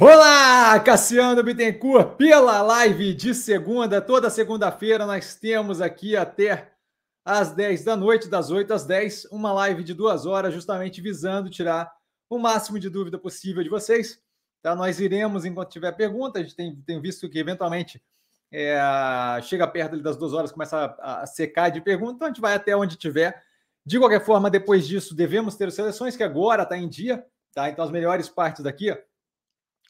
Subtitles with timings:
[0.00, 4.00] Olá, Cassiano Bittencourt, pela live de segunda.
[4.00, 6.72] Toda segunda-feira nós temos aqui até
[7.24, 11.48] às 10 da noite, das 8 às 10, uma live de duas horas, justamente visando
[11.48, 11.92] tirar
[12.28, 14.20] o máximo de dúvida possível de vocês.
[14.60, 14.74] Tá?
[14.74, 18.02] Nós iremos, enquanto tiver pergunta, a gente tem, tem visto que eventualmente
[18.50, 18.76] é,
[19.42, 22.54] chega perto das duas horas, começa a, a secar de pergunta, então a gente vai
[22.54, 23.40] até onde tiver.
[23.86, 27.24] De qualquer forma, depois disso, devemos ter seleções que agora está em dia,
[27.54, 27.68] tá?
[27.68, 28.90] Então as melhores partes daqui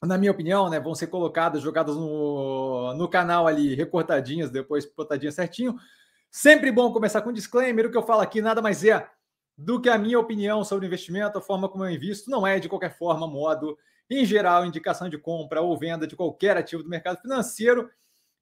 [0.06, 5.34] na minha opinião, né, vão ser colocadas, jogadas no, no canal ali, recortadinhas, depois botadinhas
[5.34, 5.76] certinho.
[6.30, 7.86] Sempre bom começar com um disclaimer.
[7.86, 9.08] O que eu falo aqui nada mais é
[9.56, 12.30] do que a minha opinião sobre investimento, a forma como eu invisto.
[12.30, 13.78] Não é, de qualquer forma, modo,
[14.10, 17.88] em geral, indicação de compra ou venda de qualquer ativo do mercado financeiro.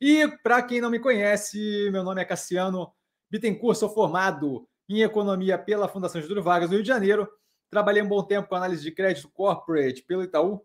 [0.00, 2.90] E para quem não me conhece, meu nome é Cassiano
[3.30, 7.28] Bittencourt, sou formado em economia pela Fundação Getúlio Vargas do Rio de Janeiro.
[7.70, 10.62] Trabalhei um bom tempo com análise de crédito corporate pelo Itaú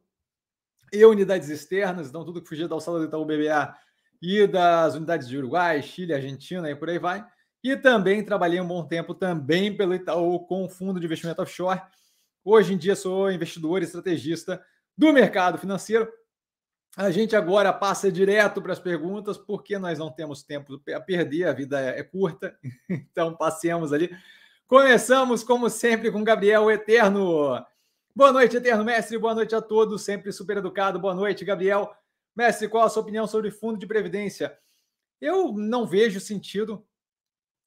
[0.91, 3.75] e unidades externas, então tudo que fugia da alçada do Itaú BBA
[4.21, 7.25] e das unidades de Uruguai, Chile, Argentina e por aí vai.
[7.63, 11.81] E também trabalhei um bom tempo também pelo Itaú com fundo de investimento offshore.
[12.43, 14.63] Hoje em dia sou investidor e estrategista
[14.97, 16.07] do mercado financeiro.
[16.95, 21.43] A gente agora passa direto para as perguntas, porque nós não temos tempo a perder,
[21.47, 22.57] a vida é, curta,
[22.89, 24.09] então passemos ali.
[24.67, 27.63] Começamos, como sempre, com Gabriel Eterno.
[28.17, 29.15] Boa noite, Eterno Mestre.
[29.15, 30.01] Boa noite a todos.
[30.01, 30.97] Sempre super educado.
[30.97, 31.93] Boa noite, Gabriel.
[32.35, 34.57] Mestre, qual a sua opinião sobre fundo de previdência?
[35.21, 36.83] Eu não vejo sentido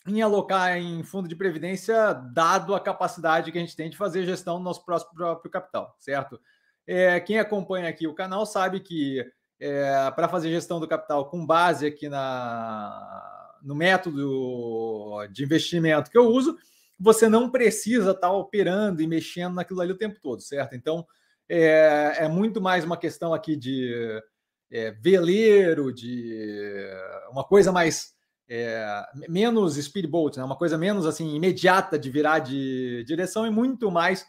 [0.09, 4.27] em alocar em fundo de previdência, dado a capacidade que a gente tem de fazer
[4.27, 6.41] gestão do nosso próprio capital, certo?
[6.85, 9.25] É, quem acompanha aqui o canal sabe que
[9.61, 16.19] é, para fazer gestão do capital com base aqui na, no método de investimento que
[16.19, 16.59] eu uso,
[17.01, 20.77] você não precisa estar tá operando e mexendo naquilo ali o tempo todo, certo?
[20.77, 21.07] Então,
[21.49, 24.23] é, é muito mais uma questão aqui de
[24.71, 26.87] é, veleiro, de
[27.31, 28.15] uma coisa mais
[28.49, 30.45] é, menos speedboat, né?
[30.45, 34.27] uma coisa menos assim imediata de virar de direção e muito mais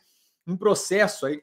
[0.47, 1.41] um processo aí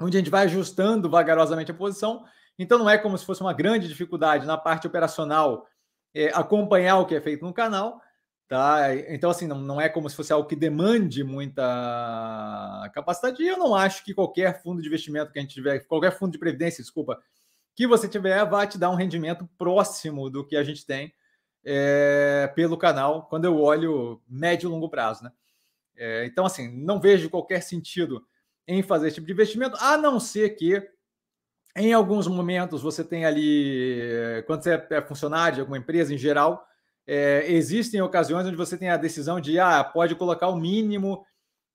[0.00, 2.24] onde a gente vai ajustando vagarosamente a posição.
[2.58, 5.66] Então não é como se fosse uma grande dificuldade na parte operacional
[6.14, 8.00] é, acompanhar o que é feito no canal,
[8.46, 8.94] Tá?
[9.08, 13.42] Então, assim, não, não é como se fosse algo que demande muita capacidade.
[13.42, 16.32] E eu não acho que qualquer fundo de investimento que a gente tiver, qualquer fundo
[16.32, 17.20] de previdência, desculpa,
[17.74, 21.12] que você tiver, vai te dar um rendimento próximo do que a gente tem
[21.64, 25.24] é, pelo canal, quando eu olho médio e longo prazo.
[25.24, 25.32] Né?
[25.96, 28.24] É, então, assim, não vejo qualquer sentido
[28.68, 30.86] em fazer esse tipo de investimento, a não ser que
[31.76, 36.66] em alguns momentos você tem ali, quando você é funcionário de alguma empresa em geral,
[37.06, 41.24] é, existem ocasiões onde você tem a decisão de ah, pode colocar o mínimo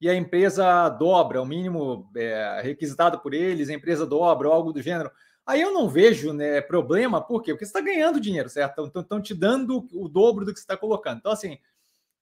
[0.00, 4.72] e a empresa dobra, o mínimo é, requisitado por eles, a empresa dobra, ou algo
[4.72, 5.10] do gênero.
[5.46, 7.52] Aí eu não vejo né, problema, por quê?
[7.52, 8.90] Porque você está ganhando dinheiro, certo?
[8.94, 11.18] Estão te dando o dobro do que você está colocando.
[11.18, 11.58] Então, assim,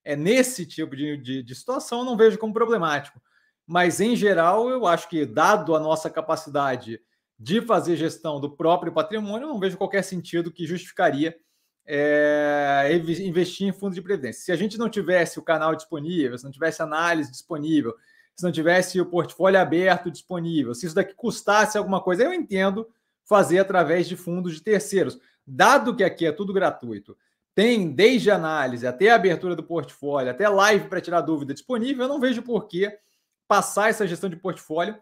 [0.03, 3.21] é nesse tipo de, de, de situação, eu não vejo como problemático.
[3.65, 6.99] Mas, em geral, eu acho que, dado a nossa capacidade
[7.37, 11.37] de fazer gestão do próprio patrimônio, eu não vejo qualquer sentido que justificaria
[11.91, 12.91] é,
[13.25, 14.43] investir em fundos de previdência.
[14.43, 17.95] Se a gente não tivesse o canal disponível, se não tivesse análise disponível,
[18.35, 22.87] se não tivesse o portfólio aberto disponível, se isso daqui custasse alguma coisa, eu entendo
[23.25, 25.19] fazer através de fundos de terceiros.
[25.45, 27.17] Dado que aqui é tudo gratuito,
[27.55, 32.09] tem desde análise até a abertura do portfólio, até live para tirar dúvida disponível, eu
[32.09, 32.95] não vejo por que
[33.47, 34.95] passar essa gestão de portfólio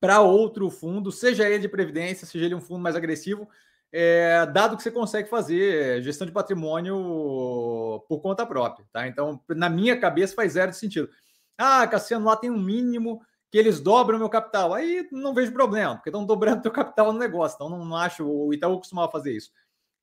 [0.00, 3.48] para outro fundo, seja ele de previdência, seja ele um fundo mais agressivo,
[3.92, 9.06] é, dado que você consegue fazer gestão de patrimônio por conta própria, tá?
[9.06, 11.08] Então, na minha cabeça faz zero sentido.
[11.56, 14.74] Ah, Cassiano, lá tem um mínimo que eles dobram meu capital.
[14.74, 17.56] Aí não vejo problema, porque estão dobrando teu capital no negócio.
[17.56, 19.50] Então, não, não acho, o Itaú costumava fazer isso,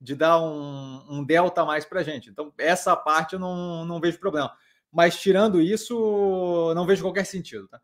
[0.02, 2.30] de dar um, um delta a mais para gente.
[2.30, 4.52] Então, essa parte eu não, não vejo problema.
[4.92, 7.80] Mas tirando isso, não vejo qualquer sentido, tá?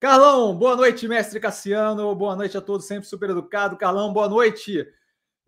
[0.00, 2.14] Carlão, boa noite, mestre Cassiano.
[2.14, 3.76] Boa noite a todos, sempre super educado.
[3.76, 4.86] Carlão, boa noite.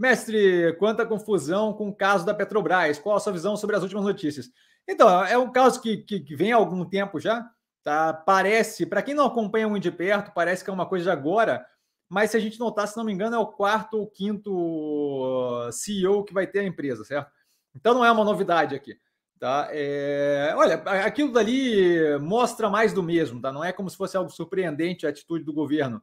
[0.01, 2.99] Mestre, quanta confusão com o caso da Petrobras.
[2.99, 4.51] Qual a sua visão sobre as últimas notícias?
[4.89, 7.47] Então, é um caso que, que, que vem há algum tempo já.
[7.83, 8.15] Tá?
[8.15, 11.67] Parece, para quem não acompanha muito de perto, parece que é uma coisa de agora,
[12.09, 16.25] mas se a gente notar, se não me engano, é o quarto ou quinto CEO
[16.25, 17.31] que vai ter a empresa, certo?
[17.75, 18.99] Então não é uma novidade aqui.
[19.39, 19.69] Tá?
[19.71, 20.55] É...
[20.57, 23.53] Olha, aquilo dali mostra mais do mesmo, tá?
[23.53, 26.03] Não é como se fosse algo surpreendente a atitude do governo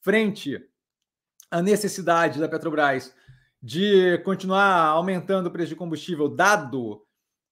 [0.00, 0.58] frente
[1.50, 3.14] à necessidade da Petrobras
[3.66, 7.02] de continuar aumentando o preço de combustível, dado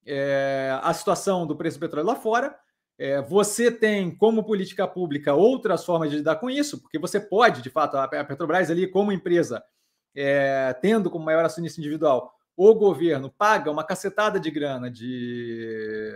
[0.07, 2.57] é, a situação do preço do petróleo lá fora.
[2.97, 7.63] É, você tem como política pública outras formas de lidar com isso, porque você pode,
[7.63, 9.61] de fato, a Petrobras ali como empresa,
[10.15, 16.13] é, tendo como maior acionista individual o governo, paga uma cacetada de grana de,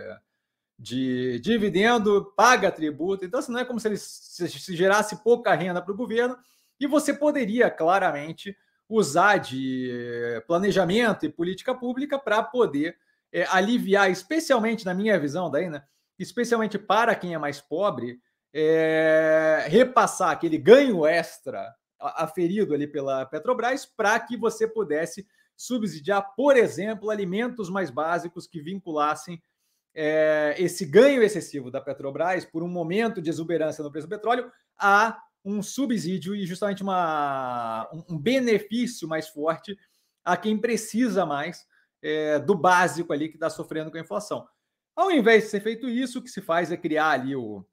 [0.77, 5.81] de dividendo, paga tributo, então assim, não é como se ele se gerasse pouca renda
[5.81, 6.37] para o governo,
[6.79, 8.55] e você poderia claramente
[8.89, 12.97] usar de planejamento e política pública para poder
[13.31, 15.83] é, aliviar, especialmente na minha visão, daí, né?
[16.17, 18.19] especialmente para quem é mais pobre,
[18.51, 26.57] é, repassar aquele ganho extra aferido ali pela Petrobras para que você pudesse subsidiar, por
[26.57, 29.41] exemplo, alimentos mais básicos que vinculassem
[29.93, 34.51] é, esse ganho excessivo da Petrobras por um momento de exuberância no preço do petróleo
[34.77, 39.77] a um subsídio e justamente uma, um benefício mais forte
[40.23, 41.65] a quem precisa mais
[42.01, 44.47] é, do básico ali que está sofrendo com a inflação.
[44.95, 47.65] Ao invés de ser feito isso, o que se faz é criar ali o,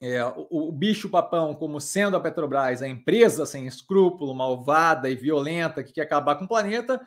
[0.00, 5.82] é, o, o bicho-papão como sendo a Petrobras, a empresa sem escrúpulo, malvada e violenta
[5.82, 7.00] que quer acabar com o planeta,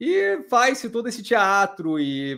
[0.00, 1.98] e faz-se todo esse teatro.
[1.98, 2.34] E,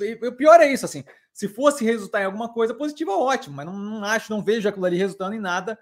[0.00, 3.66] e, o pior é isso, assim, se fosse resultar em alguma coisa positiva, ótimo, mas
[3.66, 5.78] não, não acho, não vejo aquilo ali resultando em nada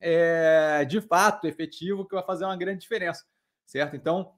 [0.00, 3.24] é, de fato efetivo que vai fazer uma grande diferença,
[3.66, 3.96] certo?
[3.96, 4.32] Então,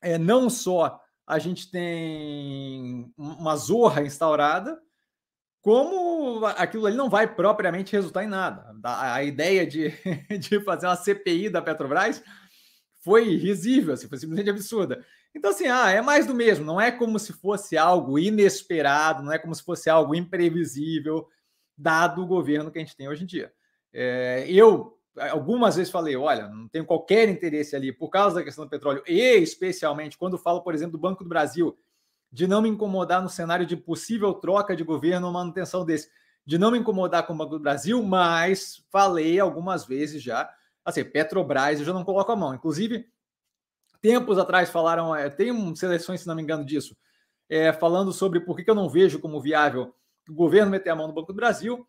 [0.00, 4.80] é, não só a gente tem uma zorra instaurada,
[5.60, 8.74] como aquilo ali não vai propriamente resultar em nada.
[8.82, 9.90] A, ideia de,
[10.38, 12.22] de fazer uma CPI da Petrobras
[13.02, 15.04] foi risível, assim, foi simplesmente absurda.
[15.34, 19.32] Então, assim, ah, é mais do mesmo, não é como se fosse algo inesperado, não
[19.32, 21.26] é como se fosse algo imprevisível,
[21.78, 23.52] dado o governo que a gente tem hoje em dia.
[23.92, 24.98] É, eu
[25.30, 29.02] algumas vezes falei, olha, não tenho qualquer interesse ali por causa da questão do petróleo,
[29.06, 31.76] e especialmente quando falo, por exemplo, do Banco do Brasil,
[32.30, 36.08] de não me incomodar no cenário de possível troca de governo ou manutenção desse,
[36.46, 40.50] de não me incomodar com o Banco do Brasil, mas falei algumas vezes já,
[40.84, 42.54] assim, Petrobras eu já não coloco a mão.
[42.54, 43.06] Inclusive,
[44.00, 46.96] tempos atrás falaram, é, tem seleções, se não me engano, disso,
[47.48, 49.94] é, falando sobre por que, que eu não vejo como viável
[50.28, 51.86] o governo meter a mão no Banco do Brasil.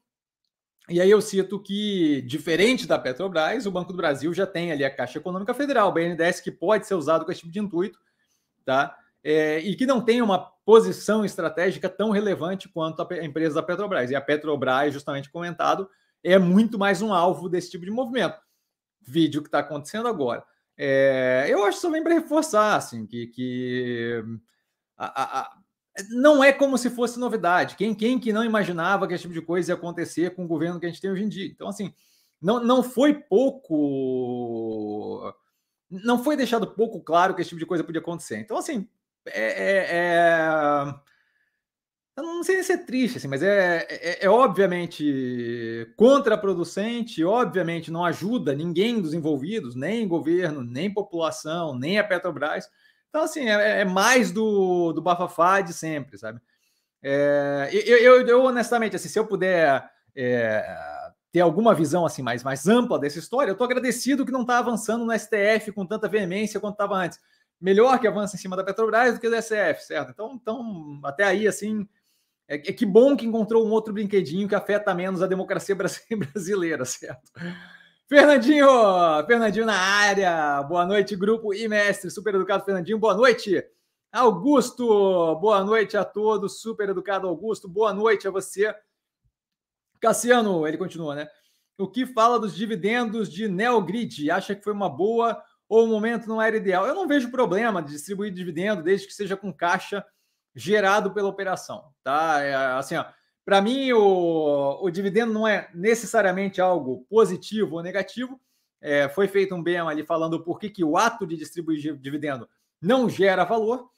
[0.90, 4.84] E aí eu cito que, diferente da Petrobras, o Banco do Brasil já tem ali
[4.84, 7.98] a Caixa Econômica Federal, o BNDES, que pode ser usado com esse tipo de intuito,
[8.66, 8.98] tá?
[9.24, 14.12] É, e que não tem uma posição estratégica tão relevante quanto a empresa da Petrobras.
[14.12, 15.90] E a Petrobras, justamente comentado,
[16.22, 18.38] é muito mais um alvo desse tipo de movimento.
[19.02, 20.44] Vídeo que está acontecendo agora.
[20.78, 24.24] É, eu acho que só vem para reforçar assim, que, que
[24.98, 25.58] a, a,
[26.10, 27.76] não é como se fosse novidade.
[27.76, 30.80] Quem, quem que não imaginava que esse tipo de coisa ia acontecer com o governo
[30.80, 31.46] que a gente tem hoje em dia?
[31.46, 31.94] Então, assim,
[32.42, 33.74] não, não foi pouco.
[35.90, 38.38] Não foi deixado pouco claro que esse tipo de coisa podia acontecer.
[38.38, 38.88] Então, assim,
[39.26, 39.42] é.
[39.42, 40.94] é, é
[42.16, 48.54] não sei se é triste, assim, mas é, é, é obviamente contraproducente, obviamente não ajuda
[48.54, 52.70] ninguém dos envolvidos, nem governo, nem população, nem a Petrobras.
[53.14, 56.42] Então, assim, é, é mais do, do bafafá de sempre, sabe?
[57.04, 62.44] É, eu, eu, eu, honestamente, assim, se eu puder é, ter alguma visão assim mais,
[62.44, 66.08] mais ampla dessa história, eu estou agradecido que não está avançando no STF com tanta
[66.08, 67.20] veemência quanto estava antes.
[67.62, 70.10] Melhor que avance em cima da Petrobras do que do SF, certo?
[70.10, 71.88] Então, então até aí, assim,
[72.48, 75.76] é, é que bom que encontrou um outro brinquedinho que afeta menos a democracia
[76.18, 77.32] brasileira, certo?
[78.14, 78.68] Fernandinho,
[79.26, 80.62] Fernandinho na área.
[80.62, 82.12] Boa noite, grupo e mestre.
[82.12, 83.00] Super educado, Fernandinho.
[83.00, 83.66] Boa noite.
[84.12, 84.86] Augusto,
[85.38, 86.62] boa noite a todos.
[86.62, 87.68] Super educado, Augusto.
[87.68, 88.72] Boa noite a você.
[90.00, 91.28] Cassiano, ele continua, né?
[91.76, 94.30] O que fala dos dividendos de Neogrid?
[94.30, 96.86] Acha que foi uma boa ou o momento não era ideal?
[96.86, 100.06] Eu não vejo problema de distribuir dividendo desde que seja com caixa
[100.56, 102.40] gerado pela operação, tá?
[102.42, 103.06] É, assim, ó
[103.46, 108.40] para mim, o, o dividendo não é necessariamente algo positivo ou negativo.
[108.80, 112.50] É, foi feito um BEM ali falando por que, que o ato de distribuir dividendo
[112.82, 113.90] não gera valor.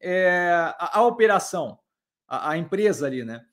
[0.00, 1.78] É, a, a, operação,
[2.26, 3.44] a, a, empresa ali, né?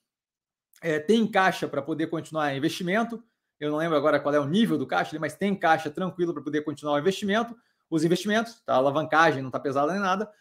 [0.81, 3.23] É, tem caixa para poder continuar investimento.
[3.59, 6.41] Eu não lembro agora qual é o nível do caixa, mas tem caixa tranquilo para
[6.41, 7.55] poder continuar o investimento.
[7.89, 8.73] Os investimentos, tá?
[8.73, 10.31] A alavancagem não está pesada nem nada.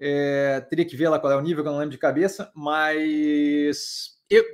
[0.00, 2.50] É, teria que ver lá qual é o nível, que eu não lembro de cabeça,
[2.54, 4.44] mas eu,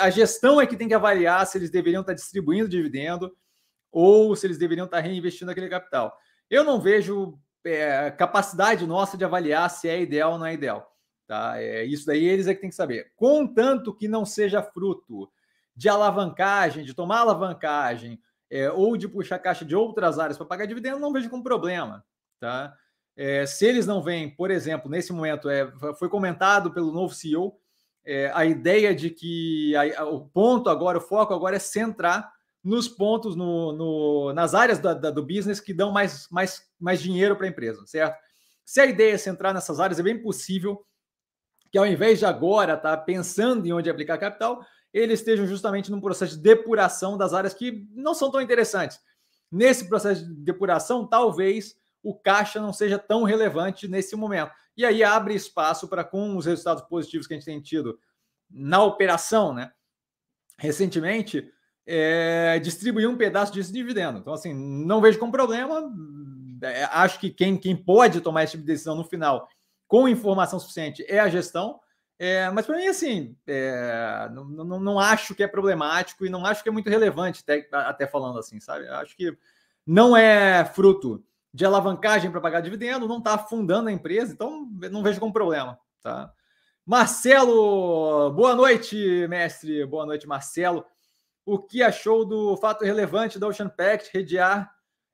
[0.00, 3.34] a gestão é que tem que avaliar se eles deveriam estar distribuindo dividendo
[3.90, 6.16] ou se eles deveriam estar reinvestindo aquele capital.
[6.50, 10.92] Eu não vejo é, capacidade nossa de avaliar se é ideal ou não é ideal.
[11.26, 11.60] Tá?
[11.60, 13.12] É, isso daí eles é que tem que saber.
[13.16, 15.30] Contanto que não seja fruto
[15.74, 20.66] de alavancagem, de tomar alavancagem, é, ou de puxar caixa de outras áreas para pagar
[20.66, 22.04] dividendo, não vejo como problema.
[22.38, 22.74] Tá?
[23.16, 27.58] É, se eles não vêm, por exemplo, nesse momento, é, foi comentado pelo novo CEO
[28.04, 32.32] é, a ideia de que a, o ponto agora, o foco agora é centrar
[32.62, 37.00] nos pontos, no, no nas áreas da, da, do business que dão mais, mais, mais
[37.00, 38.18] dinheiro para a empresa, certo?
[38.64, 40.84] Se a ideia é centrar nessas áreas, é bem possível
[41.70, 45.90] que ao invés de agora estar tá pensando em onde aplicar capital, eles estejam justamente
[45.90, 48.98] num processo de depuração das áreas que não são tão interessantes.
[49.50, 54.52] Nesse processo de depuração, talvez o caixa não seja tão relevante nesse momento.
[54.76, 57.98] E aí abre espaço para, com os resultados positivos que a gente tem tido
[58.50, 59.72] na operação, né?
[60.58, 61.50] Recentemente,
[61.86, 64.18] é, distribuir um pedaço desse dividendo.
[64.18, 65.90] Então, assim, não vejo como problema.
[66.62, 69.48] É, acho que quem, quem pode tomar esse tipo de decisão no final
[69.86, 71.80] com informação suficiente é a gestão.
[72.18, 76.46] É, mas para mim, assim, é, não, não, não, acho que é problemático e não
[76.46, 78.86] acho que é muito relevante, até, até falando assim, sabe?
[78.88, 79.36] Acho que
[79.84, 81.24] não é fruto
[81.54, 85.78] de alavancagem para pagar dividendo, não está afundando a empresa, então não vejo como problema,
[86.02, 86.32] tá?
[86.84, 89.86] Marcelo, boa noite, mestre.
[89.86, 90.84] Boa noite, Marcelo.
[91.46, 94.68] O que achou do fato relevante da Ocean Pact redear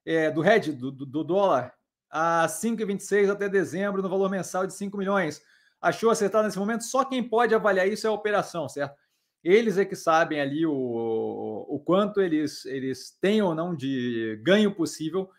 [0.05, 1.75] é, do RED, do, do, dólar,
[2.11, 5.43] a 5,26 até dezembro, no valor mensal de 5 milhões?
[5.79, 6.85] Achou acertado nesse momento?
[6.85, 8.97] Só quem pode avaliar isso é a operação, certo?
[9.45, 14.75] Eles é que sabem ali o, o quanto eles, eles têm ou não de ganho
[14.75, 15.31] possível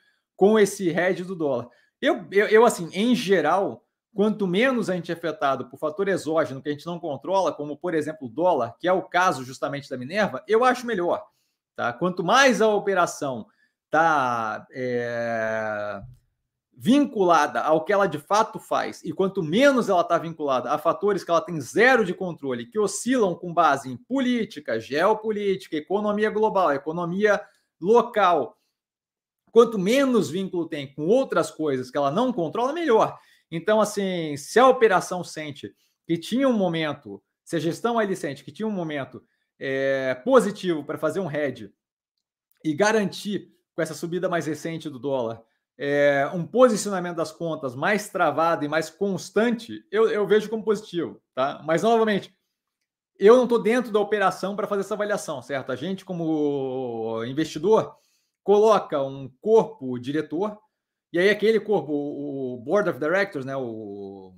[0.41, 1.69] com esse RED do dólar.
[2.01, 6.60] Eu, eu, eu, assim, em geral, quanto menos a gente é afetado por fator exógeno
[6.60, 9.88] que a gente não controla, como por exemplo o dólar, que é o caso justamente
[9.88, 11.24] da Minerva, eu acho melhor.
[11.75, 11.93] Tá?
[11.93, 13.45] Quanto mais a operação
[13.86, 16.01] está é,
[16.75, 21.24] vinculada ao que ela de fato faz, e quanto menos ela está vinculada a fatores
[21.24, 26.74] que ela tem zero de controle, que oscilam com base em política, geopolítica, economia global,
[26.74, 27.39] economia
[27.79, 28.57] local,
[29.51, 33.17] quanto menos vínculo tem com outras coisas que ela não controla, melhor.
[33.51, 35.74] Então, assim, se a operação sente
[36.08, 39.24] que tinha um momento, se a gestão ali sente que tinha um momento
[39.60, 41.72] é, positivo para fazer um hedge
[42.63, 45.41] e garantir, com essa subida mais recente do dólar,
[45.77, 51.22] é, um posicionamento das contas mais travado e mais constante, eu, eu vejo como positivo,
[51.34, 51.62] tá?
[51.65, 52.36] Mas, novamente,
[53.17, 55.72] eu não estou dentro da operação para fazer essa avaliação, certo?
[55.72, 57.96] A gente, como investidor,
[58.43, 60.57] coloca um corpo diretor
[61.13, 64.33] e aí aquele corpo, o Board of Directors, né, o,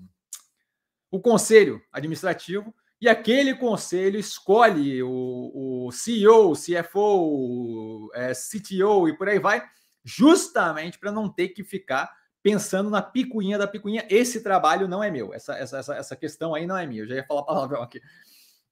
[1.11, 9.15] o conselho administrativo, e aquele conselho escolhe o, o CEO, o CFO, é, CTO e
[9.15, 9.63] por aí vai,
[10.03, 14.07] justamente para não ter que ficar pensando na picuinha da picuinha.
[14.09, 17.15] Esse trabalho não é meu, essa, essa, essa, questão aí não é minha, eu já
[17.15, 18.01] ia falar palavrão aqui.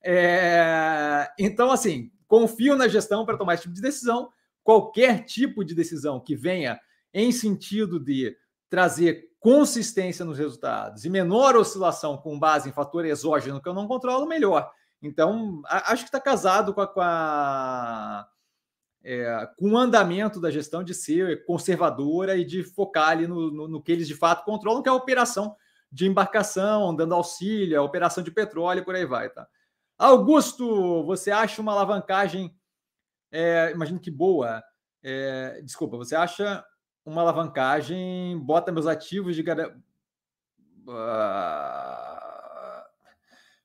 [0.04, 4.32] É, então, assim, confio na gestão para tomar esse tipo de decisão.
[4.64, 6.80] Qualquer tipo de decisão que venha
[7.14, 8.36] em sentido de
[8.70, 13.88] trazer consistência nos resultados e menor oscilação com base em fator exógeno que eu não
[13.88, 14.72] controlo, melhor.
[15.02, 18.28] Então, acho que está casado com, a, com, a,
[19.04, 23.68] é, com o andamento da gestão de ser conservadora e de focar ali no, no,
[23.68, 25.56] no, que eles de fato controlam, que é a operação
[25.92, 29.30] de embarcação, dando auxílio, a operação de petróleo, por aí vai.
[29.30, 29.48] Tá?
[29.98, 32.56] Augusto, você acha uma alavancagem,
[33.32, 34.64] é, imagino que boa,
[35.04, 36.64] é, desculpa, você acha
[37.06, 39.72] uma alavancagem, bota meus ativos de uh,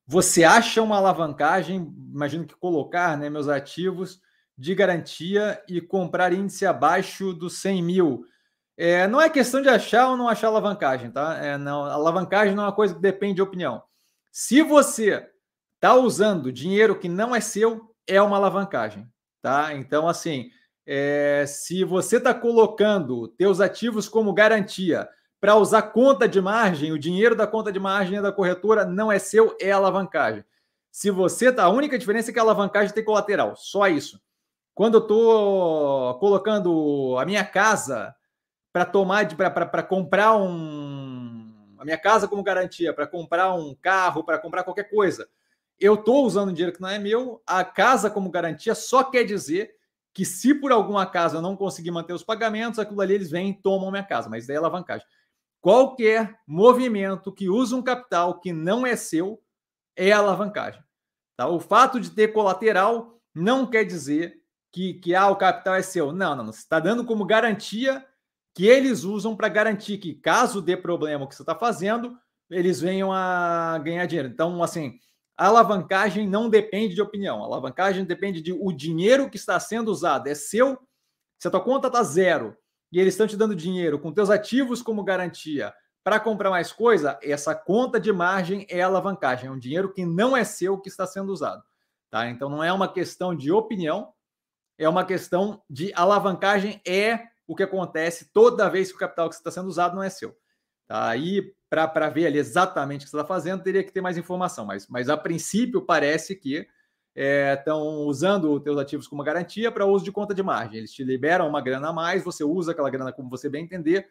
[0.06, 4.20] você acha uma alavancagem, imagino que colocar né, meus ativos
[4.56, 8.24] de garantia e comprar índice abaixo dos 100 mil.
[8.76, 11.36] É, não é questão de achar ou não achar alavancagem, tá?
[11.38, 13.82] É, não, alavancagem não é uma coisa que depende de opinião.
[14.30, 15.28] Se você
[15.74, 19.08] está usando dinheiro que não é seu, é uma alavancagem,
[19.46, 19.72] tá?
[19.74, 20.50] Então, assim,
[20.84, 25.08] é, se você está colocando teus ativos como garantia
[25.40, 29.20] para usar conta de margem, o dinheiro da conta de margem da corretora não é
[29.20, 30.44] seu, é alavancagem.
[30.90, 34.20] Se você tá, a única diferença é que a alavancagem tem colateral, só isso.
[34.74, 38.12] Quando eu estou colocando a minha casa
[38.72, 44.40] para tomar para comprar um a minha casa como garantia, para comprar um carro, para
[44.40, 45.28] comprar qualquer coisa,
[45.78, 49.74] eu estou usando dinheiro que não é meu, a casa como garantia só quer dizer
[50.14, 53.50] que se por algum acaso eu não conseguir manter os pagamentos, aquilo ali eles vêm
[53.50, 55.06] e tomam minha casa, mas daí é alavancagem.
[55.60, 59.42] Qualquer movimento que usa um capital que não é seu
[59.94, 60.82] é alavancagem.
[61.36, 61.48] Tá?
[61.48, 64.40] O fato de ter colateral não quer dizer
[64.72, 66.12] que, que ah, o capital é seu.
[66.12, 68.04] Não, não, você está dando como garantia
[68.54, 72.18] que eles usam para garantir que, caso dê problema o que você está fazendo,
[72.48, 74.28] eles venham a ganhar dinheiro.
[74.28, 74.98] Então, assim,
[75.36, 77.42] a alavancagem não depende de opinião.
[77.42, 80.28] A alavancagem depende de o dinheiro que está sendo usado.
[80.28, 80.78] É seu.
[81.38, 82.56] Se a tua conta está zero
[82.90, 87.18] e eles estão te dando dinheiro com teus ativos como garantia para comprar mais coisa,
[87.22, 91.04] essa conta de margem é alavancagem, é um dinheiro que não é seu que está
[91.04, 91.64] sendo usado.
[92.08, 92.30] Tá?
[92.30, 94.14] Então não é uma questão de opinião,
[94.78, 99.34] é uma questão de alavancagem, é o que acontece toda vez que o capital que
[99.34, 100.36] está sendo usado não é seu.
[100.86, 101.08] Tá?
[101.68, 104.86] Para ver ali exatamente o que você está fazendo, teria que ter mais informação, mas,
[104.88, 106.66] mas a princípio parece que
[107.14, 110.78] estão é, usando os teus ativos como garantia para uso de conta de margem.
[110.78, 114.08] Eles te liberam uma grana a mais, você usa aquela grana como você bem entender,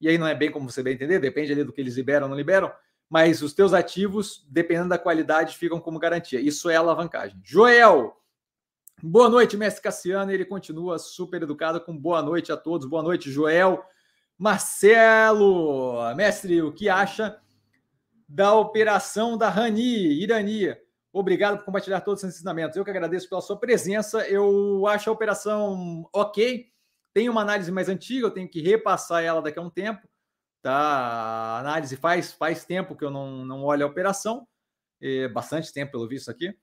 [0.00, 2.24] e aí não é bem como você bem entender, depende ali do que eles liberam
[2.24, 2.72] ou não liberam,
[3.08, 6.40] mas os teus ativos, dependendo da qualidade, ficam como garantia.
[6.40, 7.40] Isso é alavancagem.
[7.42, 8.14] Joel,
[9.02, 10.30] boa noite, mestre Cassiano.
[10.30, 12.86] Ele continua super educado com boa noite a todos.
[12.86, 13.82] Boa noite, Joel.
[14.38, 17.40] Marcelo, mestre, o que acha
[18.28, 20.76] da operação da Rani, Irani?
[21.12, 22.76] Obrigado por compartilhar todos os ensinamentos.
[22.76, 24.26] Eu que agradeço pela sua presença.
[24.28, 26.70] Eu acho a operação ok
[27.18, 30.08] tem uma análise mais antiga, eu tenho que repassar ela daqui a um tempo.
[30.62, 30.72] Tá?
[30.72, 34.46] A análise faz, faz tempo que eu não, não olho a operação,
[35.00, 36.56] é, bastante tempo, pelo visto aqui.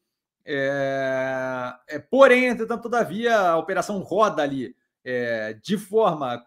[0.46, 6.42] É, é, porém, entretanto, todavia, a operação roda ali é, de forma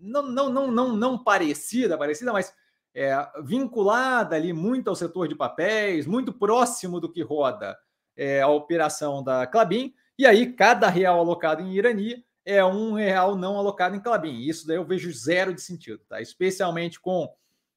[0.00, 2.52] não, não, não, não, não parecida, parecida, mas
[2.94, 7.78] é, vinculada ali muito ao setor de papéis, muito próximo do que roda
[8.16, 9.94] é, a operação da Clabin.
[10.18, 14.40] E aí, cada real alocado em Irani é um real não alocado em Clabin.
[14.40, 16.20] Isso daí eu vejo zero de sentido, tá?
[16.20, 17.32] Especialmente com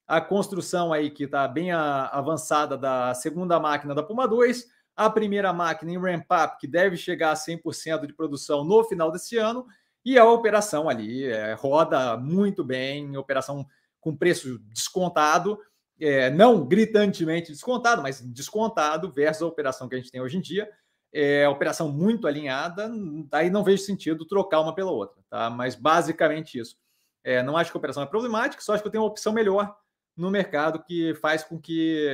[0.07, 4.65] a construção aí que está bem a, avançada da segunda máquina da Puma 2,
[4.95, 9.37] a primeira máquina em ramp-up, que deve chegar a 100% de produção no final desse
[9.37, 9.65] ano,
[10.05, 13.65] e a operação ali é, roda muito bem, operação
[13.99, 15.57] com preço descontado,
[15.99, 20.41] é, não gritantemente descontado, mas descontado versus a operação que a gente tem hoje em
[20.41, 20.69] dia
[21.13, 22.91] é, operação muito alinhada,
[23.29, 25.49] daí não vejo sentido trocar uma pela outra, tá?
[25.49, 26.75] Mas basicamente isso.
[27.23, 29.31] É, não acho que a operação é problemática, só acho que eu tenho uma opção
[29.31, 29.75] melhor
[30.17, 32.07] no mercado que faz com que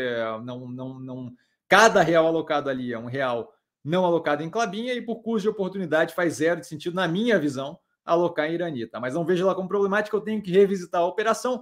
[0.43, 1.33] não, não, não
[1.67, 3.53] cada real alocado ali é um real
[3.83, 7.39] não alocado em Clabinha e por custo de oportunidade faz zero de sentido, na minha
[7.39, 8.99] visão, alocar em Iranita.
[8.99, 11.61] Mas não vejo lá como problemática, eu tenho que revisitar a operação.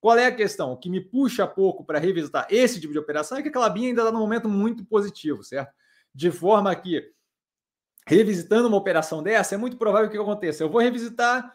[0.00, 0.72] Qual é a questão?
[0.72, 3.88] O que me puxa pouco para revisitar esse tipo de operação é que a Clabinha
[3.88, 5.72] ainda está num momento muito positivo, certo?
[6.14, 7.10] de forma que,
[8.06, 10.62] revisitando uma operação dessa, é muito provável que aconteça.
[10.62, 11.52] Eu vou revisitar,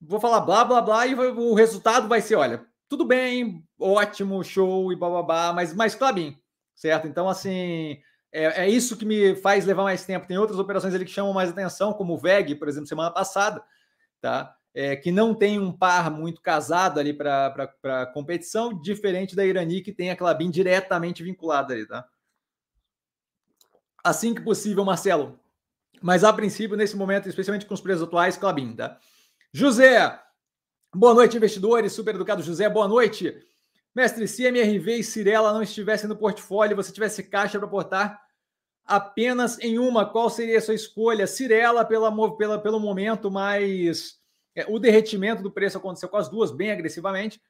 [0.00, 4.92] vou falar blá, blá, blá, e o resultado vai ser: olha, tudo bem, ótimo, show
[4.92, 6.38] e blá, mas mais Clabin,
[6.74, 7.06] certo?
[7.06, 7.98] Então, assim.
[8.32, 10.26] É, é, isso que me faz levar mais tempo.
[10.26, 13.62] Tem outras operações ali que chamam mais atenção, como o VEG, por exemplo, semana passada,
[14.20, 14.54] tá?
[14.74, 19.92] É, que não tem um par muito casado ali para competição, diferente da Irani, que
[19.92, 22.06] tem a Clabin diretamente vinculada ali, tá?
[24.06, 25.38] assim que possível, Marcelo.
[26.00, 28.98] Mas a princípio, nesse momento, especialmente com os preços atuais, Clabin, tá?
[29.52, 30.20] José,
[30.94, 31.92] boa noite, investidores.
[31.92, 33.34] Super educado José, boa noite.
[33.96, 38.20] Mestre, se MRV e Cirela não estivessem no portfólio você tivesse caixa para aportar
[38.84, 41.26] apenas em uma, qual seria a sua escolha?
[41.26, 44.20] Cirela, pela, pela, pelo momento, mas
[44.54, 47.40] é, o derretimento do preço aconteceu com as duas bem agressivamente,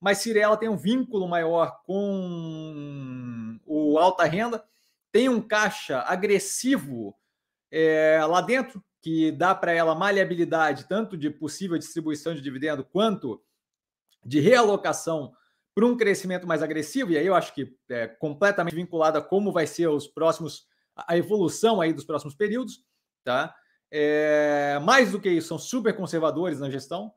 [0.00, 4.64] mas Cirela tem um vínculo maior com o alta renda
[5.10, 7.16] tem um caixa agressivo
[7.68, 13.42] é, lá dentro, que dá para ela maleabilidade tanto de possível distribuição de dividendo quanto
[14.24, 15.34] de realocação
[15.76, 19.52] para um crescimento mais agressivo, e aí eu acho que é completamente vinculada a como
[19.52, 22.82] vai ser os próximos, a evolução aí dos próximos períodos,
[23.22, 23.54] tá?
[23.90, 27.12] É, mais do que isso, são super conservadores na gestão.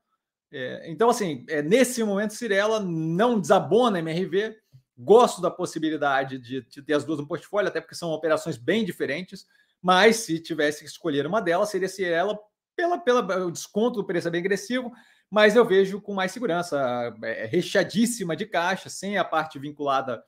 [0.51, 4.57] É, então, assim, é, nesse momento, Cirela não desabona MRV,
[5.01, 8.83] Gosto da possibilidade de, de, ter as duas no portfólio, até porque são operações bem
[8.83, 9.45] diferentes.
[9.81, 12.37] Mas se tivesse que escolher uma delas, seria se ela
[12.75, 14.91] pela, pela o desconto do preço é bem agressivo,
[15.29, 20.23] mas eu vejo com mais segurança, é, recheadíssima de caixa, sem a parte vinculada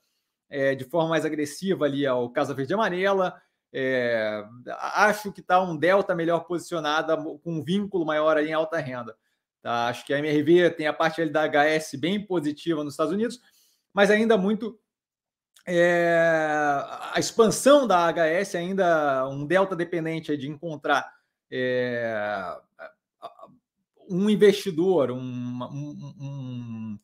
[0.50, 3.42] é, de forma mais agressiva ali ao Casa Verde Amarela.
[3.74, 4.44] É,
[4.94, 9.16] acho que está um delta melhor posicionada, com um vínculo maior em alta renda.
[9.62, 9.88] Tá?
[9.88, 13.40] Acho que a MRV tem a parte da HS bem positiva nos Estados Unidos,
[13.94, 14.80] mas ainda muito
[15.66, 16.18] é,
[17.14, 21.12] a expansão da HS ainda um delta dependente de encontrar
[21.50, 22.58] é,
[24.12, 27.00] um investidor, um, um,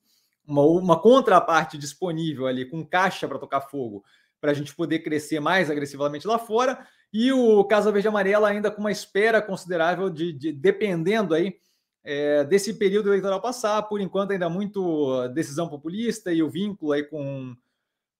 [0.45, 4.03] uma, uma contraparte disponível ali com caixa para tocar fogo,
[4.39, 8.69] para a gente poder crescer mais agressivamente lá fora, e o Casa Verde Amarela ainda
[8.69, 11.55] com uma espera considerável de, de dependendo aí
[12.03, 17.03] é, desse período eleitoral passar, por enquanto ainda muito decisão populista e o vínculo aí
[17.03, 17.55] com,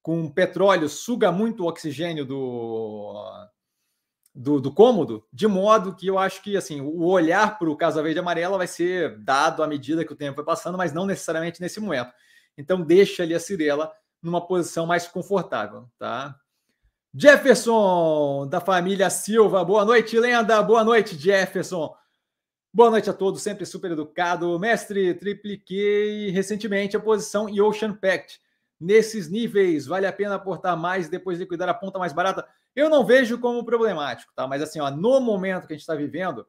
[0.01, 3.13] com petróleo suga muito oxigênio do,
[4.37, 8.03] do, do cômodo, de modo que eu acho que assim o olhar para o Casa
[8.03, 11.07] Verde e Amarela vai ser dado à medida que o tempo vai passando, mas não
[11.07, 12.11] necessariamente nesse momento.
[12.55, 16.35] Então deixa ali a Cirela numa posição mais confortável, tá?
[17.15, 19.65] Jefferson, da família Silva.
[19.65, 20.61] Boa noite, lenda.
[20.61, 21.95] Boa noite, Jefferson.
[22.71, 24.59] Boa noite a todos, sempre super educado.
[24.59, 28.39] Mestre, tripliquei recentemente a posição em Ocean Pact.
[28.79, 32.47] Nesses níveis, vale a pena aportar mais e depois liquidar a ponta mais barata?
[32.77, 34.45] Eu não vejo como problemático, tá?
[34.45, 36.45] Mas assim, ó, no momento que a gente está vivendo,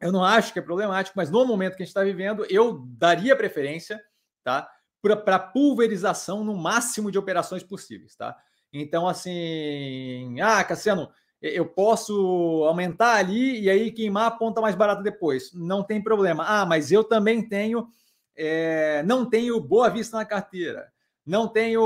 [0.00, 2.84] eu não acho que é problemático, mas no momento que a gente está vivendo, eu
[2.88, 4.02] daria preferência,
[4.42, 4.68] tá?
[5.00, 8.36] Para pulverização no máximo de operações possíveis, tá?
[8.72, 11.08] Então, assim, ah, Cassiano,
[11.40, 15.52] eu posso aumentar ali e aí queimar a ponta mais barata depois.
[15.54, 16.44] Não tem problema.
[16.48, 17.88] Ah, mas eu também tenho,
[18.34, 20.92] é, não tenho boa vista na carteira.
[21.24, 21.80] Não tenho.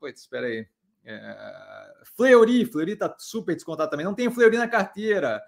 [0.00, 0.66] Putz, espera aí.
[1.04, 4.06] É, Fleury, Fleury tá super descontado também.
[4.06, 5.40] Não tenho Fleury na carteira.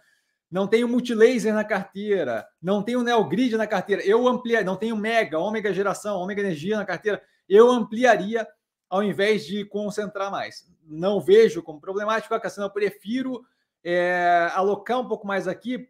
[0.51, 2.47] Não tenho Multilaser na carteira.
[2.61, 4.05] Não tenho Neogrid na carteira.
[4.05, 4.67] Eu ampliaria.
[4.67, 7.23] Não tenho Mega, Ômega Geração, Ômega Energia na carteira.
[7.49, 8.47] Eu ampliaria
[8.93, 10.71] ao invés de concentrar mais.
[10.85, 13.43] Não vejo como problemático, Cassino, eu prefiro
[13.83, 15.88] é, alocar um pouco mais aqui,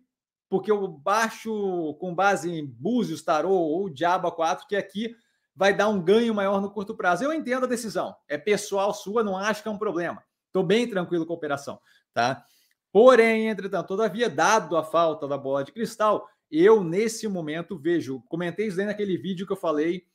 [0.48, 5.16] porque eu baixo com base em Búzios, Tarô ou Diabo 4, que aqui
[5.53, 7.25] vai dar um ganho maior no curto prazo.
[7.25, 10.22] Eu entendo a decisão, é pessoal sua, não acho que é um problema.
[10.52, 11.80] Estou bem tranquilo com a operação,
[12.12, 12.44] tá?
[12.92, 18.66] Porém, entretanto, todavia, dado a falta da bola de cristal, eu nesse momento vejo, comentei
[18.66, 20.06] isso aí naquele vídeo que eu falei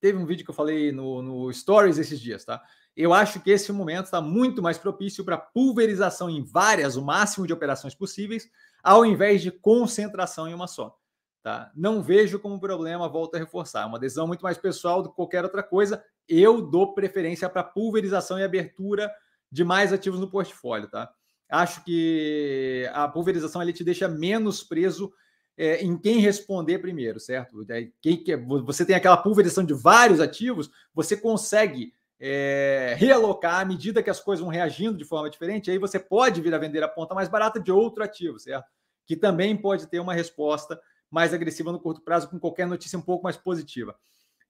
[0.00, 2.62] Teve um vídeo que eu falei no, no Stories esses dias, tá?
[2.96, 7.46] Eu acho que esse momento está muito mais propício para pulverização em várias, o máximo
[7.46, 8.48] de operações possíveis,
[8.82, 10.98] ao invés de concentração em uma só.
[11.42, 11.70] Tá?
[11.74, 13.82] Não vejo como problema, volto a reforçar.
[13.82, 16.04] É uma decisão muito mais pessoal do que qualquer outra coisa.
[16.28, 19.10] Eu dou preferência para pulverização e abertura
[19.50, 20.88] de mais ativos no portfólio.
[20.88, 21.10] Tá?
[21.48, 25.12] Acho que a pulverização ele te deixa menos preso
[25.56, 27.66] é, em quem responder primeiro, certo?
[28.00, 28.24] Quem,
[28.64, 34.20] você tem aquela pulverização de vários ativos, você consegue é, realocar à medida que as
[34.20, 37.28] coisas vão reagindo de forma diferente, aí você pode vir a vender a ponta mais
[37.28, 38.66] barata de outro ativo, certo?
[39.06, 43.02] Que também pode ter uma resposta mais agressiva no curto prazo com qualquer notícia um
[43.02, 43.96] pouco mais positiva.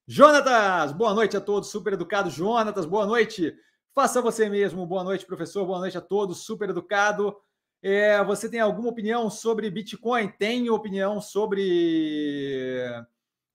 [0.07, 2.31] Jonatas, boa noite a todos, super educado.
[2.31, 3.55] Jonatas, boa noite.
[3.95, 4.87] Faça você mesmo.
[4.87, 5.65] Boa noite, professor.
[5.65, 7.37] Boa noite a todos, super educado.
[7.83, 10.29] É, você tem alguma opinião sobre Bitcoin?
[10.29, 12.85] Tem opinião sobre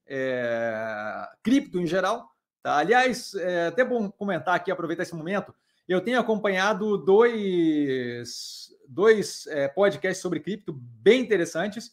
[0.08, 2.32] é, cripto em geral?
[2.64, 2.78] Tá?
[2.78, 5.54] Aliás, é até bom comentar aqui, aproveitar esse momento.
[5.88, 11.92] Eu tenho acompanhado dois, dois é, podcasts sobre cripto bem interessantes.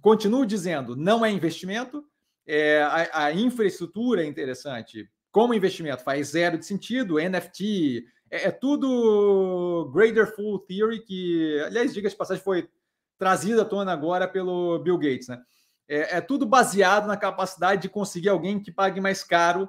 [0.00, 2.04] Continuo dizendo, não é investimento.
[2.46, 5.08] É, a, a infraestrutura é interessante.
[5.30, 7.18] Como investimento faz zero de sentido.
[7.18, 12.68] NFT, é, é tudo Greater Full Theory, que, aliás, diga de passagem, foi
[13.18, 15.40] trazida à tona agora pelo Bill Gates, né?
[15.88, 19.68] É, é, tudo baseado na capacidade de conseguir alguém que pague mais caro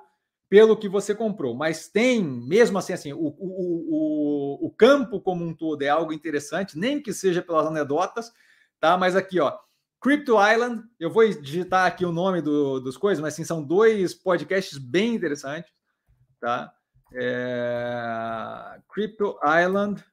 [0.49, 1.55] pelo que você comprou.
[1.55, 6.13] Mas tem, mesmo assim, assim o, o, o, o campo como um todo é algo
[6.13, 8.31] interessante, nem que seja pelas anedotas,
[8.79, 8.97] tá?
[8.97, 9.57] Mas aqui, ó,
[10.03, 14.13] Crypto Island, eu vou digitar aqui o nome do, dos coisas, mas assim, são dois
[14.13, 15.71] podcasts bem interessantes,
[16.41, 16.73] tá?
[17.13, 18.81] É...
[18.89, 20.03] Crypto Island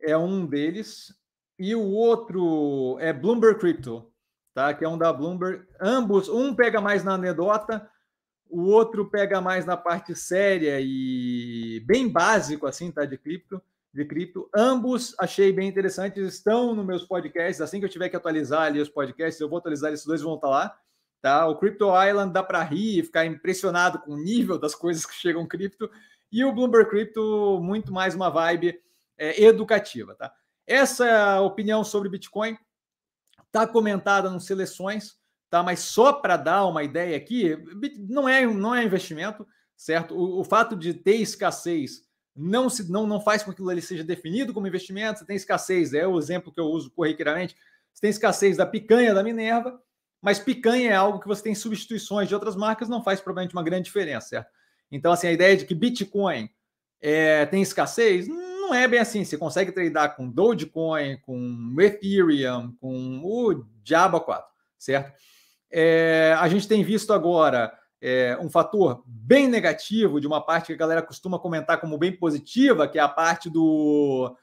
[0.00, 1.14] é um deles.
[1.58, 4.10] E o outro é Bloomberg Crypto,
[4.54, 4.72] tá?
[4.72, 5.62] Que é um da Bloomberg.
[5.78, 7.86] Ambos, um pega mais na anedota,
[8.48, 13.04] o outro pega mais na parte séria e bem básico, assim, tá?
[13.04, 13.60] De cripto.
[13.92, 14.48] De cripto.
[14.54, 17.60] Ambos achei bem interessantes, estão nos meus podcasts.
[17.60, 20.34] Assim que eu tiver que atualizar ali os podcasts, eu vou atualizar esses dois, vão
[20.34, 20.78] estar lá.
[21.20, 21.46] Tá?
[21.48, 25.14] O Crypto Island dá para rir e ficar impressionado com o nível das coisas que
[25.14, 25.90] chegam cripto.
[26.30, 28.78] E o Bloomberg Crypto, muito mais uma vibe
[29.16, 30.32] é, educativa, tá?
[30.66, 32.56] Essa opinião sobre Bitcoin
[33.46, 35.16] está comentada nas seleções,
[35.48, 35.62] tá?
[35.62, 37.56] Mas só para dar uma ideia aqui,
[38.08, 40.14] não é, não é investimento, certo?
[40.14, 42.06] O, o fato de ter escassez
[42.38, 45.18] não, se, não, não faz com que aquilo ali seja definido como investimento.
[45.18, 47.56] Você tem escassez, é o exemplo que eu uso corriqueiramente.
[47.92, 49.80] Você tem escassez da picanha da Minerva,
[50.22, 53.62] mas picanha é algo que você tem substituições de outras marcas, não faz provavelmente uma
[53.62, 54.50] grande diferença, certo?
[54.90, 56.48] Então, assim, a ideia de que Bitcoin
[57.00, 59.24] é, tem escassez não é bem assim.
[59.24, 64.48] Você consegue tradear com Dogecoin, com Ethereum, com o Diabo 4,
[64.78, 65.12] certo?
[65.70, 70.72] É, a gente tem visto agora é, um fator bem negativo de uma parte que
[70.72, 74.36] a galera costuma comentar como bem positiva, que é a parte do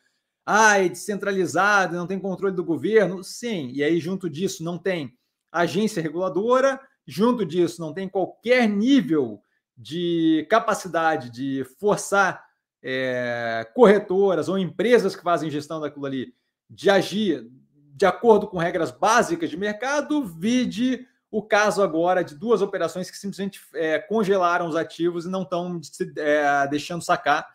[0.46, 3.24] ah, é descentralizado, não tem controle do governo.
[3.24, 5.18] Sim, e aí junto disso não tem
[5.52, 9.41] agência reguladora, junto disso não tem qualquer nível
[9.78, 12.44] de capacidade de forçar
[12.84, 16.34] é, corretoras ou empresas que fazem gestão daquilo ali
[16.70, 17.50] de agir
[17.96, 23.17] de acordo com regras básicas de mercado, vide o caso agora de duas operações que
[23.17, 25.82] simplesmente é, congelaram os ativos e não estão
[26.15, 27.45] é, deixando sacar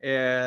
[0.00, 0.40] é,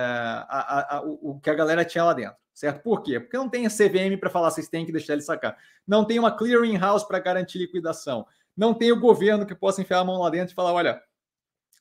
[0.50, 2.82] a, a, o que a galera tinha lá dentro, certo?
[2.82, 3.20] Por quê?
[3.20, 6.18] Porque não tem a CVM para falar vocês têm que deixar ele sacar, não tem
[6.18, 8.26] uma clearing house para garantir liquidação,
[8.58, 11.00] não tem o governo que possa enfiar a mão lá dentro e falar, olha,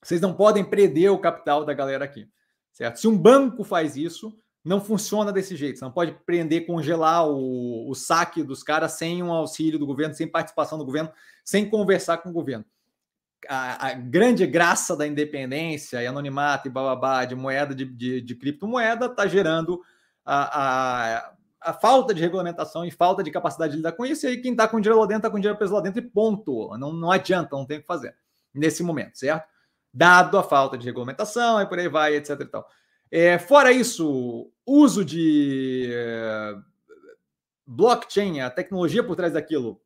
[0.02, 2.28] vocês não podem prender o capital da galera aqui,
[2.72, 3.00] certo?
[3.00, 5.78] Se um banco faz isso, não funciona desse jeito.
[5.78, 10.14] Você não pode prender, congelar o, o saque dos caras sem um auxílio do governo,
[10.14, 11.10] sem participação do governo,
[11.44, 12.64] sem conversar com o governo.
[13.48, 18.34] A, a grande graça da independência e anonimato e bababá de moeda, de, de, de
[18.34, 19.80] criptomoeda, está gerando
[20.24, 24.26] a, a, a, falta de regulamentação e falta de capacidade de lidar com isso.
[24.26, 26.06] E aí, quem está com dinheiro lá dentro, está com dinheiro preso lá dentro e
[26.06, 26.76] ponto.
[26.76, 28.14] Não, não adianta, não tem o que fazer
[28.52, 29.48] nesse momento, certo?
[29.92, 32.38] Dado a falta de regulamentação, e por aí vai, etc.
[32.40, 32.68] E tal.
[33.10, 36.54] É, fora isso, uso de é,
[37.66, 39.80] blockchain, a tecnologia por trás daquilo,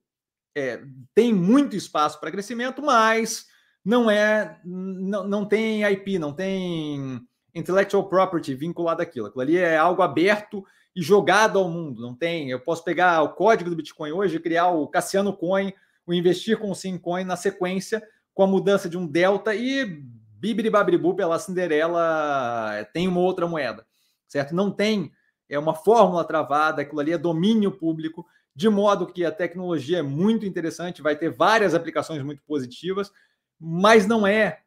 [0.54, 0.82] é,
[1.14, 3.46] tem muito espaço para crescimento, mas
[3.84, 7.20] não é, não, não tem IP, não tem
[7.54, 9.26] intellectual property vinculado àquilo.
[9.26, 12.02] Aquilo ali é algo aberto e jogado ao mundo.
[12.02, 12.50] Não tem.
[12.50, 15.72] Eu posso pegar o código do Bitcoin hoje, criar o Cassiano Coin,
[16.06, 20.02] o investir com o Sim Coin na sequência, com a mudança de um delta e
[20.44, 23.86] Bibiri Babribu pela Cinderela tem uma outra moeda,
[24.28, 24.54] certo?
[24.54, 25.10] Não tem
[25.48, 30.02] é uma fórmula travada, aquilo ali é domínio público, de modo que a tecnologia é
[30.02, 33.10] muito interessante, vai ter várias aplicações muito positivas,
[33.58, 34.60] mas não é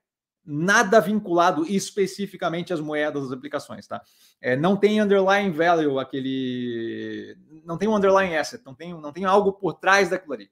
[0.44, 4.02] nada vinculado especificamente às moedas das aplicações, tá?
[4.42, 9.26] É, não tem underlying value, aquele, não tem um underlying asset, não tem, não tem
[9.26, 10.50] algo por trás daquilo ali.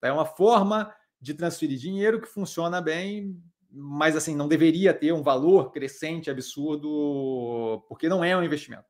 [0.00, 0.06] Tá?
[0.06, 3.42] É uma forma de transferir dinheiro que funciona bem,
[3.80, 8.86] mas assim, não deveria ter um valor crescente absurdo, porque não é um investimento,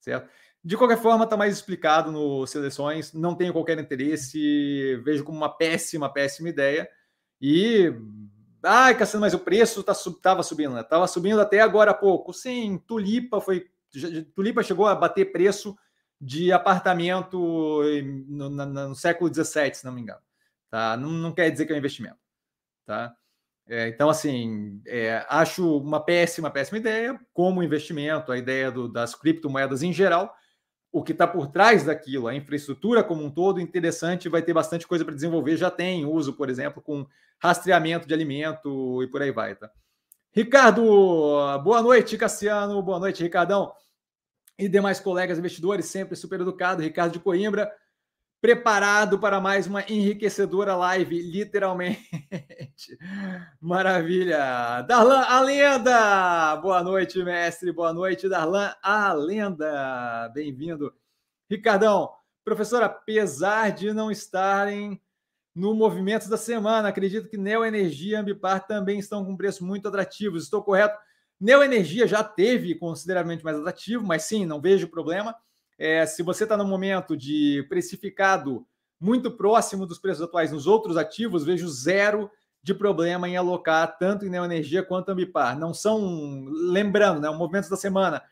[0.00, 0.28] certo?
[0.64, 5.48] De qualquer forma, está mais explicado no Seleções, não tenho qualquer interesse, vejo como uma
[5.48, 6.88] péssima, péssima ideia.
[7.40, 7.92] E,
[8.62, 10.82] ai, Cassiano, mas o preço tá, subindo, né?
[10.82, 12.32] Estava subindo até agora há pouco.
[12.32, 13.68] Sim, Tulipa foi.
[14.36, 15.76] Tulipa chegou a bater preço
[16.20, 17.82] de apartamento
[18.28, 20.20] no, no, no século XVII, se não me engano.
[20.70, 20.96] Tá?
[20.96, 22.18] Não, não quer dizer que é um investimento.
[22.86, 23.12] Tá?
[23.68, 29.14] É, então, assim, é, acho uma péssima, péssima ideia, como investimento, a ideia do, das
[29.14, 30.34] criptomoedas em geral.
[30.90, 34.86] O que está por trás daquilo, a infraestrutura como um todo, interessante, vai ter bastante
[34.86, 35.56] coisa para desenvolver.
[35.56, 37.06] Já tem uso, por exemplo, com
[37.38, 39.54] rastreamento de alimento e por aí vai.
[39.56, 39.70] Tá?
[40.32, 40.82] Ricardo,
[41.62, 43.72] boa noite, Cassiano, boa noite, Ricardão.
[44.58, 47.72] E demais colegas investidores, sempre super educado, Ricardo de Coimbra
[48.42, 52.10] preparado para mais uma enriquecedora live, literalmente.
[53.62, 54.82] Maravilha.
[54.82, 56.56] Darlan, a lenda!
[56.56, 57.70] Boa noite, mestre.
[57.70, 60.28] Boa noite, Darlan, a lenda.
[60.34, 60.92] Bem-vindo.
[61.48, 62.10] Ricardão,
[62.44, 65.00] professor, apesar de não estarem
[65.54, 69.86] no movimento da semana, acredito que Neo Energia e Ambipar também estão com preço muito
[69.86, 70.42] atrativos.
[70.42, 70.98] Estou correto?
[71.40, 75.32] Neo Energia já teve consideravelmente mais atrativo, mas sim, não vejo problema.
[75.84, 78.64] É, se você está no momento de precificado
[79.00, 82.30] muito próximo dos preços atuais nos outros ativos, vejo zero
[82.62, 85.58] de problema em alocar tanto em Neoenergia quanto Ambipar.
[85.58, 88.22] Não são, lembrando, né, o movimento da semana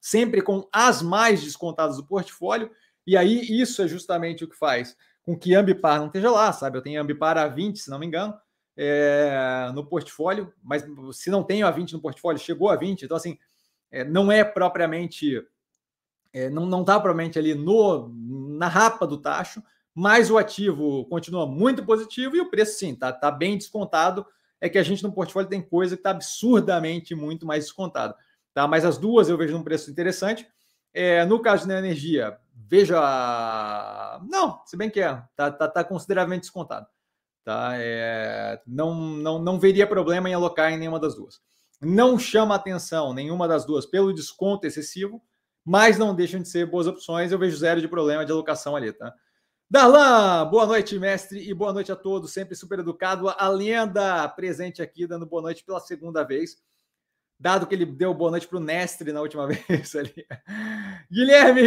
[0.00, 2.70] sempre com as mais descontadas do portfólio,
[3.04, 6.78] e aí isso é justamente o que faz com que Ambipar não esteja lá, sabe?
[6.78, 8.38] Eu tenho Ambipar a 20, se não me engano,
[8.76, 13.16] é, no portfólio, mas se não tenho a 20 no portfólio, chegou a 20, então
[13.16, 13.36] assim,
[13.90, 15.44] é, não é propriamente
[16.32, 18.08] é, não está provavelmente ali no,
[18.58, 19.62] na rapa do tacho,
[19.94, 24.24] mas o ativo continua muito positivo e o preço sim está tá bem descontado.
[24.60, 28.14] É que a gente no portfólio tem coisa que está absurdamente muito mais descontado.
[28.52, 28.68] Tá?
[28.68, 30.46] Mas as duas eu vejo num preço interessante.
[30.92, 33.00] É, no caso da energia, veja.
[34.28, 36.86] Não, se bem que é, está tá, tá consideravelmente descontado.
[37.42, 37.72] Tá?
[37.74, 41.40] É, não, não, não veria problema em alocar em nenhuma das duas.
[41.80, 45.22] Não chama atenção nenhuma das duas pelo desconto excessivo
[45.64, 47.32] mas não deixam de ser boas opções.
[47.32, 49.14] Eu vejo zero de problema de alocação ali, tá?
[49.72, 53.28] Darlan, boa noite, mestre, e boa noite a todos, sempre super educado.
[53.28, 56.56] A lenda presente aqui, dando boa noite pela segunda vez,
[57.38, 60.26] dado que ele deu boa noite para o Nestre na última vez ali.
[61.08, 61.62] Guilherme,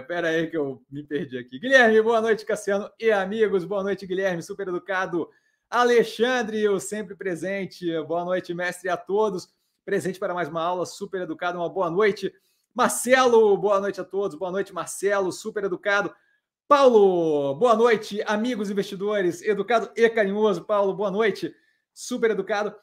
[0.00, 1.58] espera aí que eu me perdi aqui.
[1.58, 5.28] Guilherme, boa noite, Cassiano e amigos, boa noite, Guilherme, super educado.
[5.68, 9.46] Alexandre, o sempre presente, boa noite, mestre, a todos.
[9.84, 12.32] Presente para mais uma aula, super educado, uma boa noite.
[12.74, 14.36] Marcelo, boa noite a todos.
[14.38, 16.14] Boa noite, Marcelo, super educado.
[16.68, 20.64] Paulo, boa noite, amigos investidores, educado e carinhoso.
[20.64, 21.52] Paulo, boa noite,
[21.92, 22.74] super educado.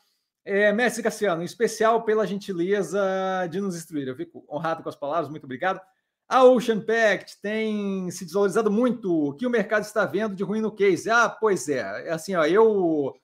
[0.43, 3.01] É, Mestre Cassiano, em especial pela gentileza
[3.49, 4.07] de nos instruir.
[4.07, 5.79] Eu fico honrado com as palavras, muito obrigado.
[6.27, 9.29] A Ocean Pact tem se desvalorizado muito.
[9.29, 11.09] O que o mercado está vendo de ruim no case?
[11.09, 12.07] Ah, pois é.
[12.07, 13.15] É assim, ó, eu.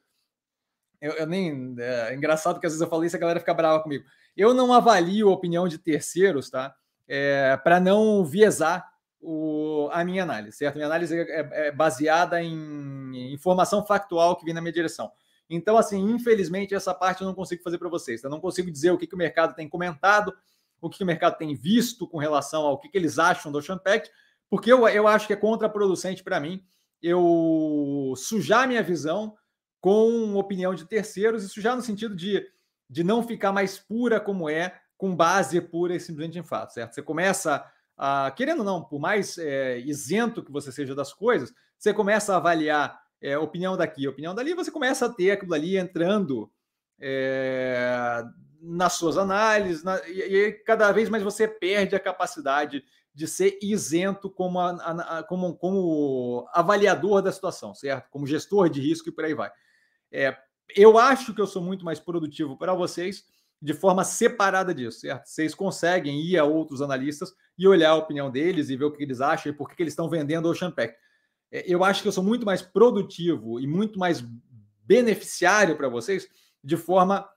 [1.03, 1.75] Eu, eu nem.
[1.77, 4.05] É engraçado que às vezes eu falei isso a galera fica brava comigo.
[4.37, 6.73] Eu não avalio a opinião de terceiros, tá?
[7.05, 8.89] É, para não viesar
[9.19, 10.75] o, a minha análise, certo?
[10.75, 15.11] Minha análise é, é, é baseada em informação factual que vem na minha direção.
[15.49, 18.21] Então, assim, infelizmente, essa parte eu não consigo fazer para vocês.
[18.21, 18.29] Tá?
[18.29, 20.33] Eu não consigo dizer o que, que o mercado tem comentado,
[20.81, 23.57] o que, que o mercado tem visto com relação ao que, que eles acham do
[23.57, 24.09] Ocean Pact,
[24.49, 26.63] porque eu, eu acho que é contraproducente para mim
[27.01, 29.35] eu sujar minha visão
[29.83, 32.41] com opinião de terceiros e sujar no sentido de,
[32.89, 36.93] de não ficar mais pura como é, com base pura e simplesmente em fato, certo?
[36.95, 41.93] Você começa a, querendo não, por mais é, isento que você seja das coisas, você
[41.93, 46.49] começa a avaliar é, opinião daqui, opinião dali, você começa a ter aquilo ali entrando
[46.97, 48.23] é,
[48.61, 53.59] nas suas análises, na, e, e, cada vez mais você perde a capacidade de ser
[53.61, 58.09] isento como, a, a, como, como avaliador da situação, certo?
[58.09, 59.51] Como gestor de risco e por aí vai.
[60.13, 60.37] É,
[60.75, 63.25] eu acho que eu sou muito mais produtivo para vocês
[63.61, 65.25] de forma separada disso, certo?
[65.25, 69.01] Vocês conseguem ir a outros analistas e olhar a opinião deles e ver o que
[69.01, 70.97] eles acham e por que eles estão vendendo o Ocean Pact.
[71.51, 74.23] É, eu acho que eu sou muito mais produtivo e muito mais
[74.85, 76.27] beneficiário para vocês
[76.63, 77.27] de forma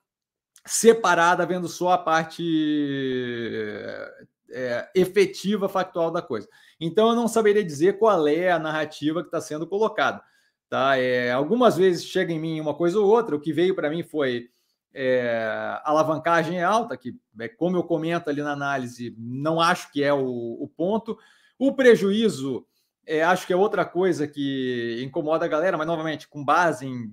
[0.67, 2.43] separada, vendo só a parte
[4.51, 6.49] é, efetiva, factual da coisa.
[6.81, 10.23] Então, eu não saberia dizer qual é a narrativa que está sendo colocada.
[10.69, 10.99] Tá?
[10.99, 13.37] É, algumas vezes chega em mim uma coisa ou outra.
[13.37, 14.51] O que veio para mim foi
[14.93, 20.13] é, alavancagem alta, que, é, como eu comento ali na análise, não acho que é
[20.13, 21.19] o, o ponto.
[21.59, 22.67] O prejuízo
[23.07, 27.13] é, acho que é outra coisa que incomoda a galera, mas novamente, com base em.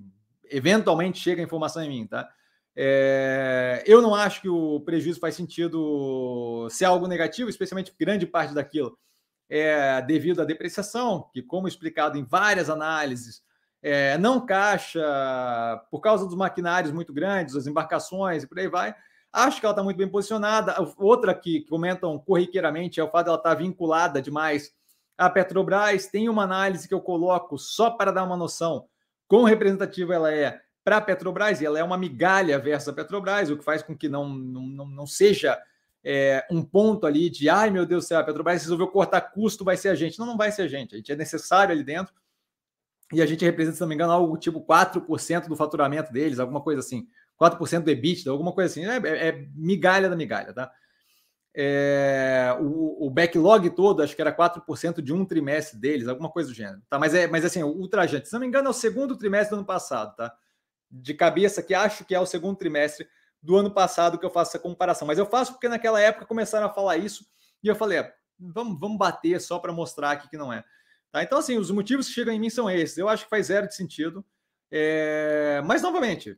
[0.50, 2.28] Eventualmente chega a informação em mim, tá?
[2.76, 8.52] É, eu não acho que o prejuízo faz sentido ser algo negativo, especialmente grande parte
[8.52, 8.98] daquilo
[9.58, 13.42] é devido à depreciação, que, como explicado em várias análises,
[13.82, 15.00] é, não caixa
[15.90, 18.94] por causa dos maquinários muito grandes, as embarcações e por aí vai.
[19.32, 20.74] Acho que ela está muito bem posicionada.
[20.96, 24.72] Outra que comentam corriqueiramente é o fato dela estar tá vinculada demais
[25.16, 28.86] a Petrobras tem uma análise que eu coloco só para dar uma noção
[29.26, 33.48] quão representativa ela é para a Petrobras, e ela é uma migalha versus a Petrobras,
[33.48, 35.58] o que faz com que não, não, não seja
[36.04, 39.64] é, um ponto ali de ai meu Deus do céu, a Petrobras resolveu cortar custo,
[39.64, 40.18] vai ser a gente.
[40.18, 42.12] Não, não vai ser a gente, a gente é necessário ali dentro,
[43.12, 46.60] e a gente representa, se não me engano, algo tipo 4% do faturamento deles, alguma
[46.60, 47.06] coisa assim,
[47.40, 50.70] 4% do EBITDA, alguma coisa assim, é, é, é migalha da migalha, tá?
[51.56, 56.48] É, o, o, backlog todo, acho que era 4% de um trimestre deles, alguma coisa
[56.48, 56.82] do gênero.
[56.90, 56.98] Tá?
[56.98, 59.66] Mas, é, mas assim, ultrajante, se não me engano, é o segundo trimestre do ano
[59.66, 60.34] passado, tá?
[60.90, 63.06] De cabeça, que acho que é o segundo trimestre
[63.44, 65.06] do ano passado que eu faço essa comparação.
[65.06, 67.26] Mas eu faço porque naquela época começaram a falar isso
[67.62, 70.64] e eu falei, é, vamos, vamos bater só para mostrar aqui que não é.
[71.12, 71.22] Tá?
[71.22, 72.96] Então, assim, os motivos que chegam em mim são esses.
[72.96, 74.24] Eu acho que faz zero de sentido.
[74.70, 75.62] É...
[75.64, 76.36] Mas, novamente,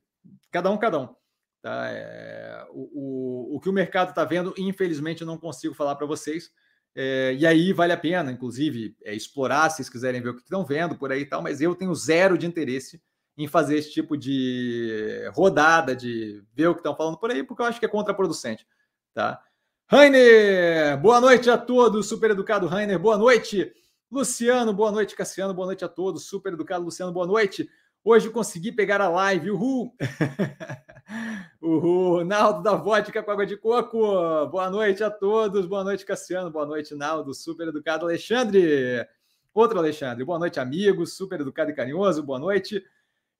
[0.50, 1.14] cada um, cada um.
[1.62, 1.88] Tá?
[1.90, 6.06] É, o, o, o, que o mercado está vendo, infelizmente, eu não consigo falar para
[6.06, 6.50] vocês.
[6.94, 10.42] É, e aí vale a pena, inclusive, é, explorar se vocês quiserem ver o que
[10.42, 13.00] estão vendo por aí e tal, mas eu tenho zero de interesse
[13.36, 17.62] em fazer esse tipo de rodada, de ver o que estão falando por aí, porque
[17.62, 18.66] eu acho que é contraproducente.
[19.12, 19.40] Tá?
[19.88, 23.72] Rainer, boa noite a todos, super educado Rainer, boa noite.
[24.10, 27.68] Luciano, boa noite, Cassiano, boa noite a todos, super educado Luciano, boa noite.
[28.08, 29.92] Hoje consegui pegar a live, uhul!
[31.60, 32.24] uhul!
[32.24, 33.98] Naldo da Vodka com água de coco.
[34.46, 35.66] Boa noite a todos.
[35.66, 36.48] Boa noite, Cassiano.
[36.48, 37.34] Boa noite, Naldo.
[37.34, 39.04] Super educado, Alexandre.
[39.52, 40.24] Outro Alexandre.
[40.24, 41.16] Boa noite, amigos.
[41.16, 42.22] Super educado e carinhoso.
[42.22, 42.80] Boa noite.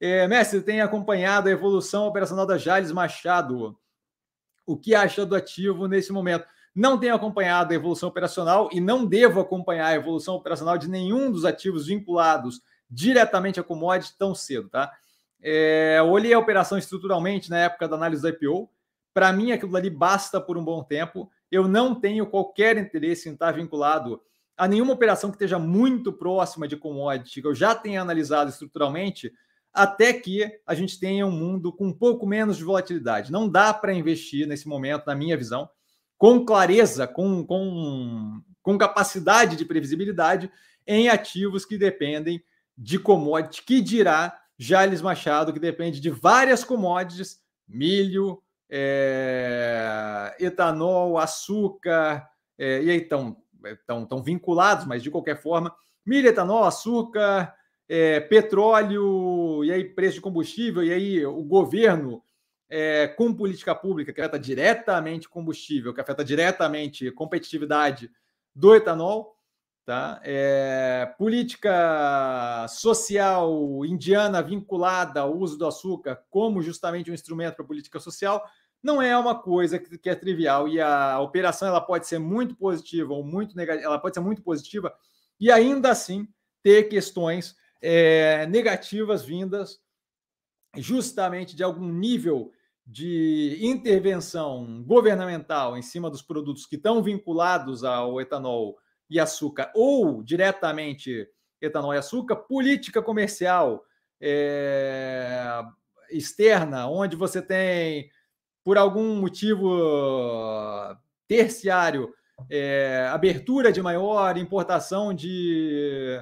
[0.01, 3.79] É, mestre, tem acompanhado a evolução operacional da Jales Machado.
[4.67, 6.47] O que acha do ativo nesse momento?
[6.75, 11.31] Não tenho acompanhado a evolução operacional e não devo acompanhar a evolução operacional de nenhum
[11.31, 14.93] dos ativos vinculados diretamente a commodity tão cedo, tá?
[15.43, 18.71] É, olhei a operação estruturalmente na época da análise do IPO.
[19.15, 21.31] Para mim, aquilo ali basta por um bom tempo.
[21.51, 24.21] Eu não tenho qualquer interesse em estar vinculado
[24.57, 29.33] a nenhuma operação que esteja muito próxima de commodity, que eu já tenha analisado estruturalmente,
[29.77, 33.31] até que a gente tenha um mundo com um pouco menos de volatilidade.
[33.31, 35.69] Não dá para investir nesse momento, na minha visão,
[36.17, 40.51] com clareza, com, com, com capacidade de previsibilidade
[40.87, 42.43] em ativos que dependem
[42.77, 52.27] de commodity, que dirá Jales Machado, que depende de várias commodities, milho, é, etanol, açúcar,
[52.59, 53.37] é, e aí estão
[54.09, 55.75] tão, vinculados, mas de qualquer forma,
[56.05, 57.55] milho, etanol, açúcar,
[57.89, 62.23] é, petróleo, e aí preço de combustível, e aí o governo
[62.69, 68.11] é, com política pública que afeta diretamente combustível, que afeta diretamente competitividade
[68.55, 69.35] do etanol.
[69.85, 70.21] Tá?
[70.25, 78.01] É, política social indiana vinculada ao uso do açúcar como justamente um instrumento para política
[78.01, 78.45] social
[78.83, 82.57] não é uma coisa que, que, é trivial e a operação ela pode ser muito
[82.57, 84.93] positiva ou muito negativa, ela pode ser muito positiva
[85.39, 86.27] e ainda assim
[86.65, 89.81] ter questões é, negativas vindas
[90.77, 92.53] justamente de algum nível
[92.87, 98.77] de intervenção governamental em cima dos produtos que estão vinculados ao etanol
[99.11, 101.29] e açúcar, ou diretamente
[101.61, 103.85] etanol e açúcar, política comercial
[104.21, 105.63] é,
[106.11, 108.09] externa, onde você tem,
[108.65, 109.77] por algum motivo
[111.27, 112.15] terciário,
[112.49, 116.21] é, abertura de maior importação de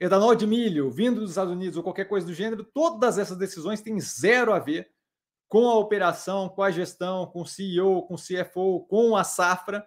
[0.00, 3.82] etanol de milho vindo dos Estados Unidos ou qualquer coisa do gênero, todas essas decisões
[3.82, 4.90] têm zero a ver
[5.46, 9.86] com a operação, com a gestão, com o CEO, com o CFO, com a safra,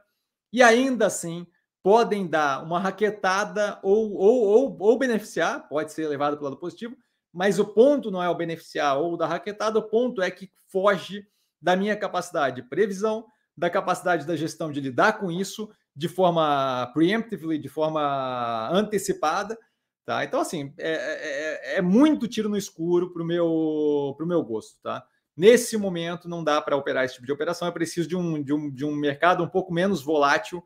[0.52, 1.48] e ainda assim
[1.82, 6.60] podem dar uma raquetada ou, ou, ou, ou beneficiar, pode ser levado para o lado
[6.60, 6.96] positivo,
[7.34, 11.28] mas o ponto não é o beneficiar ou da raquetada, o ponto é que foge
[11.62, 16.90] da minha capacidade de previsão, da capacidade da gestão de lidar com isso de forma
[16.94, 19.58] preemptively, de forma antecipada.
[20.06, 20.24] Tá?
[20.24, 24.78] Então, assim, é, é, é muito tiro no escuro para o meu, meu gosto.
[24.82, 25.06] Tá?
[25.36, 28.54] Nesse momento, não dá para operar esse tipo de operação, é preciso de um, de,
[28.54, 30.64] um, de um mercado um pouco menos volátil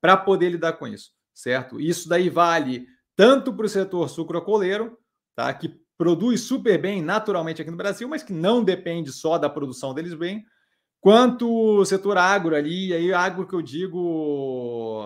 [0.00, 1.80] para poder lidar com isso, certo?
[1.80, 4.96] Isso daí vale tanto para o setor sucrocoleiro,
[5.34, 5.52] tá?
[5.52, 9.92] que produz super bem naturalmente aqui no Brasil, mas que não depende só da produção
[9.92, 10.44] deles bem,
[11.00, 15.04] quanto o setor agro ali, e aí agro que eu digo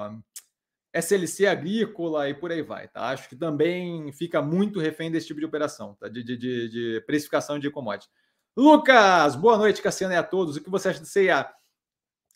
[0.93, 3.09] SLC agrícola e por aí vai, tá?
[3.09, 6.09] Acho que também fica muito refém desse tipo de operação, tá?
[6.09, 8.11] De, de, de, de precificação de commodity.
[8.55, 10.57] Lucas, boa noite, Cassiano e a todos.
[10.57, 11.51] O que você acha de CIA?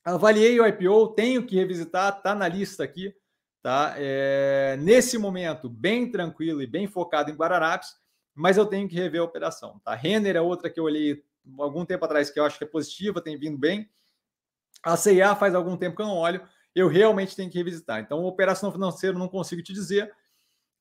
[0.02, 3.14] Avaliei o IPO, tenho que revisitar, tá na lista aqui,
[3.62, 3.94] tá?
[3.98, 7.90] É, nesse momento, bem tranquilo e bem focado em Guararapes,
[8.34, 9.94] mas eu tenho que rever a operação, tá?
[9.94, 11.22] Renner é outra que eu olhei
[11.58, 13.90] algum tempo atrás que eu acho que é positiva, tem vindo bem.
[14.82, 16.46] A CIA faz algum tempo que eu não olho,
[16.76, 18.00] eu realmente tenho que revisitar.
[18.00, 20.12] Então, operação financeira não consigo te dizer.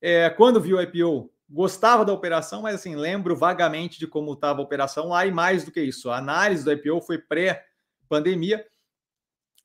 [0.00, 4.60] É, quando vi o IPO, gostava da operação, mas assim, lembro vagamente de como estava
[4.60, 6.10] a operação lá e mais do que isso.
[6.10, 8.64] A análise do IPO foi pré-pandemia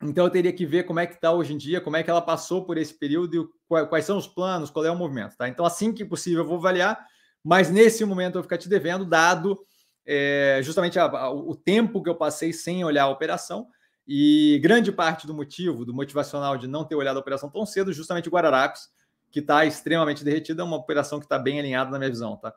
[0.02, 2.10] então eu teria que ver como é que está hoje em dia, como é que
[2.10, 3.48] ela passou por esse período
[3.88, 5.48] quais são os planos, qual é o movimento, tá?
[5.48, 7.06] Então assim que possível eu vou avaliar,
[7.42, 9.58] mas nesse momento eu vou ficar te devendo, dado
[10.04, 13.68] é, justamente a, a, o tempo que eu passei sem olhar a operação
[14.14, 17.94] e grande parte do motivo, do motivacional de não ter olhado a operação tão cedo,
[17.94, 18.90] justamente o Guararapes,
[19.30, 22.54] que está extremamente derretida, é uma operação que está bem alinhada na minha visão, tá?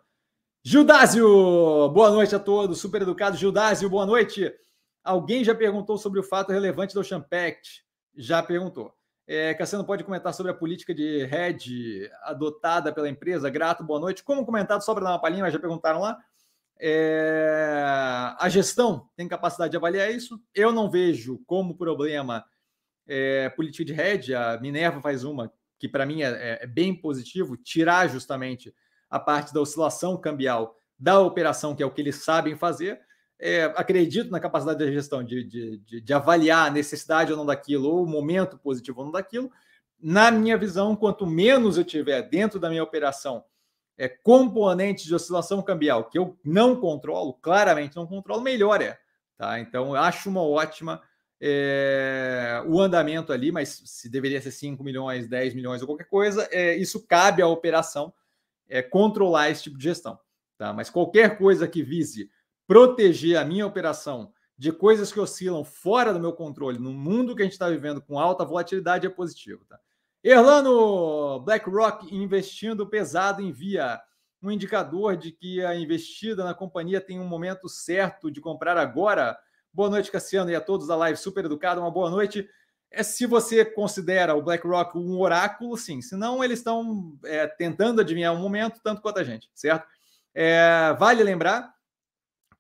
[0.62, 1.26] Gildásio,
[1.94, 3.38] boa noite a todos, super educado.
[3.38, 4.54] Gildásio, boa noite.
[5.02, 7.26] Alguém já perguntou sobre o fato relevante do Ocean?
[8.18, 8.94] Já perguntou.
[9.26, 13.50] É, Cassiano pode comentar sobre a política de hedge adotada pela empresa?
[13.50, 14.26] Grato, boa noite.
[14.26, 16.18] Como comentado, só para dar uma palhinha, mas já perguntaram lá.
[16.80, 17.82] É,
[18.38, 20.40] a gestão tem capacidade de avaliar isso.
[20.54, 22.44] Eu não vejo como problema
[23.08, 24.34] é, política de hedge.
[24.34, 28.74] A Minerva faz uma que, para mim, é, é bem positivo, tirar justamente
[29.10, 33.02] a parte da oscilação cambial da operação, que é o que eles sabem fazer
[33.40, 37.46] é, acredito na capacidade da gestão de, de, de, de, avaliar a necessidade ou não
[37.46, 39.52] daquilo, ou o momento positivo ou não daquilo.
[40.00, 43.44] Na minha visão, quanto menos eu tiver dentro da minha operação
[43.98, 49.00] é, componentes de oscilação cambial que eu não controlo, claramente não controlo, melhor é.
[49.38, 49.60] Tá?
[49.60, 51.02] Então, acho uma ótima
[51.40, 56.48] é, o andamento ali, mas se deveria ser 5 milhões, 10 milhões ou qualquer coisa,
[56.52, 58.14] é, isso cabe à operação
[58.68, 60.20] é, controlar esse tipo de gestão.
[60.58, 60.74] Tá?
[60.74, 62.30] Mas qualquer coisa que vise
[62.66, 67.42] proteger a minha operação de coisas que oscilam fora do meu controle, no mundo que
[67.42, 69.66] a gente está vivendo com alta volatilidade, é positivo.
[69.66, 69.78] Tá?
[70.28, 74.02] Erlano, BlackRock investindo pesado em via
[74.42, 79.38] um indicador de que a investida na companhia tem um momento certo de comprar agora.
[79.72, 82.50] Boa noite, Cassiano, e a todos da live, super educado, uma boa noite.
[82.90, 86.02] É se você considera o BlackRock um oráculo, sim.
[86.02, 89.86] Senão, eles estão é, tentando adivinhar um momento, tanto quanto a gente, certo?
[90.34, 91.72] É, vale lembrar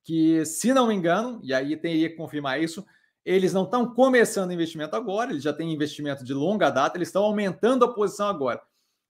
[0.04, 2.86] que, se não me engano, e aí teria que confirmar isso,
[3.26, 7.24] eles não estão começando investimento agora, eles já têm investimento de longa data, eles estão
[7.24, 8.62] aumentando a posição agora.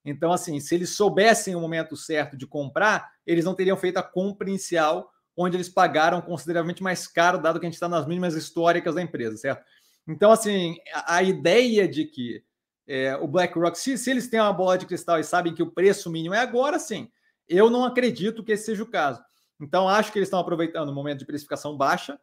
[0.04, 4.02] Então, assim, se eles soubessem o momento certo de comprar, eles não teriam feito a
[4.02, 8.34] compra inicial, onde eles pagaram consideravelmente mais caro, dado que a gente está nas mínimas
[8.34, 9.64] históricas da empresa, certo?
[10.08, 12.42] Então, assim, a, a ideia de que
[12.86, 15.72] é, o BlackRock, se, se eles têm uma bola de cristal e sabem que o
[15.72, 17.10] preço mínimo é agora, sim,
[17.48, 19.22] eu não acredito que esse seja o caso.
[19.60, 22.18] Então, acho que eles estão aproveitando o momento de precificação baixa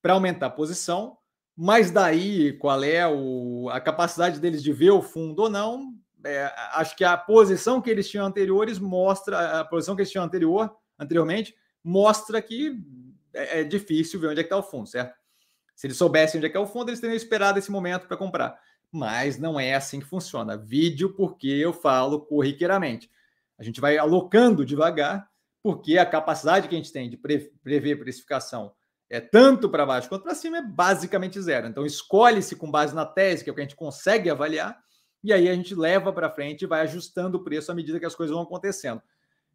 [0.00, 1.18] para aumentar a posição,
[1.56, 5.94] Mas daí, qual é o, a capacidade deles de ver o fundo ou não?
[6.22, 10.24] É, acho que a posição que eles tinham anteriores mostra, a posição que eles tinham
[10.24, 12.76] anterior, anteriormente, mostra que
[13.32, 15.14] é, é difícil ver onde é que está o fundo, certo?
[15.74, 18.16] Se eles soubessem onde é que é o fundo, eles teriam esperado esse momento para
[18.16, 18.58] comprar.
[18.92, 20.56] Mas não é assim que funciona.
[20.56, 23.10] Vídeo porque eu falo corriqueiramente.
[23.58, 25.28] A gente vai alocando devagar,
[25.62, 28.72] porque a capacidade que a gente tem de prever precificação
[29.08, 31.66] é tanto para baixo quanto para cima é basicamente zero.
[31.66, 34.78] Então escolhe-se com base na tese, que é o que a gente consegue avaliar,
[35.22, 38.06] e aí a gente leva para frente e vai ajustando o preço à medida que
[38.06, 39.02] as coisas vão acontecendo.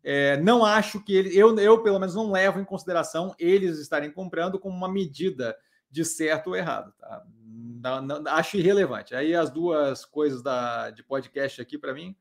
[0.03, 4.11] É, não acho que ele, eu, eu pelo menos não levo em consideração eles estarem
[4.11, 5.55] comprando como uma medida
[5.89, 6.91] de certo ou errado.
[6.97, 7.23] Tá?
[7.45, 9.13] Não, não, acho irrelevante.
[9.13, 12.15] Aí as duas coisas da, de podcast aqui para mim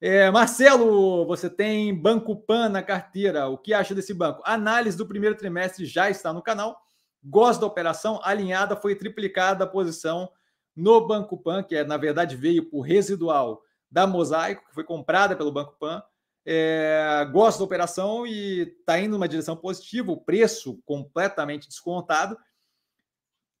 [0.00, 3.48] é, Marcelo, você tem Banco Pan na carteira.
[3.48, 4.42] O que acha desse banco?
[4.44, 6.80] análise do primeiro trimestre já está no canal.
[7.22, 8.18] Gosto da operação.
[8.22, 10.30] Alinhada foi triplicada a posição
[10.74, 15.36] no Banco Pan, que é, na verdade veio por residual da Mosaico, que foi comprada
[15.36, 16.02] pelo Banco Pan.
[16.46, 20.10] É, gosto da operação e está indo numa direção positiva.
[20.12, 22.38] O preço completamente descontado.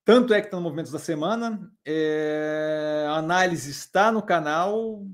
[0.06, 1.70] Tanto é que está no Movimentos da Semana.
[1.84, 5.04] É, a análise está no canal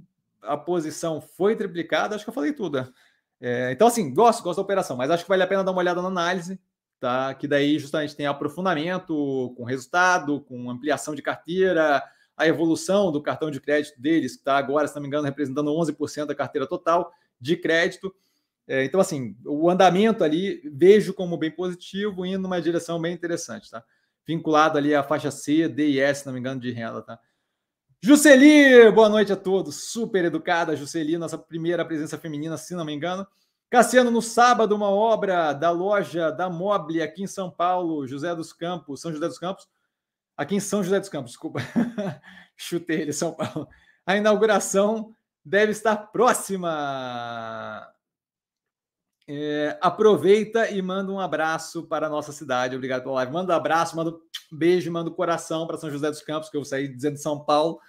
[0.46, 2.80] a posição foi triplicada, acho que eu falei tudo.
[2.80, 2.88] Né?
[3.40, 5.80] É, então, assim, gosto, gosto da operação, mas acho que vale a pena dar uma
[5.80, 6.58] olhada na análise,
[6.98, 7.34] tá?
[7.34, 12.02] Que daí justamente tem aprofundamento com resultado, com ampliação de carteira,
[12.36, 15.70] a evolução do cartão de crédito deles, que está agora, se não me engano, representando
[15.70, 18.14] 11% da carteira total de crédito.
[18.68, 23.70] É, então, assim, o andamento ali vejo como bem positivo, indo numa direção bem interessante,
[23.70, 23.82] tá?
[24.26, 27.18] Vinculado ali à faixa C, D e S, se não me engano, de renda, tá?
[28.06, 29.90] Juceli, boa noite a todos.
[29.90, 33.26] Super educada, Juceli, nossa primeira presença feminina, se não me engano.
[33.68, 38.52] Cassiano, no sábado, uma obra da loja da Mobile aqui em São Paulo, José dos
[38.52, 39.68] Campos, São José dos Campos.
[40.36, 41.58] Aqui em São José dos Campos, desculpa.
[42.56, 43.66] Chutei ele, São Paulo.
[44.06, 45.12] A inauguração
[45.44, 47.92] deve estar próxima.
[49.28, 52.76] É, aproveita e manda um abraço para a nossa cidade.
[52.76, 53.32] Obrigado pela live.
[53.32, 54.20] Manda um abraço, manda um
[54.56, 57.80] beijo, manda um coração para São José dos Campos, que eu saí dizendo São Paulo.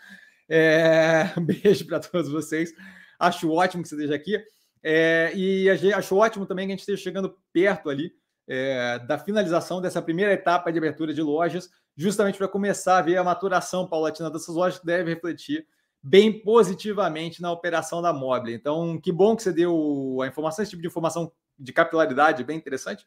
[0.50, 2.74] É, beijo para todos vocês.
[3.20, 4.44] Acho ótimo que você esteja aqui.
[4.84, 8.14] É, e acho ótimo também que a gente esteja chegando perto ali
[8.48, 13.18] é, da finalização dessa primeira etapa de abertura de lojas, justamente para começar a ver
[13.18, 15.68] a maturação paulatina dessas lojas, que deve refletir
[16.02, 18.56] bem positivamente na operação da Mobile.
[18.56, 22.58] Então, que bom que você deu a informação, esse tipo de informação de capilaridade, bem
[22.58, 23.06] interessante.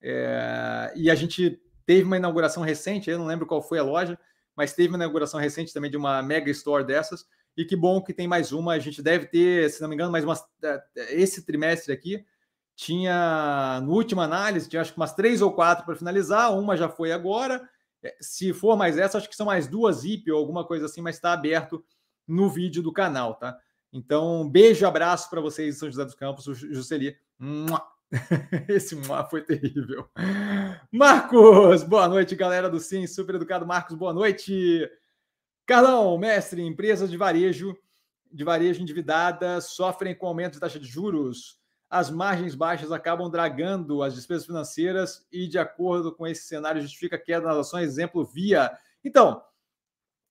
[0.00, 4.18] É, e a gente teve uma inauguração recente, eu não lembro qual foi a loja,
[4.54, 7.24] mas teve uma inauguração recente também de uma mega store dessas.
[7.56, 8.74] E que bom que tem mais uma.
[8.74, 10.44] A gente deve ter, se não me engano, mais umas.
[10.62, 12.24] É, esse trimestre aqui
[12.76, 16.56] tinha, no última análise, tinha acho que umas três ou quatro para finalizar.
[16.56, 17.68] Uma já foi agora.
[18.02, 21.00] É, se for mais essa, acho que são mais duas IP ou alguma coisa assim,
[21.00, 21.84] mas está aberto
[22.28, 23.58] no vídeo do canal, tá?
[23.92, 27.16] Então, beijo, abraço para vocês, São José dos Campos, Juscelia.
[28.68, 28.94] Esse
[29.30, 30.08] foi terrível.
[30.92, 33.66] Marcos, boa noite, galera do Sim, super educado.
[33.66, 34.88] Marcos, boa noite.
[35.66, 37.76] Carlão, mestre, empresas de varejo,
[38.30, 41.58] de varejo endividadas sofrem com aumento de taxa de juros.
[41.90, 47.18] As margens baixas acabam dragando as despesas financeiras e, de acordo com esse cenário, justifica
[47.18, 47.88] queda nas ações.
[47.88, 48.70] Exemplo, via.
[49.02, 49.42] Então,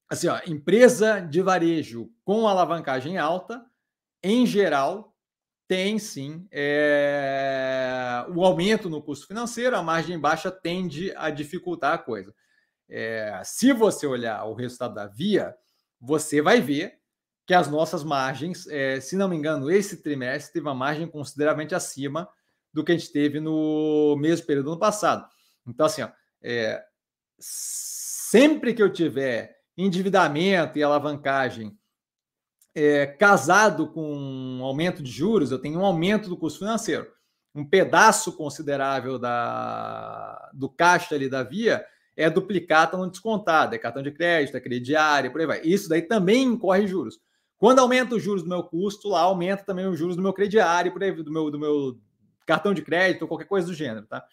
[0.10, 3.66] assim, ó, empresa de varejo com alavancagem alta,
[4.24, 5.16] em geral,
[5.68, 11.98] tem sim é, o aumento no custo financeiro, a margem baixa tende a dificultar a
[11.98, 12.34] coisa.
[12.90, 15.54] É, se você olhar o resultado da Via,
[16.00, 17.00] você vai ver
[17.46, 21.76] que as nossas margens, é, se não me engano, esse trimestre teve uma margem consideravelmente
[21.76, 22.30] acima
[22.74, 25.28] do que a gente teve no mesmo período do ano passado.
[25.66, 26.10] Então, assim, ó,
[27.40, 31.78] sempre que eu tiver endividamento e alavancagem
[32.74, 37.08] é, casado com um aumento de juros, eu tenho um aumento do custo financeiro.
[37.54, 41.84] Um pedaço considerável da, do caixa ali da via
[42.16, 45.62] é duplicata no descontado, é cartão de crédito, é crediário, por aí vai.
[45.62, 47.20] Isso daí também incorre juros.
[47.58, 50.92] Quando aumenta os juros do meu custo, lá aumenta também os juros do meu crediário,
[50.92, 52.00] por aí, do meu, do meu
[52.46, 54.24] cartão de crédito, ou qualquer coisa do gênero, tá?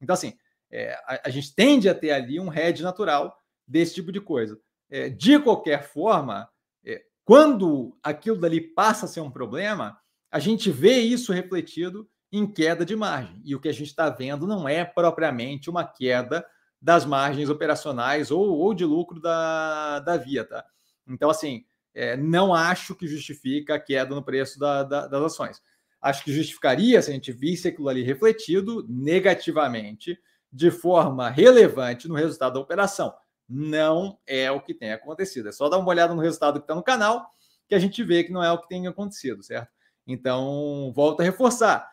[0.00, 0.34] Então, assim,
[0.70, 3.36] é, a, a, gente tende a ter ali um hedge natural
[3.66, 4.58] desse tipo de coisa.
[4.90, 6.48] É, de qualquer forma,
[6.84, 9.98] é, quando aquilo dali passa a ser um problema,
[10.30, 13.40] a gente vê isso refletido em queda de margem.
[13.44, 16.44] E o que a gente está vendo não é propriamente uma queda
[16.80, 20.64] das margens operacionais ou, ou de lucro da, da Via, tá?
[21.06, 21.64] Então, assim,
[21.94, 25.60] é, não acho que justifica a queda no preço da, da, das ações.
[26.00, 30.18] Acho que justificaria se a gente visse aquilo ali refletido negativamente,
[30.50, 33.12] de forma relevante no resultado da operação
[33.48, 35.48] Não é o que tem acontecido.
[35.48, 37.30] É só dar uma olhada no resultado que está no canal
[37.68, 39.70] que a gente vê que não é o que tem acontecido, certo?
[40.06, 41.88] Então, volto a reforçar.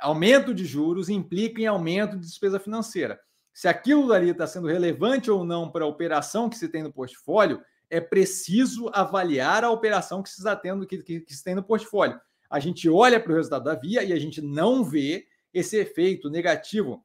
[0.00, 3.20] Aumento de juros implica em aumento de despesa financeira.
[3.52, 6.92] Se aquilo ali está sendo relevante ou não para a operação que se tem no
[6.92, 11.54] portfólio, é preciso avaliar a operação que se está tendo, que, que, que se tem
[11.54, 12.20] no portfólio.
[12.48, 16.30] A gente olha para o resultado da via e a gente não vê esse efeito
[16.30, 17.04] negativo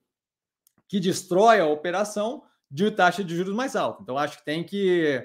[0.87, 4.01] que destrói a operação de taxa de juros mais alta.
[4.01, 5.21] Então, acho que tem que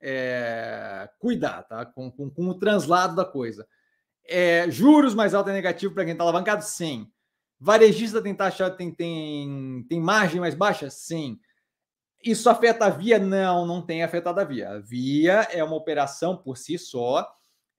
[0.00, 1.84] é, cuidar tá?
[1.84, 3.68] com, com, com, o translado da coisa.
[4.26, 6.64] É, juros mais altos é negativo para quem está alavancado?
[6.64, 7.10] Sim.
[7.60, 10.88] Varejista tem taxa, tem, tem, tem margem mais baixa?
[10.88, 11.38] Sim.
[12.24, 13.18] Isso afeta a via?
[13.18, 14.70] Não, não tem afetado a via.
[14.70, 17.28] A via é uma operação por si só.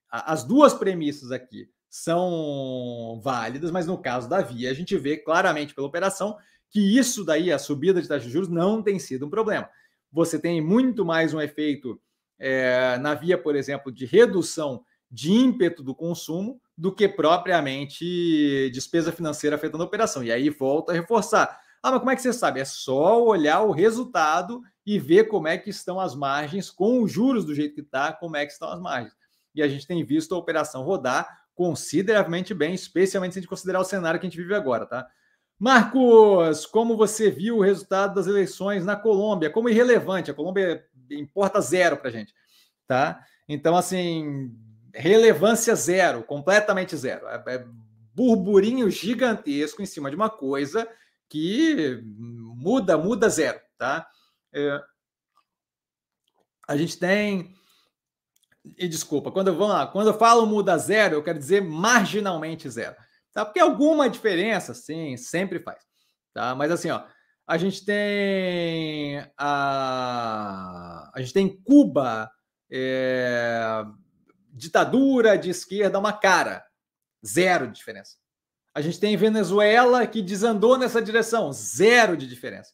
[0.08, 5.74] As duas premissas aqui são válidas, mas no caso da via, a gente vê claramente
[5.74, 6.36] pela operação
[6.70, 9.68] que isso daí, a subida de taxa de juros, não tem sido um problema.
[10.12, 12.00] Você tem muito mais um efeito
[12.38, 19.10] é, na via, por exemplo, de redução de ímpeto do consumo do que propriamente despesa
[19.10, 20.22] financeira afetando a operação.
[20.22, 21.60] E aí volta a reforçar.
[21.82, 22.60] Ah, mas como é que você sabe?
[22.60, 27.10] É só olhar o resultado e ver como é que estão as margens, com os
[27.10, 29.14] juros do jeito que está, como é que estão as margens.
[29.54, 33.80] E a gente tem visto a operação rodar consideravelmente bem, especialmente se a gente considerar
[33.80, 35.06] o cenário que a gente vive agora, tá?
[35.60, 39.50] Marcos, como você viu o resultado das eleições na Colômbia?
[39.50, 42.32] Como irrelevante, a Colômbia importa zero para gente,
[42.86, 43.22] tá?
[43.46, 44.56] Então, assim,
[44.94, 47.28] relevância zero, completamente zero.
[47.28, 47.66] É, é
[48.14, 50.88] burburinho gigantesco em cima de uma coisa
[51.28, 54.08] que muda, muda zero, tá?
[54.54, 54.80] É,
[56.66, 57.54] a gente tem
[58.78, 62.68] e desculpa, quando eu, vamos lá, quando eu falo muda zero, eu quero dizer marginalmente
[62.68, 62.96] zero
[63.32, 63.44] tá?
[63.44, 65.82] Porque alguma diferença, sim, sempre faz,
[66.32, 66.54] tá?
[66.54, 67.04] Mas assim, ó,
[67.46, 72.30] a gente tem a, a gente tem Cuba,
[72.70, 73.84] é,
[74.52, 76.64] ditadura de esquerda, uma cara,
[77.26, 78.16] zero de diferença.
[78.72, 82.72] A gente tem Venezuela que desandou nessa direção, zero de diferença,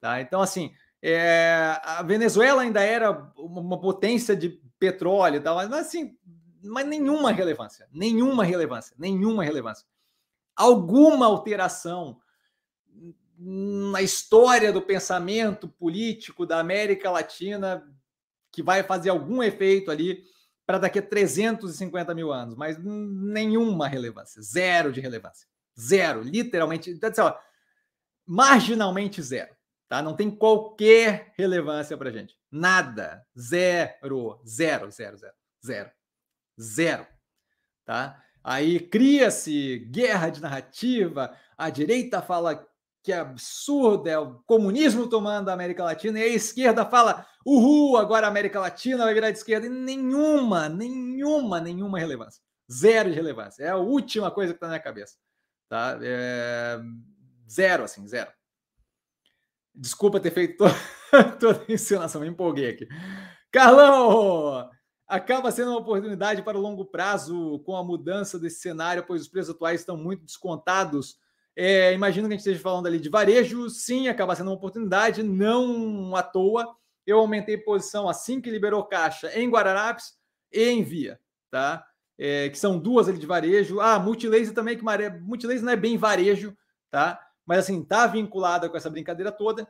[0.00, 0.20] tá?
[0.20, 6.17] Então assim, é, a Venezuela ainda era uma potência de petróleo e tal, mas assim,
[6.62, 9.86] mas nenhuma relevância, nenhuma relevância, nenhuma relevância.
[10.56, 12.20] Alguma alteração
[13.38, 17.86] na história do pensamento político da América Latina
[18.50, 20.24] que vai fazer algum efeito ali
[20.66, 25.46] para daqui a 350 mil anos, mas nenhuma relevância, zero de relevância,
[25.78, 27.34] zero, literalmente, então, assim, ó,
[28.26, 29.54] marginalmente zero,
[29.88, 30.02] tá?
[30.02, 35.34] Não tem qualquer relevância para gente, nada, zero, zero, zero, zero,
[35.64, 35.90] zero.
[36.60, 37.06] Zero.
[37.84, 38.22] Tá?
[38.42, 42.66] Aí cria-se guerra de narrativa, a direita fala
[43.02, 47.96] que é absurdo, é o comunismo tomando a América Latina, e a esquerda fala, uhul,
[47.96, 52.42] agora a América Latina vai virar de esquerda, e nenhuma, nenhuma, nenhuma relevância.
[52.70, 53.64] Zero de relevância.
[53.64, 55.16] É a última coisa que está na minha cabeça.
[55.68, 55.98] Tá?
[56.02, 56.78] É...
[57.50, 58.30] Zero, assim, zero.
[59.74, 60.74] Desculpa ter feito toda,
[61.40, 62.88] toda a encenação, me empolguei aqui.
[63.50, 64.68] Carlão,
[65.08, 69.28] acaba sendo uma oportunidade para o longo prazo com a mudança desse cenário, pois os
[69.28, 71.18] preços atuais estão muito descontados.
[71.56, 75.22] É, imagino que a gente esteja falando ali de varejo, sim, acaba sendo uma oportunidade,
[75.22, 76.76] não à toa.
[77.06, 80.12] Eu aumentei posição assim que liberou caixa em Guararapes
[80.52, 81.18] e em Via,
[81.50, 81.84] tá?
[82.18, 83.80] É, que são duas ali de varejo.
[83.80, 86.54] Ah, Multilaser também, que maré, Multilaser não é bem varejo,
[86.90, 87.18] tá?
[87.46, 89.66] Mas assim, tá vinculada com essa brincadeira toda.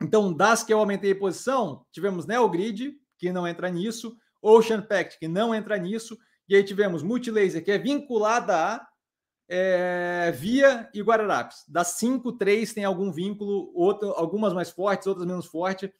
[0.00, 5.26] Então, das que eu aumentei posição, tivemos Neogrid, que não entra nisso, Ocean Pact, que
[5.26, 6.18] não entra nisso,
[6.48, 8.86] e aí tivemos Multilaser, que é vinculada a
[9.48, 11.64] é, Via e Guararapes.
[11.68, 15.90] Das cinco, três tem algum vínculo, outro, algumas mais fortes, outras menos fortes,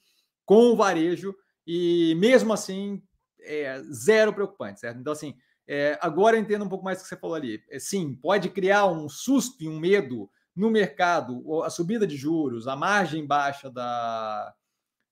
[0.44, 1.34] com o varejo,
[1.66, 3.02] e mesmo assim,
[3.40, 5.00] é, zero preocupante, certo?
[5.00, 5.34] Então, assim,
[5.66, 7.62] é, agora eu entendo um pouco mais do que você falou ali.
[7.70, 12.68] É, sim, pode criar um susto e um medo no mercado, a subida de juros,
[12.68, 14.54] a margem baixa da,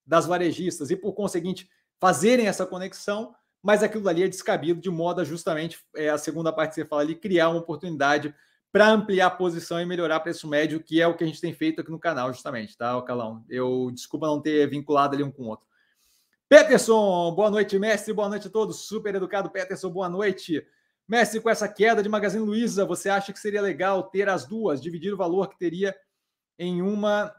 [0.06, 1.68] das varejistas e, por conseguinte,
[2.02, 3.32] fazerem essa conexão,
[3.62, 6.84] mas aquilo ali é descabido de modo a justamente é, a segunda parte que você
[6.84, 8.34] fala ali, criar uma oportunidade
[8.72, 11.54] para ampliar a posição e melhorar preço médio, que é o que a gente tem
[11.54, 13.44] feito aqui no canal, justamente, tá, Calão?
[13.48, 15.64] Eu desculpa não ter vinculado ali um com o outro.
[16.48, 18.80] Peterson, boa noite, mestre, boa noite a todos.
[18.80, 20.66] Super educado, Peterson, boa noite.
[21.06, 24.82] Mestre, com essa queda de Magazine Luiza, você acha que seria legal ter as duas,
[24.82, 25.94] dividir o valor que teria
[26.58, 27.32] em uma,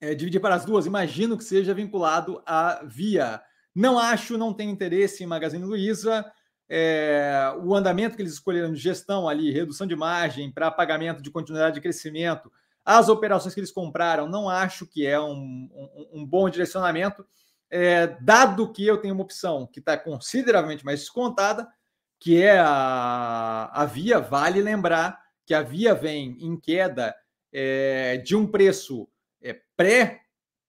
[0.00, 0.86] é, dividir para as duas?
[0.86, 3.42] Imagino que seja vinculado à Via.
[3.74, 6.24] Não acho, não tenho interesse em Magazine Luiza.
[6.68, 11.30] É, o andamento que eles escolheram de gestão ali, redução de margem para pagamento de
[11.30, 12.50] continuidade de crescimento,
[12.84, 17.24] As operações que eles compraram, não acho que é um, um, um bom direcionamento,
[17.70, 21.68] é, dado que eu tenho uma opção que está consideravelmente mais descontada,
[22.18, 24.20] que é a, a Via.
[24.20, 27.14] Vale lembrar que a Via vem em queda
[27.52, 29.08] é, de um preço
[29.40, 30.22] é, pré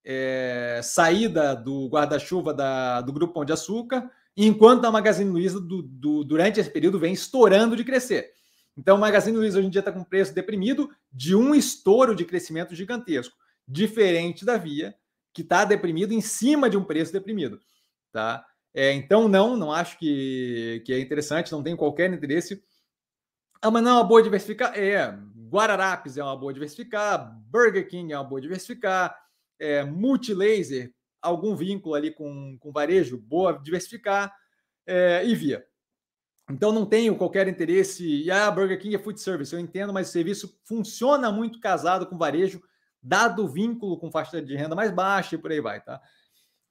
[0.04, 2.54] é, saída do guarda-chuva
[3.02, 7.14] do Grupo Pão de Açúcar, enquanto a Magazine Luiza, do, do, durante esse período, vem
[7.14, 8.32] estourando de crescer.
[8.76, 12.26] Então, o Magazine Luiza hoje em dia está com preço deprimido de um estouro de
[12.26, 13.36] crescimento gigantesco,
[13.68, 14.96] diferente da Via,
[15.32, 17.60] que está deprimido em cima de um preço deprimido.
[18.12, 18.46] Tá?
[18.74, 22.64] É, então, não, não acho que, que é interessante, não tem qualquer interesse.
[23.62, 24.78] Ah, mas não é uma boa diversificar?
[24.78, 25.18] É,
[25.50, 29.16] Guararapes é uma boa diversificar, Burger King é uma boa diversificar,
[29.60, 34.36] é, Multilaser, algum vínculo ali com, com varejo, boa diversificar,
[34.86, 35.66] é, e Via.
[36.50, 38.06] Então não tenho qualquer interesse.
[38.06, 42.06] E ah, Burger King é food service, eu entendo, mas o serviço funciona muito casado
[42.06, 42.62] com varejo,
[43.02, 46.02] dado o vínculo com faixa de renda mais baixa e por aí vai, tá?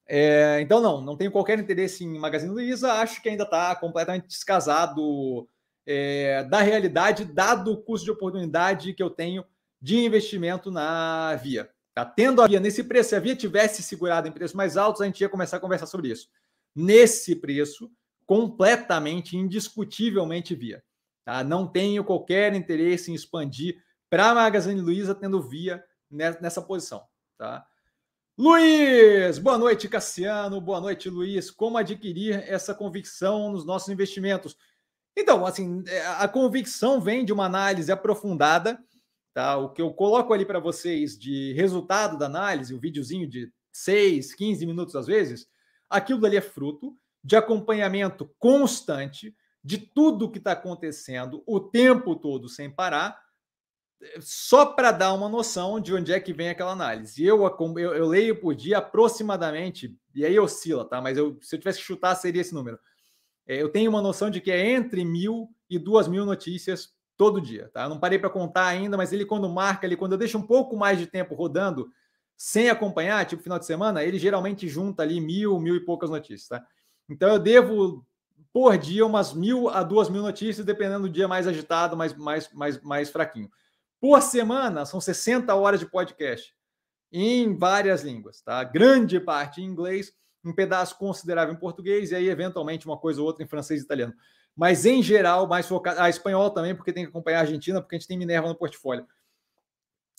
[0.06, 4.26] É, então, não, não tenho qualquer interesse em Magazine Luiza, acho que ainda está completamente
[4.26, 5.48] descasado
[5.86, 9.44] é, da realidade, dado o custo de oportunidade que eu tenho
[9.80, 11.70] de investimento na Via.
[11.94, 15.02] Tá tendo a Via nesse preço, se a Via tivesse segurado em preços mais altos,
[15.02, 16.28] a gente ia começar a conversar sobre isso.
[16.74, 17.90] Nesse preço,
[18.24, 20.82] completamente, indiscutivelmente Via.
[21.24, 21.44] Tá?
[21.44, 27.02] Não tenho qualquer interesse em expandir para a Magazine Luiza tendo Via nessa posição.
[27.36, 27.66] Tá?
[28.38, 30.60] Luiz, boa noite, Cassiano.
[30.60, 31.50] Boa noite, Luiz.
[31.50, 34.56] Como adquirir essa convicção nos nossos investimentos?
[35.16, 38.82] Então, assim, é, a convicção vem de uma análise aprofundada,
[39.32, 39.56] tá?
[39.56, 43.52] O que eu coloco ali para vocês de resultado da análise, o um videozinho de
[43.72, 45.48] 6, 15 minutos às vezes,
[45.88, 52.48] aquilo dali é fruto de acompanhamento constante de tudo que está acontecendo o tempo todo
[52.48, 53.20] sem parar,
[54.20, 57.24] só para dar uma noção de onde é que vem aquela análise.
[57.24, 61.00] Eu, eu, eu leio por dia aproximadamente, e aí oscila, tá?
[61.00, 62.78] Mas eu, se eu tivesse que chutar, seria esse número
[63.46, 66.92] é, eu tenho uma noção de que é entre mil e duas mil notícias
[67.22, 67.84] todo dia, tá?
[67.84, 70.42] Eu não parei para contar ainda, mas ele quando marca, ele quando eu deixo um
[70.42, 71.88] pouco mais de tempo rodando
[72.36, 76.48] sem acompanhar, tipo final de semana, ele geralmente junta ali mil, mil e poucas notícias,
[76.48, 76.66] tá?
[77.08, 78.04] Então eu devo
[78.52, 82.52] por dia umas mil a duas mil notícias, dependendo do dia mais agitado, mais, mais,
[82.52, 83.48] mais, mais fraquinho.
[84.00, 86.52] Por semana, são 60 horas de podcast
[87.12, 88.64] em várias línguas, tá?
[88.64, 90.12] Grande parte em inglês,
[90.44, 93.84] um pedaço considerável em português e aí, eventualmente, uma coisa ou outra em francês e
[93.84, 94.12] italiano.
[94.56, 96.00] Mas, em geral, mais focado.
[96.00, 98.54] Ah, espanhol também, porque tem que acompanhar a Argentina, porque a gente tem Minerva no
[98.54, 99.06] portfólio.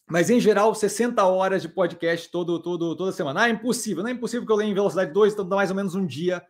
[0.09, 3.43] Mas, em geral, 60 horas de podcast todo, todo, toda semana.
[3.43, 4.03] Ah, é impossível.
[4.03, 6.05] Não é impossível que eu leia em velocidade 2, então dá mais ou menos um
[6.05, 6.43] dia.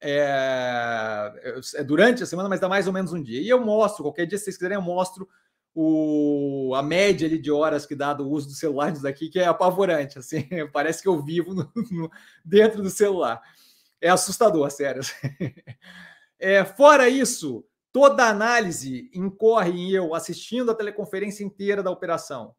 [0.00, 1.32] É,
[1.76, 3.40] é durante a semana, mas dá mais ou menos um dia.
[3.40, 5.28] E eu mostro, qualquer dia, se vocês quiserem, eu mostro
[5.74, 9.38] o, a média ali de horas que dá do uso do celular disso daqui, que
[9.38, 12.10] é apavorante, assim, parece que eu vivo no, no,
[12.44, 13.40] dentro do celular.
[14.00, 15.02] É assustador, sério.
[16.44, 22.52] É, fora isso, toda análise incorre em eu assistindo a teleconferência inteira da operação.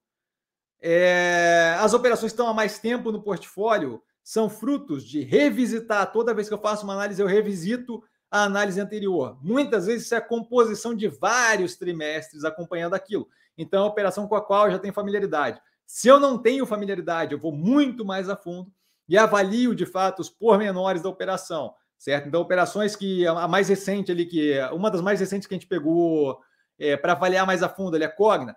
[0.81, 6.09] É, as operações que estão há mais tempo no portfólio são frutos de revisitar.
[6.13, 9.37] Toda vez que eu faço uma análise, eu revisito a análise anterior.
[9.43, 13.27] Muitas vezes isso é a composição de vários trimestres acompanhando aquilo.
[13.57, 15.61] Então, é uma operação com a qual eu já tenho familiaridade.
[15.85, 18.71] Se eu não tenho familiaridade, eu vou muito mais a fundo
[19.09, 22.27] e avalio de fato os pormenores da operação, certo?
[22.27, 25.67] Então, operações que a mais recente ali, que uma das mais recentes que a gente
[25.67, 26.37] pegou
[26.77, 28.55] é, para avaliar mais a fundo ali, a Cogna,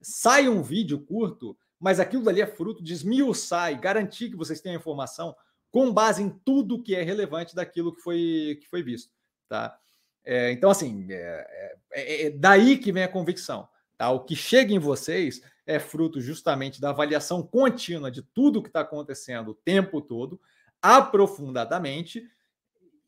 [0.00, 4.60] sai um vídeo curto, mas aquilo dali é fruto de esmiuçar e garantir que vocês
[4.60, 5.32] tenham informação
[5.70, 9.12] com base em tudo que é relevante daquilo que foi, que foi visto
[9.48, 9.78] tá?
[10.24, 13.68] É, então, assim, é, é, é, daí que vem a convicção.
[13.96, 14.10] Tá?
[14.10, 18.80] O que chega em vocês é fruto justamente da avaliação contínua de tudo que está
[18.80, 20.40] acontecendo o tempo todo,
[20.82, 22.28] aprofundadamente,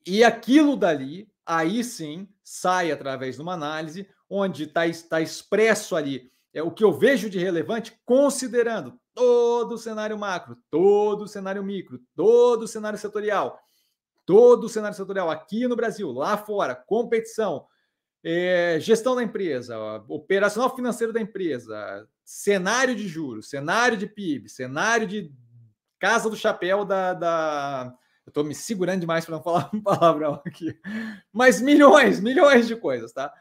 [0.06, 6.30] e aquilo dali, aí sim, sai através de uma análise onde está tá expresso ali
[6.52, 11.62] é, o que eu vejo de relevante, considerando todo o cenário macro, todo o cenário
[11.62, 13.60] micro, todo o cenário setorial
[14.30, 17.66] todo o cenário setorial aqui no Brasil, lá fora, competição,
[18.22, 19.76] é, gestão da empresa,
[20.06, 25.32] operacional financeiro da empresa, cenário de juros, cenário de PIB, cenário de
[25.98, 27.12] casa do chapéu da.
[27.12, 27.94] da...
[28.30, 30.78] Eu estou me segurando demais para não falar um palavrão aqui.
[31.32, 33.32] Mas milhões, milhões de coisas, tá?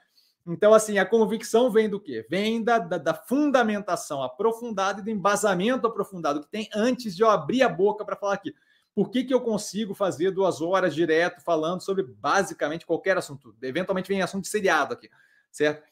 [0.48, 2.26] Então, assim, a convicção vem do quê?
[2.28, 7.30] Vem da, da, da fundamentação aprofundada e do embasamento aprofundado que tem antes de eu
[7.30, 8.56] abrir a boca para falar aqui.
[8.96, 13.56] Por que, que eu consigo fazer duas horas direto falando sobre basicamente qualquer assunto?
[13.62, 15.08] Eventualmente vem assunto de seriado aqui,
[15.52, 15.88] certo?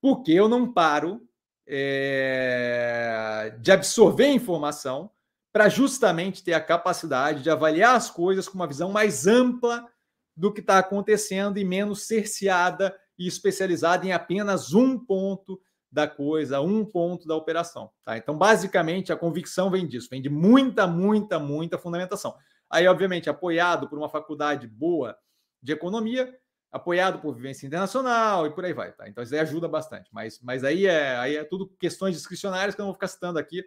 [0.00, 1.20] Porque eu não paro
[1.66, 5.10] é, de absorver informação
[5.56, 9.88] para justamente ter a capacidade de avaliar as coisas com uma visão mais ampla
[10.36, 15.58] do que está acontecendo e menos cerceada e especializada em apenas um ponto
[15.90, 17.90] da coisa, um ponto da operação.
[18.04, 18.18] Tá?
[18.18, 22.36] Então, basicamente, a convicção vem disso, vem de muita, muita, muita fundamentação.
[22.68, 25.16] Aí, obviamente, apoiado por uma faculdade boa
[25.62, 26.38] de economia,
[26.70, 28.92] apoiado por vivência internacional e por aí vai.
[28.92, 29.08] Tá?
[29.08, 30.10] Então, isso aí ajuda bastante.
[30.12, 33.38] Mas, mas aí, é, aí é tudo questões discricionárias que eu não vou ficar citando
[33.38, 33.64] aqui.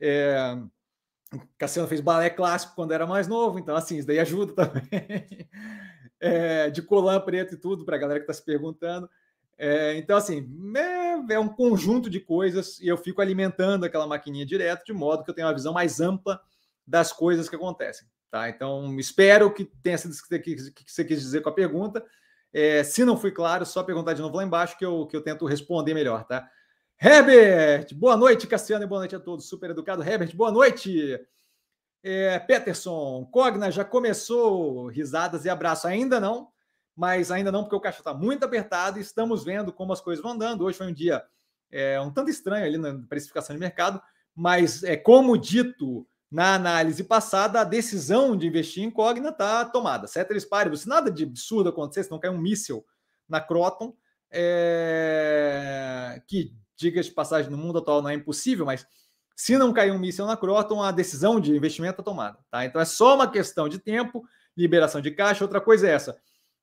[0.00, 0.58] É...
[1.58, 4.82] Cassiano fez balé clássico quando era mais novo, então, assim, isso daí ajuda também.
[6.20, 9.08] É, de colã preto e tudo, para a galera que está se perguntando.
[9.56, 14.44] É, então, assim, é, é, um conjunto de coisas e eu fico alimentando aquela maquininha
[14.44, 16.40] direto, de modo que eu tenho uma visão mais ampla
[16.84, 18.08] das coisas que acontecem.
[18.30, 18.48] Tá?
[18.48, 22.04] Então, espero que tenha sido o que você quis dizer com a pergunta.
[22.52, 25.22] É, se não fui claro, só perguntar de novo lá embaixo que eu, que eu
[25.22, 26.48] tento responder melhor, tá?
[27.00, 29.48] Herbert, boa noite, Cassiano, e boa noite a todos.
[29.48, 30.02] Super educado.
[30.02, 31.16] Herbert, boa noite.
[32.02, 35.86] É, Peterson, Cogna já começou risadas e abraço.
[35.86, 36.48] Ainda não,
[36.96, 40.20] mas ainda não, porque o caixa está muito apertado e estamos vendo como as coisas
[40.20, 40.64] vão andando.
[40.64, 41.24] Hoje foi um dia
[41.70, 44.02] é, um tanto estranho ali na precificação de mercado,
[44.34, 50.08] mas é como dito na análise passada, a decisão de investir em Cogna está tomada.
[50.08, 52.84] Ceteris paribus, se nada de absurdo acontecer, se não cair um míssil
[53.28, 53.96] na Croton,
[54.30, 56.20] é...
[56.26, 58.86] que, diga de passagem, no mundo atual não é impossível, mas
[59.36, 62.38] se não cair um míssil na Croton, a decisão de investimento é tomada.
[62.50, 62.64] Tá?
[62.64, 64.24] Então é só uma questão de tempo,
[64.56, 65.44] liberação de caixa.
[65.44, 66.16] Outra coisa é essa.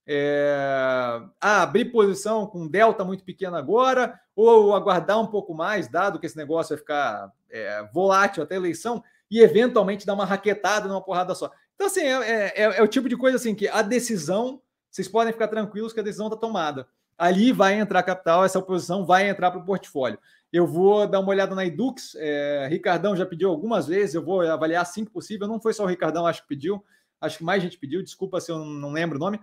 [0.07, 1.21] É...
[1.39, 6.25] Ah, abrir posição com delta muito pequeno agora, ou aguardar um pouco mais, dado que
[6.25, 11.33] esse negócio vai ficar é, volátil até eleição e eventualmente dar uma raquetada numa porrada
[11.33, 11.51] só.
[11.75, 15.33] Então, assim, é, é, é, o tipo de coisa assim que a decisão, vocês podem
[15.33, 16.87] ficar tranquilos que a decisão está tomada.
[17.17, 20.19] Ali vai entrar capital, essa oposição vai entrar para o portfólio.
[20.51, 22.15] Eu vou dar uma olhada na Edux.
[22.15, 25.47] É, Ricardão já pediu algumas vezes, eu vou avaliar assim que possível.
[25.47, 26.83] Não foi só o Ricardão, acho que pediu,
[27.19, 29.39] acho que mais gente pediu, desculpa se eu não lembro o nome.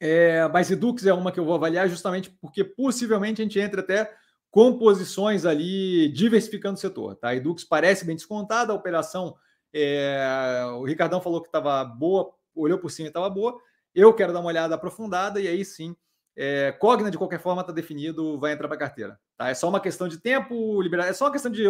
[0.00, 3.80] É, mas Edux é uma que eu vou avaliar justamente porque possivelmente a gente entra
[3.80, 4.12] até
[4.50, 7.16] composições ali diversificando o setor.
[7.16, 7.28] Tá?
[7.28, 9.36] A Edux parece bem descontada, a operação,
[9.72, 13.58] é, o Ricardão falou que estava boa, olhou por cima e estava boa.
[13.94, 15.96] Eu quero dar uma olhada aprofundada e aí sim,
[16.40, 19.18] é, Cogna de qualquer forma está definido, vai entrar para a carteira.
[19.36, 19.48] Tá?
[19.48, 21.64] É só uma questão de tempo, liberar, é só uma questão de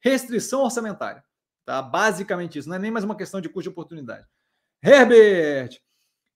[0.00, 1.22] restrição orçamentária.
[1.64, 1.80] Tá?
[1.80, 4.26] Basicamente isso, não é nem mais uma questão de custo de oportunidade.
[4.82, 5.78] Herbert,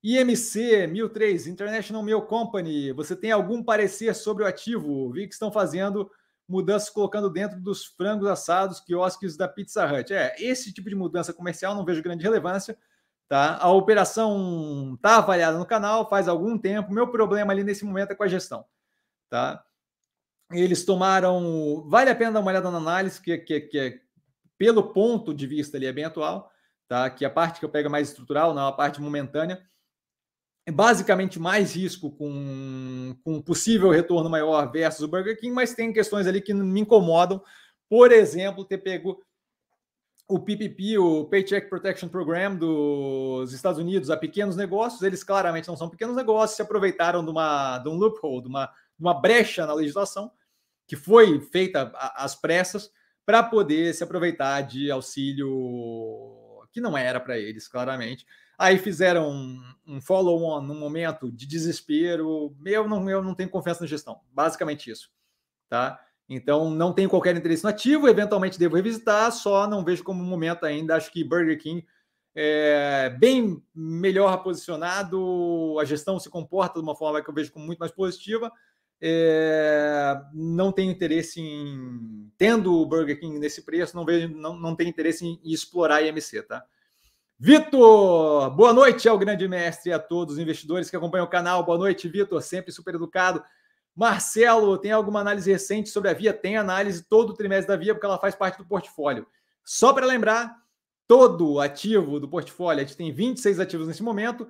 [0.01, 5.11] IMC 1003, International Mail Company, você tem algum parecer sobre o ativo?
[5.11, 6.09] Vi que estão fazendo
[6.49, 10.15] mudanças colocando dentro dos frangos assados, quiosques da Pizza Hut.
[10.15, 12.79] É, esse tipo de mudança comercial não vejo grande relevância.
[13.29, 13.59] Tá?
[13.59, 16.93] A operação está avaliada no canal faz algum tempo.
[16.93, 18.65] Meu problema ali nesse momento é com a gestão.
[19.29, 19.65] Tá?
[20.53, 21.89] Eles tomaram.
[21.89, 24.01] Vale a pena dar uma olhada na análise, que, que, que é,
[24.57, 26.51] pelo ponto de vista ali é bem atual,
[26.89, 27.11] tá?
[27.11, 29.61] que a parte que eu pego é mais estrutural, não a parte momentânea
[30.67, 35.93] é basicamente mais risco com, com possível retorno maior versus o Burger King, mas tem
[35.93, 37.41] questões ali que me incomodam.
[37.89, 39.25] Por exemplo, ter pego
[40.29, 45.77] o PPP, o Paycheck Protection Program dos Estados Unidos a pequenos negócios, eles claramente não
[45.77, 49.65] são pequenos negócios, se aproveitaram de, uma, de um loophole, de uma, de uma brecha
[49.67, 50.33] na legislação,
[50.87, 52.91] que foi feita às pressas,
[53.25, 55.49] para poder se aproveitar de auxílio
[56.73, 58.27] que não era para eles, claramente.
[58.59, 62.55] Aí fizeram um, um follow-on num momento de desespero.
[62.65, 64.21] Eu não, eu não tenho confiança na gestão.
[64.33, 65.11] Basicamente isso.
[65.69, 66.01] Tá?
[66.29, 68.09] Então, não tenho qualquer interesse no ativo.
[68.09, 70.97] Eventualmente devo revisitar, só não vejo como momento ainda.
[70.97, 71.87] Acho que Burger King
[72.35, 75.77] é bem melhor posicionado.
[75.81, 78.53] A gestão se comporta de uma forma que eu vejo como muito mais positiva.
[79.01, 84.75] É, não tenho interesse em tendo o Burger King nesse preço, não vejo, não, não
[84.75, 86.65] tenho interesse em, explorar IMC, tá?
[87.39, 91.65] Vitor, boa noite ao grande mestre e a todos os investidores que acompanham o canal.
[91.65, 93.43] Boa noite, Vitor, sempre super educado.
[93.97, 96.33] Marcelo, tem alguma análise recente sobre a Via?
[96.33, 99.27] Tem análise todo o trimestre da Via, porque ela faz parte do portfólio.
[99.65, 100.55] Só para lembrar,
[101.09, 104.47] todo ativo do portfólio, a gente tem 26 ativos nesse momento,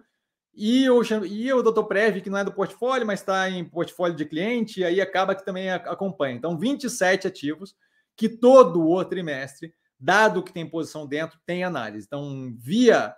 [0.52, 1.84] e o, e o Dr.
[1.84, 5.44] Prev, que não é do portfólio, mas está em portfólio de cliente, aí acaba que
[5.44, 6.34] também acompanha.
[6.34, 7.76] Então, 27 ativos
[8.16, 12.06] que todo o trimestre dado que tem posição dentro, tem análise.
[12.06, 13.14] Então, via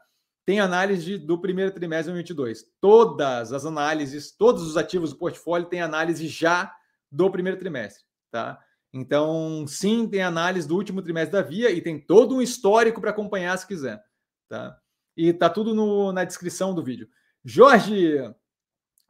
[0.49, 2.65] tem análise do primeiro trimestre de 2022.
[2.81, 6.75] Todas as análises, todos os ativos do portfólio têm análise já
[7.13, 8.59] do primeiro trimestre, tá?
[8.91, 13.11] Então, sim, tem análise do último trimestre da Via e tem todo um histórico para
[13.11, 14.03] acompanhar se quiser,
[14.49, 14.75] tá?
[15.15, 17.11] E tá tudo no, na descrição do vídeo.
[17.45, 18.17] Jorge,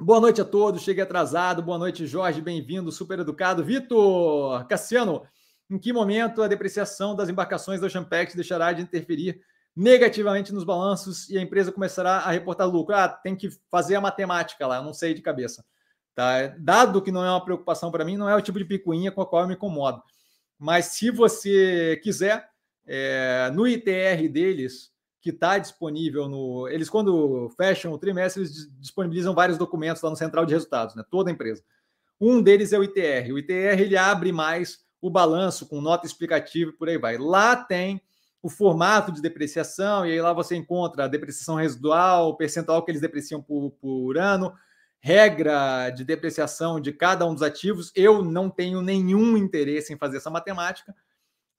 [0.01, 1.62] Boa noite a todos, cheguei atrasado.
[1.62, 3.64] Boa noite, Jorge, bem-vindo, super educado.
[3.64, 5.22] Vitor, Cassiano,
[5.70, 9.41] em que momento a depreciação das embarcações da Champex deixará de interferir
[9.78, 12.96] negativamente nos balanços e a empresa começará a reportar lucro?
[12.96, 15.64] Ah, tem que fazer a matemática lá, não sei de cabeça.
[16.16, 16.48] Tá?
[16.58, 19.22] Dado que não é uma preocupação para mim, não é o tipo de picuinha com
[19.22, 20.02] a qual eu me incomodo.
[20.58, 22.50] Mas se você quiser,
[22.84, 26.66] é, no ITR deles, que está disponível no.
[26.68, 31.04] Eles, quando fecham o trimestre, eles disponibilizam vários documentos lá no central de resultados, né?
[31.08, 31.62] Toda a empresa.
[32.20, 33.32] Um deles é o ITR.
[33.32, 37.16] O ITR ele abre mais o balanço com nota explicativa e por aí vai.
[37.16, 38.02] Lá tem
[38.43, 42.91] o formato de depreciação, e aí lá você encontra a depreciação residual, o percentual que
[42.91, 44.55] eles depreciam por, por ano,
[45.01, 47.93] regra de depreciação de cada um dos ativos.
[47.95, 50.95] Eu não tenho nenhum interesse em fazer essa matemática,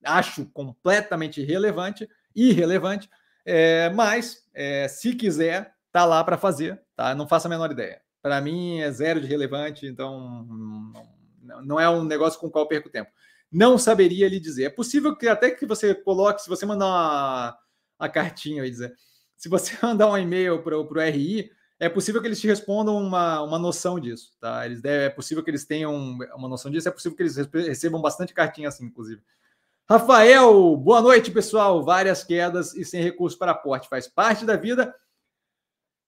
[0.03, 3.09] acho completamente irrelevante, irrelevante,
[3.45, 7.13] é, mas é, se quiser, tá lá para fazer, tá?
[7.13, 8.01] Não faço a menor ideia.
[8.21, 10.45] Para mim é zero de relevante, então
[11.41, 13.11] não, não é um negócio com o qual perco tempo
[13.51, 14.65] não saberia lhe dizer.
[14.65, 17.57] É possível que até que você coloque, se você mandar uma,
[17.99, 18.93] uma cartinha e dizer,
[19.35, 23.41] se você mandar um e-mail para o RI, é possível que eles te respondam uma,
[23.41, 24.65] uma noção disso, tá?
[24.65, 25.95] Eles é possível que eles tenham
[26.35, 29.21] uma noção disso, é possível que eles recebam bastante cartinha assim, inclusive.
[29.89, 31.83] Rafael, boa noite, pessoal.
[31.83, 33.89] Várias quedas e sem recurso para aporte.
[33.89, 34.93] Faz parte da vida.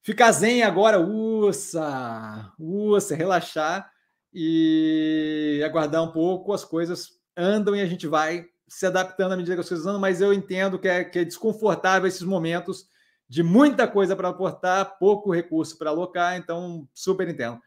[0.03, 3.91] Ficar zen agora, uça, uça, relaxar
[4.31, 9.55] e aguardar um pouco as coisas andam e a gente vai se adaptando à medida
[9.55, 12.87] que as coisas andam, mas eu entendo que é, que é desconfortável esses momentos
[13.27, 17.59] de muita coisa para aportar, pouco recurso para alocar, então super entendo.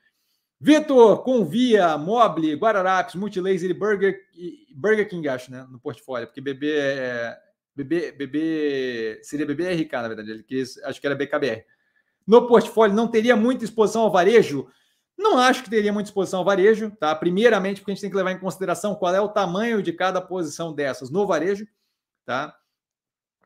[0.61, 4.19] Vitor, Convia, Mobile, Guararapes, Multilaser e Burger,
[4.75, 5.67] Burger King, acho, né?
[5.71, 7.39] No portfólio, porque BB é.
[7.77, 11.65] BB, BB seria BBRK, na verdade, ele quis, acho que era BKBR.
[12.27, 14.69] No portfólio não teria muita exposição ao varejo,
[15.17, 17.15] não acho que teria muita exposição ao varejo, tá?
[17.15, 20.21] Primeiramente, porque a gente tem que levar em consideração qual é o tamanho de cada
[20.21, 21.67] posição dessas no varejo,
[22.25, 22.57] tá?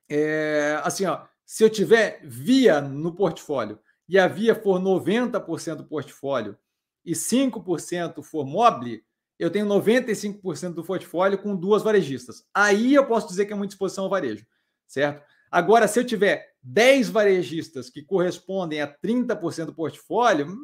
[0.08, 5.84] É, assim, ó, se eu tiver via no portfólio e a via for 90% do
[5.84, 6.56] portfólio
[7.04, 9.04] e 5% for mobile,
[9.38, 12.44] eu tenho 95% do portfólio com duas varejistas.
[12.52, 14.44] Aí eu posso dizer que é muita exposição ao varejo,
[14.86, 15.22] certo?
[15.50, 20.54] Agora, se eu tiver 10 varejistas que correspondem a 30% do portfólio,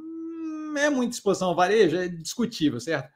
[0.76, 3.10] é muita exposição ao varejo, é discutível, certo?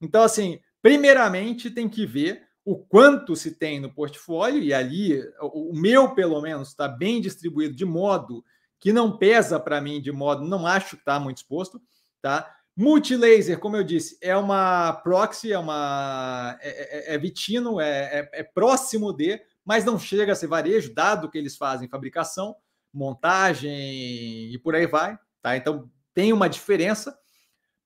[0.00, 5.72] Então, assim, primeiramente tem que ver o quanto se tem no portfólio, e ali o
[5.74, 8.44] meu, pelo menos, está bem distribuído de modo
[8.78, 11.80] que não pesa para mim, de modo, não acho que está muito exposto,
[12.20, 12.54] tá?
[12.76, 18.30] Multilaser, como eu disse, é uma proxy, é uma é, é, é vitino, é, é,
[18.34, 22.54] é, próximo de, mas não chega a ser varejo, dado que eles fazem fabricação,
[22.92, 25.56] montagem e por aí vai, tá?
[25.56, 27.16] Então tem uma diferença.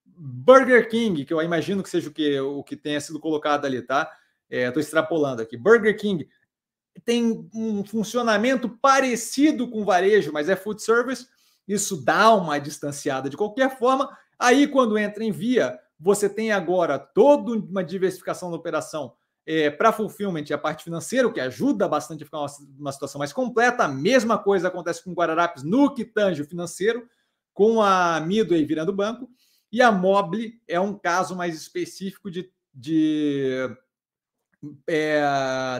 [0.06, 3.82] Burger King, que eu imagino que seja o que, o que tenha sido colocado ali,
[3.82, 4.10] tá?
[4.48, 5.54] Estou é, extrapolando aqui.
[5.54, 6.26] Burger King
[7.04, 11.26] tem um funcionamento parecido com varejo, mas é food service.
[11.68, 14.08] Isso dá uma distanciada de qualquer forma.
[14.38, 19.12] Aí, quando entra em via, você tem agora toda uma diversificação da operação
[19.44, 22.92] é, para fulfillment e a parte financeira, o que ajuda bastante a ficar uma, uma
[22.92, 23.84] situação mais completa.
[23.84, 27.06] A mesma coisa acontece com Guararapes no que tange o financeiro
[27.52, 29.28] com a Midway virando banco,
[29.70, 33.68] e a Mobile é um caso mais específico de, de
[34.86, 35.22] é,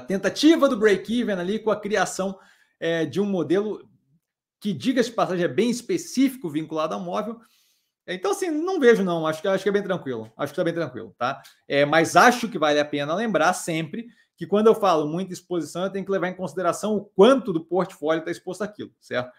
[0.09, 2.39] tentativa do break-even ali com a criação
[2.81, 3.89] é, de um modelo
[4.61, 7.39] que, diga-se de passagem, é bem específico vinculado ao móvel.
[8.07, 9.27] Então, assim, não vejo, não.
[9.27, 10.33] Acho que, acho que é bem tranquilo.
[10.37, 11.43] Acho que está bem tranquilo, tá?
[11.69, 14.07] É, mas acho que vale a pena lembrar sempre
[14.37, 17.65] que quando eu falo muita exposição, eu tenho que levar em consideração o quanto do
[17.65, 19.33] portfólio está exposto àquilo, certo?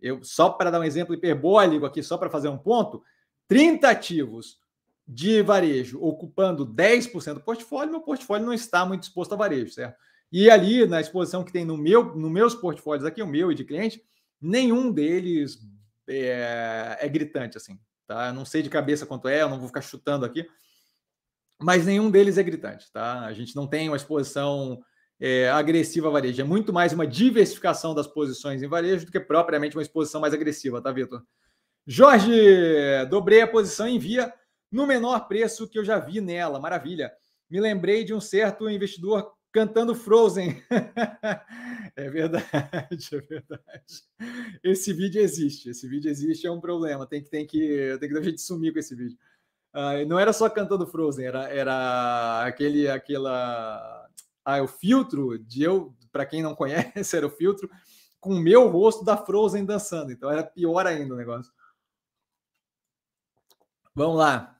[0.00, 3.02] Eu só para dar um exemplo hiperbólico aqui, só para fazer um ponto,
[3.48, 4.58] 30 ativos
[5.06, 9.96] de varejo ocupando 10% do portfólio, meu portfólio não está muito exposto a varejo, certo?
[10.30, 13.54] E ali na exposição que tem no meu, nos meus portfólios aqui, o meu e
[13.54, 14.02] de cliente,
[14.40, 15.58] nenhum deles
[16.06, 18.28] é, é gritante assim, tá?
[18.28, 20.46] Eu não sei de cabeça quanto é, eu não vou ficar chutando aqui,
[21.58, 23.24] mas nenhum deles é gritante, tá?
[23.24, 24.82] A gente não tem uma exposição
[25.20, 26.40] é, agressiva varejo.
[26.40, 30.34] É muito mais uma diversificação das posições em varejo do que propriamente uma exposição mais
[30.34, 31.22] agressiva, tá, Vitor?
[31.86, 32.30] Jorge,
[33.08, 34.32] dobrei a posição em via
[34.70, 36.60] no menor preço que eu já vi nela.
[36.60, 37.12] Maravilha.
[37.50, 40.62] Me lembrei de um certo investidor cantando Frozen.
[41.96, 42.46] é verdade,
[43.12, 44.02] é verdade.
[44.62, 47.06] Esse vídeo existe, esse vídeo existe, é um problema.
[47.06, 49.16] Tem que, tem que, tem que dar sumir com esse vídeo.
[49.74, 54.08] Uh, não era só cantando Frozen, era, era aquele, aquela
[54.48, 57.68] ah, o filtro de eu, para quem não conhece, era o filtro
[58.18, 60.10] com o meu rosto da Frozen dançando.
[60.10, 61.52] Então era pior ainda o negócio.
[63.94, 64.58] Vamos lá.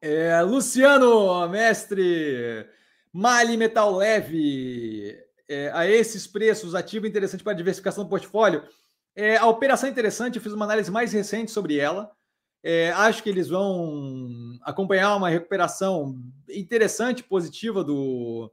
[0.00, 2.66] É, Luciano, mestre,
[3.12, 5.14] Mali Metal Leve,
[5.46, 8.64] é, a esses preços, ativo interessante para diversificação do portfólio.
[9.14, 12.10] É, a operação é interessante, eu fiz uma análise mais recente sobre ela.
[12.62, 18.50] É, acho que eles vão acompanhar uma recuperação interessante, positiva do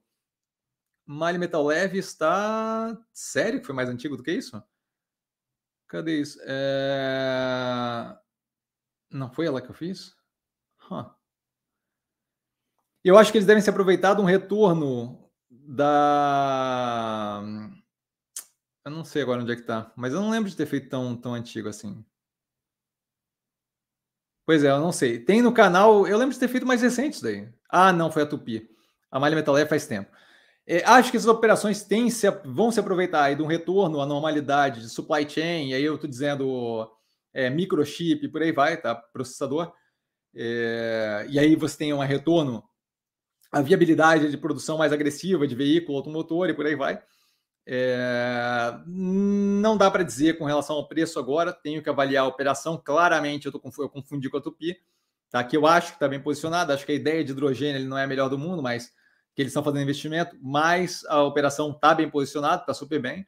[1.12, 1.98] Mali Metal Leve.
[1.98, 2.96] Está.
[3.12, 4.62] Sério que foi mais antigo do que isso?
[5.88, 6.40] Cadê isso?
[6.44, 8.16] É...
[9.10, 10.16] Não foi ela que eu fiz?
[10.92, 11.10] Huh.
[13.04, 17.42] Eu acho que eles devem se aproveitar de um retorno da.
[18.86, 20.90] Eu não sei agora onde é que tá, mas eu não lembro de ter feito
[20.90, 22.06] tão, tão antigo assim.
[24.46, 25.20] Pois é, eu não sei.
[25.20, 27.52] Tem no canal, eu lembro de ter feito mais recentes daí.
[27.68, 28.70] Ah, não, foi a Tupi.
[29.10, 30.12] A Malha Metalé faz tempo.
[30.72, 34.06] É, acho que essas operações têm, se, vão se aproveitar aí de um retorno à
[34.06, 36.88] normalidade de supply chain, e aí eu estou dizendo
[37.34, 38.94] é, microchip, por aí vai, tá?
[38.94, 39.74] Processador.
[40.36, 42.64] É, e aí você tem um retorno
[43.52, 47.02] à viabilidade de produção mais agressiva de veículo automotor e por aí vai.
[47.66, 52.78] É, não dá para dizer com relação ao preço agora, tenho que avaliar a operação.
[52.78, 54.78] Claramente eu, tô, eu confundi com a Tupi,
[55.32, 55.44] tá?
[55.44, 56.72] que eu acho que está bem posicionado.
[56.72, 58.94] Acho que a ideia de hidrogênio ele não é a melhor do mundo, mas
[59.40, 63.26] que eles estão fazendo investimento, mas a operação está bem posicionada, está super bem.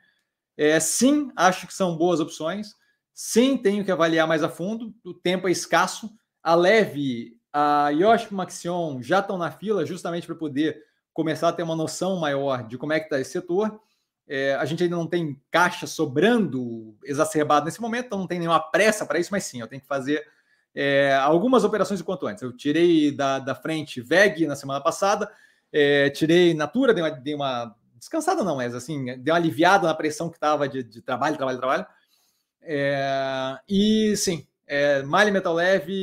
[0.57, 2.75] É, sim, acho que são boas opções.
[3.13, 4.93] Sim, tenho que avaliar mais a fundo.
[5.05, 6.11] O tempo é escasso.
[6.43, 10.83] A Leve, a Yoshi Maxion já estão na fila justamente para poder
[11.13, 13.79] começar a ter uma noção maior de como é que está esse setor.
[14.27, 18.59] É, a gente ainda não tem caixa sobrando exacerbado nesse momento, então não tem nenhuma
[18.59, 20.27] pressa para isso, mas sim, eu tenho que fazer
[20.75, 22.43] é, algumas operações o quanto antes.
[22.43, 25.31] Eu tirei da, da frente VEG na semana passada,
[25.71, 29.93] é, tirei Natura, dei uma, dei uma, descansada, não, mas assim, deu uma aliviada na
[29.93, 31.85] pressão que estava de, de, trabalho, trabalho, trabalho.
[32.61, 35.93] É, e sim, é, Mali Metal Leve,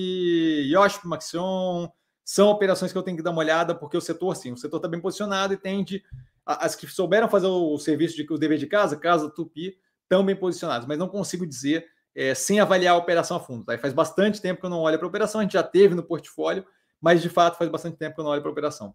[0.71, 1.89] Yoshi Maxion,
[2.25, 4.77] são operações que eu tenho que dar uma olhada, porque o setor, sim, o setor
[4.77, 6.03] está bem posicionado e tende
[6.45, 10.37] as que souberam fazer o serviço de o dever de casa, casa Tupi, estão bem
[10.37, 13.65] posicionadas, mas não consigo dizer é, sem avaliar a operação a fundo.
[13.65, 13.77] Tá?
[13.79, 16.03] Faz bastante tempo que eu não olho para a operação, a gente já teve no
[16.03, 16.65] portfólio,
[17.01, 18.95] mas de fato faz bastante tempo que eu não olho para a operação.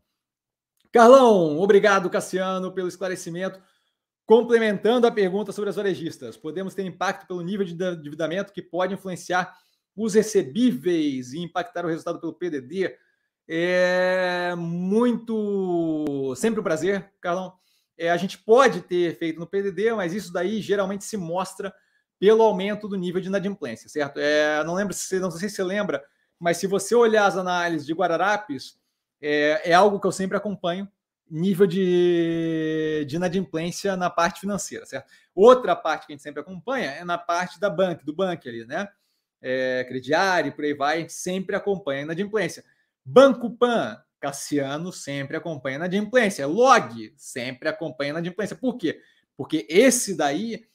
[0.94, 3.60] Carlão, obrigado, Cassiano, pelo esclarecimento.
[4.28, 8.94] Complementando a pergunta sobre as varejistas, podemos ter impacto pelo nível de endividamento que pode
[8.94, 9.58] influenciar
[9.96, 12.96] os recebíveis e impactar o resultado pelo PDD.
[13.50, 16.36] É muito.
[16.36, 17.56] Sempre um prazer, Carlão.
[17.98, 21.74] É, a gente pode ter feito no PDD, mas isso daí geralmente se mostra
[22.20, 24.20] pelo aumento do nível de inadimplência, certo?
[24.20, 26.04] É, não lembro se não sei se você lembra,
[26.40, 28.78] mas se você olhar as análises de Guararapes,
[29.24, 30.88] é, é algo que eu sempre acompanho,
[31.32, 35.10] nível de, de inadimplência na parte financeira, certo?
[35.34, 38.66] Outra parte que a gente sempre acompanha é na parte da banca, do banco ali,
[38.66, 38.88] né?
[39.42, 42.64] É, crediário, por aí vai, a gente sempre acompanha a inadimplência.
[43.06, 46.48] Banco Pan, Cassiano sempre acompanha na adimplência.
[46.48, 48.56] Log sempre acompanha na adimplência.
[48.56, 49.02] Por quê?
[49.36, 50.66] Porque esse daí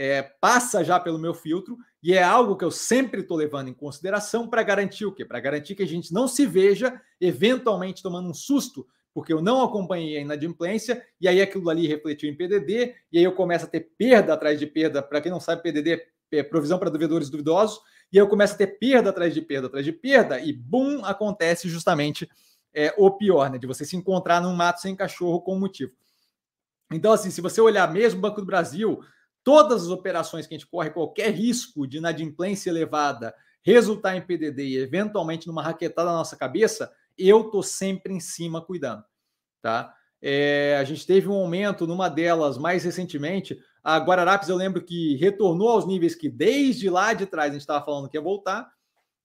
[0.00, 3.74] é, passa já pelo meu filtro e é algo que eu sempre estou levando em
[3.74, 5.24] consideração para garantir o quê?
[5.24, 9.60] Para garantir que a gente não se veja eventualmente tomando um susto, porque eu não
[9.60, 13.68] acompanhei a inadimplência e aí aquilo ali refletiu em PDD e aí eu começo a
[13.68, 15.02] ter perda atrás de perda.
[15.02, 17.80] Para quem não sabe, PDD é provisão para devedores duvidosos
[18.12, 21.68] e eu começo a ter perda atrás de perda atrás de perda, e bum, acontece
[21.68, 22.30] justamente
[22.72, 23.58] é, o pior, né?
[23.58, 25.90] De você se encontrar num mato sem cachorro com motivo.
[26.92, 29.00] Então, assim, se você olhar mesmo o Banco do Brasil,
[29.48, 34.62] todas as operações que a gente corre qualquer risco de inadimplência elevada resultar em PDD
[34.62, 39.02] e eventualmente numa raquetada na nossa cabeça, eu tô sempre em cima cuidando,
[39.62, 39.94] tá?
[40.20, 45.16] É, a gente teve um aumento numa delas mais recentemente, a Guararapes, eu lembro que
[45.16, 48.70] retornou aos níveis que desde lá de trás a gente estava falando que ia voltar,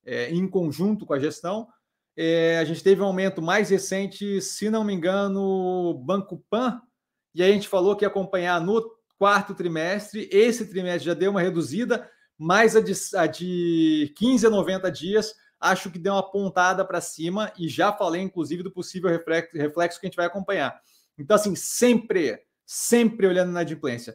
[0.06, 1.68] é, em conjunto com a gestão.
[2.16, 6.82] É, a gente teve um aumento mais recente, se não me engano, Banco Pan,
[7.36, 10.28] e aí a gente falou que ia acompanhar no quarto trimestre.
[10.30, 15.34] Esse trimestre já deu uma reduzida, mas a de, a de 15 a 90 dias
[15.62, 19.98] acho que deu uma pontada para cima e já falei, inclusive, do possível reflexo, reflexo
[19.98, 20.78] que a gente vai acompanhar.
[21.18, 24.14] Então, assim, sempre, sempre olhando na adimplência.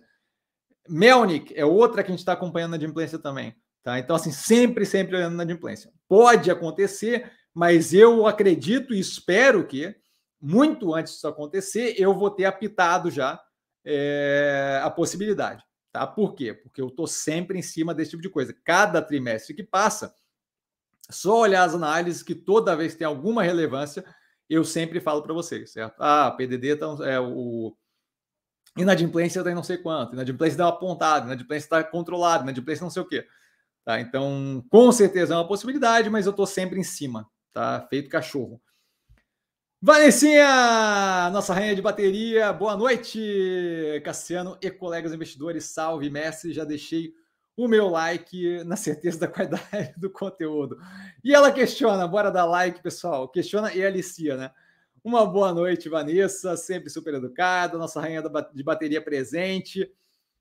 [0.87, 3.57] Melnick é outra que a gente está acompanhando na adimplência também.
[3.83, 3.99] Tá?
[3.99, 5.91] Então, assim, sempre, sempre olhando na adimplência.
[6.07, 9.97] Pode acontecer, mas eu acredito e espero que,
[10.39, 13.41] muito antes disso acontecer, eu vou ter apitado já
[13.85, 15.65] é, a possibilidade.
[15.93, 16.07] Tá?
[16.07, 16.53] Por quê?
[16.55, 18.55] Porque eu estou sempre em cima desse tipo de coisa.
[18.65, 20.15] Cada trimestre que passa,
[21.11, 24.05] só olhar as análises que toda vez tem alguma relevância,
[24.49, 25.97] eu sempre falo para vocês, certo?
[25.99, 27.77] Ah, PDD tá, é o
[28.77, 33.03] Inadimplência tem não sei quanto, inadimplência dá uma pontada, inadimplência está controlada, inadimplência não sei
[33.03, 33.27] o quê.
[33.85, 34.01] Tá?
[34.01, 37.87] Então, com certeza é uma possibilidade, mas eu estou sempre em cima, tá?
[37.89, 38.61] Feito cachorro.
[39.81, 47.15] Vanessinha, nossa rainha de bateria, boa noite, Cassiano e colegas investidores, salve, mestre, já deixei
[47.57, 50.81] o meu like na certeza da qualidade do conteúdo.
[51.23, 54.51] E ela questiona, bora dar like, pessoal, questiona e alicia, né?
[55.05, 58.21] Uma boa noite, Vanessa, sempre super educada, nossa rainha
[58.53, 59.89] de bateria presente.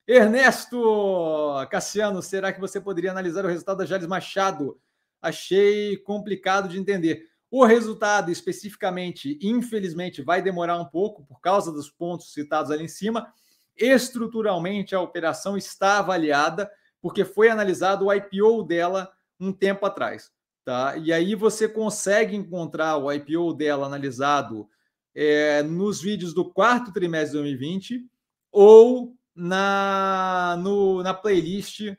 [0.08, 4.80] Ernesto Cassiano, será que você poderia analisar o resultado da Jales Machado?
[5.22, 7.37] Achei complicado de entender.
[7.50, 12.90] O resultado, especificamente, infelizmente, vai demorar um pouco por causa dos pontos citados ali em
[12.90, 13.32] cima.
[13.78, 16.70] Estruturalmente, a operação está avaliada,
[17.02, 19.10] porque foi analisado o IPO dela
[19.40, 20.32] um tempo atrás.
[20.66, 20.98] Tá?
[20.98, 24.68] E aí você consegue encontrar o IPO dela analisado
[25.16, 28.06] é, nos vídeos do quarto trimestre de 2020
[28.52, 31.96] ou na, no, na playlist,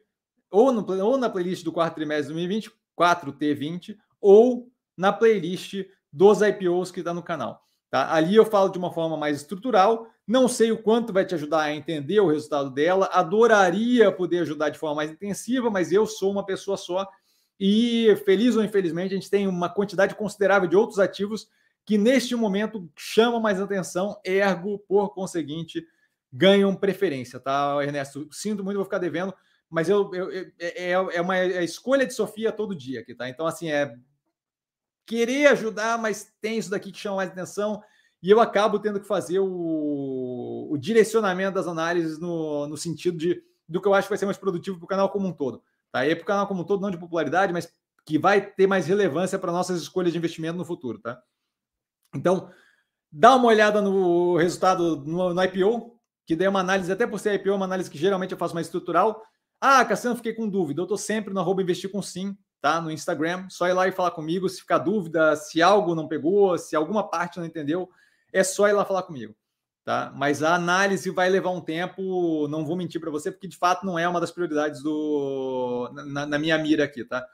[0.50, 6.42] ou, no, ou na playlist do quarto trimestre de 2020, 4T20, ou na playlist dos
[6.42, 7.62] IPOs que está no canal.
[7.90, 8.12] Tá?
[8.12, 10.08] Ali eu falo de uma forma mais estrutural.
[10.26, 13.08] Não sei o quanto vai te ajudar a entender o resultado dela.
[13.12, 17.08] Adoraria poder ajudar de forma mais intensiva, mas eu sou uma pessoa só.
[17.58, 21.48] E, feliz ou infelizmente, a gente tem uma quantidade considerável de outros ativos
[21.84, 25.82] que, neste momento, chamam mais atenção, ergo, por conseguinte,
[26.30, 28.28] ganham preferência, tá, Ernesto?
[28.30, 29.34] Sinto muito, vou ficar devendo,
[29.70, 33.14] mas eu, eu, eu é, é, é uma é escolha de Sofia todo dia aqui,
[33.14, 33.28] tá?
[33.28, 33.96] Então, assim, é
[35.08, 37.82] querer ajudar, mas tem isso daqui que chama mais atenção
[38.22, 43.42] e eu acabo tendo que fazer o, o direcionamento das análises no, no sentido de
[43.68, 45.62] do que eu acho que vai ser mais produtivo para o canal como um todo.
[45.92, 46.06] Tá?
[46.06, 47.70] E para o canal como um todo, não de popularidade, mas
[48.06, 50.98] que vai ter mais relevância para nossas escolhas de investimento no futuro.
[50.98, 51.20] Tá?
[52.14, 52.50] Então,
[53.12, 57.34] dá uma olhada no resultado no, no IPO, que dei uma análise, até por ser
[57.34, 59.22] IPO, uma análise que geralmente eu faço mais estrutural.
[59.60, 60.80] Ah, Cassiano, fiquei com dúvida.
[60.80, 62.80] Eu estou sempre no arroba investir com sim, tá?
[62.80, 63.46] No Instagram.
[63.48, 64.48] Só ir lá e falar comigo.
[64.48, 67.90] Se ficar dúvida, se algo não pegou, se alguma parte não entendeu,
[68.32, 69.34] é só ir lá falar comigo.
[69.84, 70.12] Tá?
[70.14, 73.86] Mas a análise vai levar um tempo, não vou mentir para você, porque de fato
[73.86, 77.26] não é uma das prioridades do na, na minha mira aqui, tá?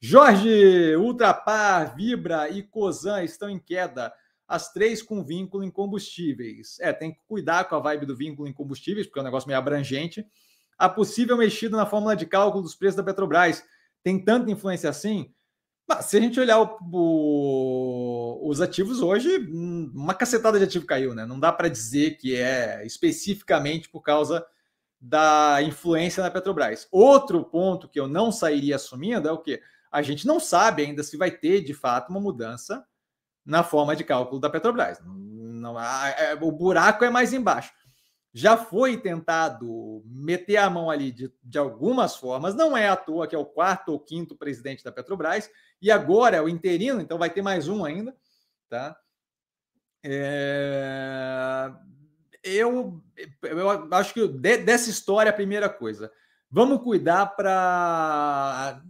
[0.00, 4.10] Jorge, Ultrapar, Vibra e Cosan estão em queda,
[4.46, 6.78] as três com vínculo em combustíveis.
[6.80, 9.46] É, tem que cuidar com a vibe do vínculo em combustíveis, porque é um negócio
[9.46, 10.26] meio abrangente.
[10.78, 13.62] A possível mexida na fórmula de cálculo dos preços da Petrobras
[14.08, 15.30] tem tanta influência assim?
[15.86, 20.86] Mas, se a gente olhar o, o, os ativos hoje, hum, uma cacetada de ativo
[20.86, 21.26] caiu, né?
[21.26, 24.46] Não dá para dizer que é especificamente por causa
[24.98, 26.88] da influência na Petrobras.
[26.90, 29.60] Outro ponto que eu não sairia assumindo é o que
[29.92, 32.84] a gente não sabe ainda se vai ter de fato uma mudança
[33.44, 34.98] na forma de cálculo da Petrobras.
[35.04, 37.72] Não, é, o buraco é mais embaixo
[38.32, 43.26] já foi tentado meter a mão ali de, de algumas formas, não é à toa
[43.26, 45.50] que é o quarto ou quinto presidente da Petrobras,
[45.80, 48.14] e agora é o interino, então vai ter mais um ainda,
[48.68, 48.96] tá?
[50.04, 51.70] É...
[52.42, 53.02] Eu,
[53.42, 56.10] eu acho que de, dessa história, a primeira coisa,
[56.50, 58.80] vamos cuidar para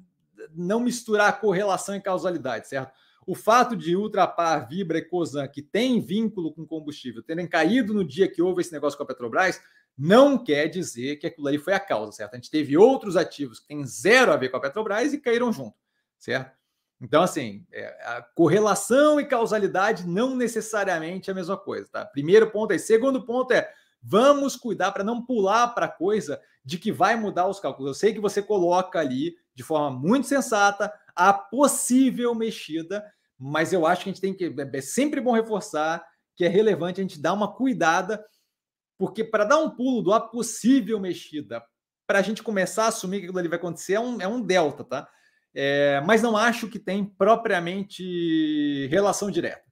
[0.55, 2.93] não misturar correlação e causalidade, certo?
[3.29, 8.03] O fato de Ultrapar, Vibra e Cosan, que tem vínculo com combustível, terem caído no
[8.03, 9.61] dia que houve esse negócio com a Petrobras,
[9.99, 12.33] não quer dizer que aquilo ali foi a causa, certo?
[12.33, 15.53] A gente teve outros ativos que têm zero a ver com a Petrobras e caíram
[15.53, 15.77] junto,
[16.19, 16.57] certo?
[16.99, 22.07] Então, assim, é, a correlação e causalidade não necessariamente é a mesma coisa, tá?
[22.07, 22.79] Primeiro ponto é.
[22.79, 23.71] Segundo ponto é,
[24.03, 27.91] vamos cuidar para não pular para a coisa de que vai mudar os cálculos.
[27.91, 33.05] Eu sei que você coloca ali, de forma muito sensata, a possível mexida
[33.39, 34.45] mas eu acho que a gente tem que.
[34.45, 36.05] É, é sempre bom reforçar
[36.37, 38.25] que é relevante a gente dar uma cuidada,
[38.97, 41.63] porque para dar um pulo do a possível mexida,
[42.07, 44.41] para a gente começar a assumir que aquilo ali vai acontecer, é um, é um
[44.41, 45.09] delta, tá?
[45.55, 49.65] É, mas não acho que tem propriamente relação direta,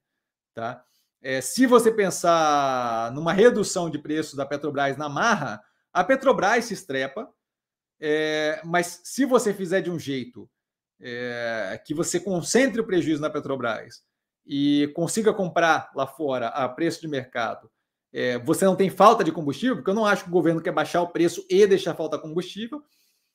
[0.54, 0.84] tá?
[1.22, 5.62] É, se você pensar numa redução de preço da Petrobras na marra,
[5.92, 7.28] a Petrobras se estrepa,
[8.00, 10.48] é, mas se você fizer de um jeito
[11.00, 14.02] é, que você concentre o prejuízo na Petrobras
[14.46, 17.70] e consiga comprar lá fora a preço de mercado,
[18.12, 20.72] é, você não tem falta de combustível, porque eu não acho que o governo quer
[20.72, 22.82] baixar o preço e deixar falta combustível.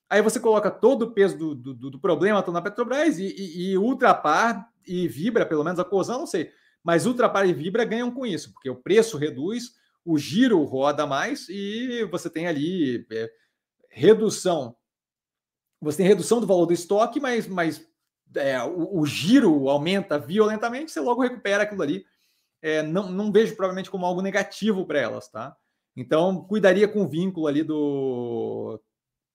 [0.10, 3.78] Aí você coloca todo o peso do, do, do problema na Petrobras e, e, e,
[3.78, 6.50] Ultrapar e Vibra, pelo menos a Cosan, não sei,
[6.84, 9.72] mas Ultrapar e Vibra ganham com isso, porque o preço reduz,
[10.04, 13.30] o giro roda mais e você tem ali é,
[13.90, 14.76] redução
[15.82, 17.86] você tem redução do valor do estoque, mas, mas
[18.36, 22.06] é, o, o, giro aumenta violentamente, você logo recupera aquilo ali.
[22.62, 25.56] É, não, não vejo provavelmente como algo negativo para elas, tá?
[25.96, 28.80] Então, cuidaria com o vínculo ali do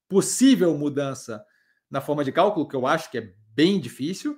[0.09, 1.45] possível mudança
[1.91, 4.37] na forma de cálculo, que eu acho que é bem difícil,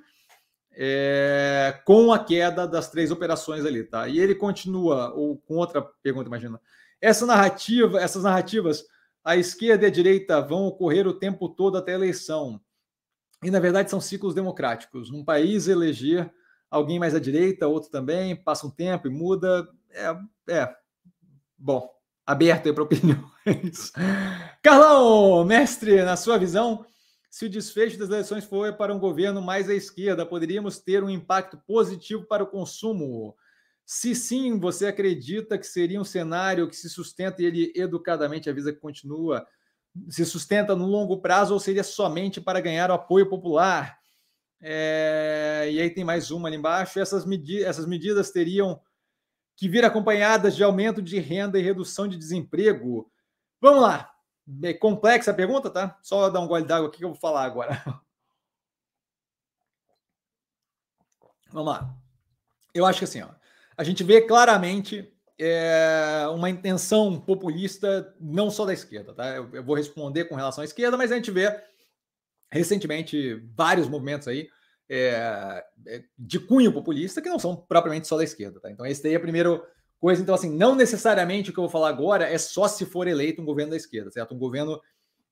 [0.72, 4.08] é, com a queda das três operações ali, tá?
[4.08, 6.60] E ele continua, ou com outra pergunta, imagina.
[7.00, 8.84] Essa narrativa, essas narrativas,
[9.24, 12.60] a esquerda e a direita vão ocorrer o tempo todo até a eleição.
[13.42, 15.10] E, na verdade, são ciclos democráticos.
[15.10, 16.32] Num país, eleger
[16.70, 19.68] alguém mais à direita, outro também, passa um tempo e muda.
[19.90, 20.16] É,
[20.54, 20.76] é.
[21.56, 21.88] bom,
[22.26, 23.92] aberto aí para opiniões.
[24.62, 26.84] Carlão, mestre, na sua visão,
[27.30, 31.10] se o desfecho das eleições for para um governo mais à esquerda, poderíamos ter um
[31.10, 33.36] impacto positivo para o consumo?
[33.90, 38.70] Se sim, você acredita que seria um cenário que se sustenta e ele educadamente avisa
[38.70, 39.46] que continua,
[40.10, 43.98] se sustenta no longo prazo ou seria somente para ganhar o apoio popular?
[44.60, 47.00] É, e aí tem mais uma ali embaixo.
[47.00, 48.78] Essas, medi essas medidas teriam
[49.56, 53.10] que vir acompanhadas de aumento de renda e redução de desemprego.
[53.58, 54.12] Vamos lá.
[54.64, 55.98] É complexa a pergunta, tá?
[56.02, 57.82] Só dar um gole d'água aqui que eu vou falar agora.
[61.50, 61.96] Vamos lá.
[62.74, 63.37] Eu acho que assim, ó,
[63.78, 69.36] a gente vê claramente é, uma intenção populista, não só da esquerda, tá?
[69.36, 71.56] Eu, eu, vou responder com relação à esquerda, mas a gente vê
[72.50, 74.48] recentemente vários movimentos aí
[74.90, 75.64] é,
[76.18, 78.68] de cunho populista que não são propriamente só da esquerda, tá?
[78.68, 79.62] Então, esse daí é a primeira
[80.00, 80.20] coisa.
[80.20, 83.40] Então, assim, não necessariamente o que eu vou falar agora é só se for eleito
[83.40, 84.34] um governo da esquerda, certo?
[84.34, 84.80] Um governo,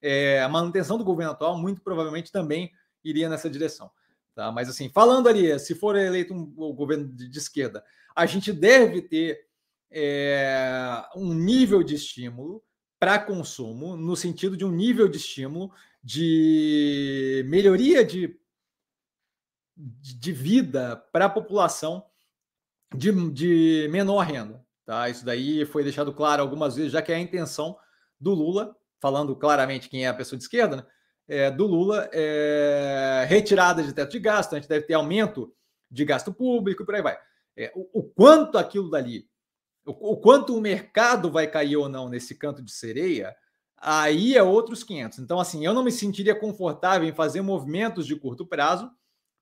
[0.01, 2.71] é, a manutenção do governo atual muito provavelmente também
[3.03, 3.91] iria nessa direção,
[4.37, 4.53] tá?
[4.53, 6.45] Mas, assim, falando ali, se for eleito um,
[6.75, 7.83] governo de, de, esquerda,
[8.15, 9.47] a gente deve ter
[9.91, 12.63] é, um nível de estímulo
[13.01, 15.73] para consumo, no sentido de um nível de estímulo
[16.03, 18.39] de melhoria de,
[19.77, 22.05] de vida para a população
[22.95, 24.65] de, de menor renda.
[24.85, 25.09] Tá?
[25.09, 27.77] Isso daí foi deixado claro algumas vezes, já que é a intenção
[28.21, 30.87] do Lula, falando claramente quem é a pessoa de esquerda, né?
[31.29, 35.53] É, do Lula, é, retirada de teto de gasto, a gente deve ter aumento
[35.91, 37.19] de gasto público e por aí vai.
[37.57, 39.29] É, o, o, quanto aquilo dali,
[39.85, 43.35] o, o, quanto o mercado vai cair ou não nesse canto de sereia,
[43.77, 45.19] aí é outros 500.
[45.21, 48.91] Então, assim, eu não me sentiria confortável em fazer movimentos de curto prazo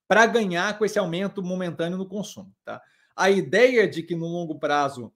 [0.06, 2.54] para ganhar com esse aumento momentâneo no consumo.
[2.64, 2.80] Tá?
[3.16, 5.12] A ideia de que no longo prazo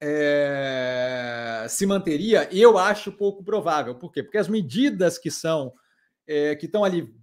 [0.00, 3.94] é, se manteria, eu acho pouco provável.
[3.94, 4.22] Por quê?
[4.22, 5.74] Porque as medidas que são
[6.26, 7.14] é, que estão ali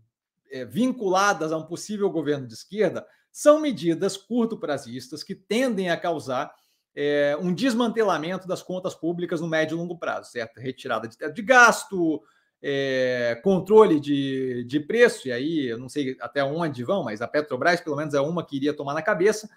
[0.51, 6.53] é, vinculadas a um possível governo de esquerda são medidas curto-prazistas que tendem a causar
[7.39, 10.59] um desmantelamento das contas públicas no médio e longo prazo, certo?
[10.59, 12.23] Retirada de teto de gasto,
[13.43, 17.81] controle de, de preço, e aí eu não sei até onde vão, mas a Petrobras,
[17.81, 19.47] pelo menos, é uma que iria tomar na cabeça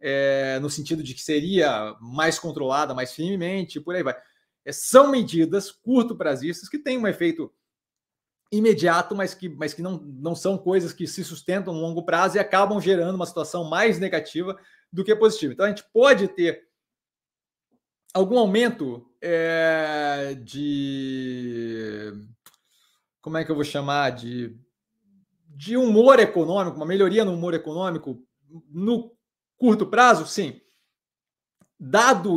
[0.00, 4.16] é, no sentido de que seria mais controlada, mais firmemente, por aí vai.
[4.64, 7.52] É, são medidas curto-prazistas que têm um efeito
[8.52, 12.36] imediato, mas que, mas que não, não são coisas que se sustentam no longo prazo
[12.36, 14.58] e acabam gerando uma situação mais negativa
[14.92, 15.52] do que positiva.
[15.52, 16.68] Então a gente pode ter
[18.12, 22.12] algum aumento é, de.
[23.20, 24.10] Como é que eu vou chamar?
[24.10, 24.56] De,
[25.48, 28.22] de humor econômico, uma melhoria no humor econômico
[28.70, 29.10] no
[29.58, 30.60] Curto prazo, sim.
[31.78, 32.32] Dado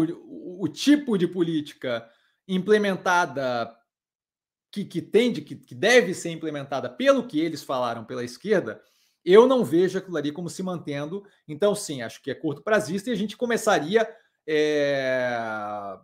[0.59, 2.09] o, tipo de política
[2.47, 3.75] implementada
[4.71, 8.81] que, que tende, que, que deve ser implementada pelo que eles falaram pela esquerda,
[9.23, 11.23] eu não vejo aquilo ali como se mantendo.
[11.47, 14.07] Então, sim, acho que é curto prazista e a gente começaria
[14.47, 16.01] é, a,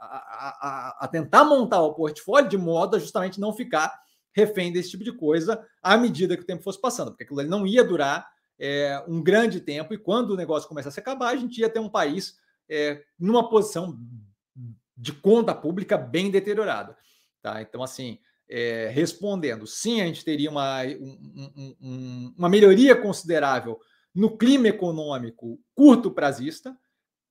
[0.00, 5.04] a, a, tentar montar o portfólio de modo a justamente não ficar refém desse tipo
[5.04, 8.26] de coisa à medida que o tempo fosse passando, porque aquilo ali não ia durar
[8.58, 11.80] é, um grande tempo, e quando o negócio começasse a acabar, a gente ia ter
[11.80, 13.98] um país é, numa posição
[14.96, 16.96] de conta pública bem deteriorada.
[17.42, 17.60] Tá?
[17.60, 18.18] Então, assim,
[18.48, 23.80] é, respondendo, sim, a gente teria uma, um, um, uma melhoria considerável
[24.14, 26.76] no clima econômico curto prazista.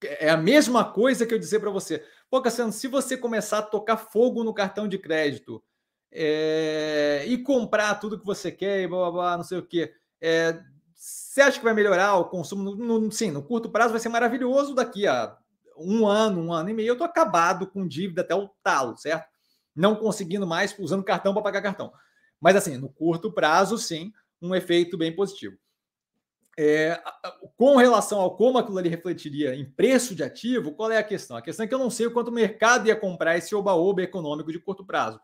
[0.02, 2.04] É a mesma coisa que eu dizer para você.
[2.30, 5.64] Pô, Cassiano, se você começar a tocar fogo no cartão de crédito
[6.12, 9.94] é, e comprar tudo que você quer e blá, blá, blá não sei o quê,
[10.20, 10.62] é,
[11.04, 12.76] você acha que vai melhorar o consumo?
[12.76, 14.74] No, no, sim, no curto prazo vai ser maravilhoso.
[14.74, 15.38] Daqui a
[15.78, 19.28] um ano, um ano e meio, eu estou acabado com dívida até o talo, certo?
[19.76, 21.92] Não conseguindo mais, usando cartão para pagar cartão.
[22.40, 25.58] Mas, assim, no curto prazo, sim, um efeito bem positivo.
[26.58, 27.02] É,
[27.58, 31.36] com relação ao como aquilo ali refletiria em preço de ativo, qual é a questão?
[31.36, 34.04] A questão é que eu não sei o quanto o mercado ia comprar esse oba-oba
[34.04, 35.20] econômico de curto prazo.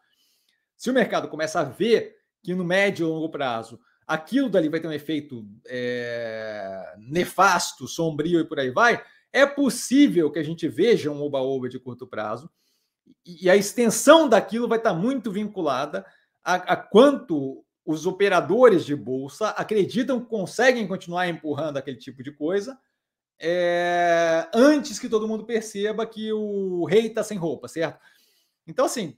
[0.76, 3.80] Se o mercado começa a ver que no médio e longo prazo
[4.10, 10.32] aquilo dali vai ter um efeito é, nefasto, sombrio e por aí vai, é possível
[10.32, 12.50] que a gente veja um oba-oba de curto prazo
[13.24, 16.04] e a extensão daquilo vai estar muito vinculada
[16.44, 22.32] a, a quanto os operadores de bolsa acreditam que conseguem continuar empurrando aquele tipo de
[22.32, 22.80] coisa
[23.40, 28.00] é, antes que todo mundo perceba que o rei está sem roupa, certo?
[28.68, 29.16] Então, assim,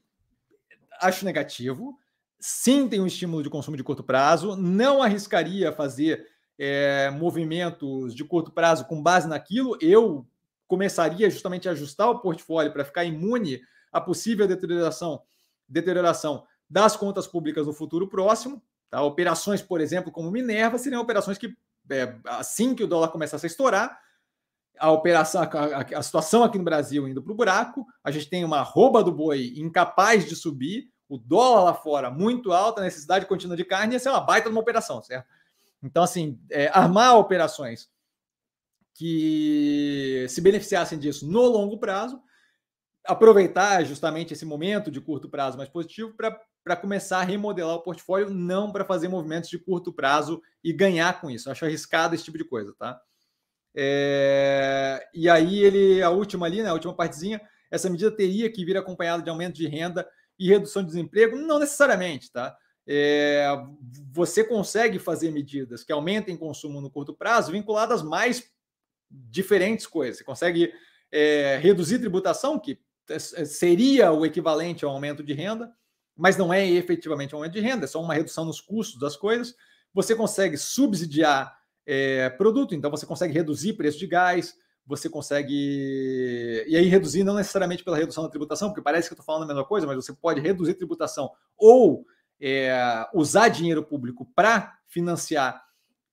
[1.02, 1.98] acho negativo.
[2.44, 4.56] Sim, tem um estímulo de consumo de curto prazo.
[4.56, 6.28] Não arriscaria fazer
[6.58, 9.78] é, movimentos de curto prazo com base naquilo.
[9.80, 10.28] Eu
[10.68, 13.62] começaria justamente a ajustar o portfólio para ficar imune
[13.92, 15.22] à possível deterioração,
[15.70, 18.60] deterioração das contas públicas no futuro próximo.
[18.90, 19.04] Tá?
[19.04, 21.56] Operações, por exemplo, como Minerva, seriam operações que,
[21.92, 24.00] é, assim que o dólar começasse a estourar,
[24.80, 28.44] a operação, a, a, situação aqui no Brasil indo para o buraco, a gente tem
[28.44, 33.26] uma rouba do boi incapaz de subir, o dólar lá fora muito alto, a necessidade
[33.26, 35.28] contínua de carne, ia ser uma baita de uma operação, certo?
[35.84, 37.90] Então, assim, é, armar operações
[38.94, 42.22] que se beneficiassem disso no longo prazo,
[43.06, 48.30] aproveitar justamente esse momento de curto prazo mais positivo para começar a remodelar o portfólio,
[48.30, 51.52] não para fazer movimentos de curto prazo e ganhar com isso.
[51.52, 53.02] Acho arriscado esse tipo de coisa, tá?
[53.76, 58.64] É, e aí ele, a última ali, né, a última partezinha, essa medida teria que
[58.64, 60.08] vir acompanhada de aumento de renda
[60.38, 61.36] e redução de desemprego?
[61.38, 62.56] Não necessariamente, tá?
[62.88, 63.46] É,
[64.12, 68.52] você consegue fazer medidas que aumentem consumo no curto prazo vinculadas mais
[69.10, 70.18] diferentes coisas.
[70.18, 70.74] Você consegue
[71.12, 72.80] é, reduzir tributação, que
[73.10, 75.72] é, seria o equivalente ao aumento de renda,
[76.16, 79.16] mas não é efetivamente um aumento de renda, é só uma redução nos custos das
[79.16, 79.56] coisas.
[79.94, 81.56] Você consegue subsidiar
[81.86, 84.56] é, produto, então você consegue reduzir preço de gás,
[84.92, 86.64] você consegue.
[86.68, 89.44] E aí, reduzir não necessariamente pela redução da tributação, porque parece que eu estou falando
[89.44, 92.06] a mesma coisa, mas você pode reduzir tributação ou
[92.40, 95.64] é, usar dinheiro público para financiar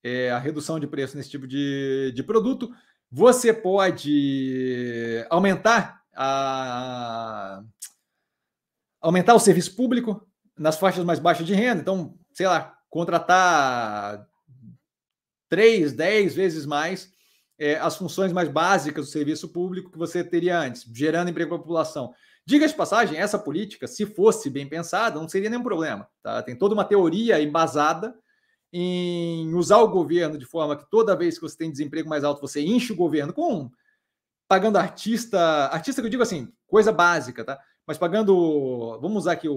[0.03, 2.71] é, a redução de preço nesse tipo de, de produto.
[3.11, 7.63] Você pode aumentar a
[9.01, 10.27] aumentar o serviço público
[10.57, 11.81] nas faixas mais baixas de renda.
[11.81, 14.27] Então, sei lá, contratar
[15.49, 17.11] três, dez vezes mais
[17.59, 21.59] é, as funções mais básicas do serviço público que você teria antes, gerando emprego para
[21.59, 22.15] a população.
[22.47, 26.09] Diga de passagem, essa política, se fosse bem pensada, não seria nenhum problema.
[26.23, 26.43] Tá?
[26.43, 28.15] Tem toda uma teoria embasada
[28.73, 32.41] em usar o governo de forma que toda vez que você tem desemprego mais alto,
[32.41, 33.71] você enche o governo com
[34.47, 37.59] pagando artista, artista que eu digo assim, coisa básica, tá?
[37.87, 39.55] Mas pagando, vamos usar aqui o,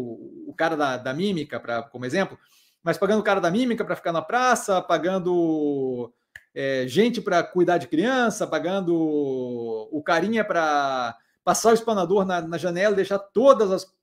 [0.48, 2.38] o cara da, da mímica para como exemplo,
[2.84, 6.14] mas pagando o cara da mímica para ficar na praça, pagando
[6.54, 12.58] é, gente para cuidar de criança, pagando o carinha para passar o espanador na, na
[12.58, 13.94] janela, deixar todas as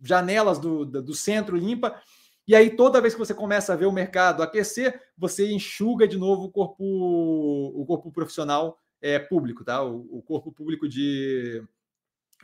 [0.00, 2.00] janelas do, do centro limpa.
[2.46, 6.16] E aí, toda vez que você começa a ver o mercado aquecer, você enxuga de
[6.16, 9.82] novo o corpo, o corpo profissional é, público, tá?
[9.82, 11.62] O, o, corpo público de,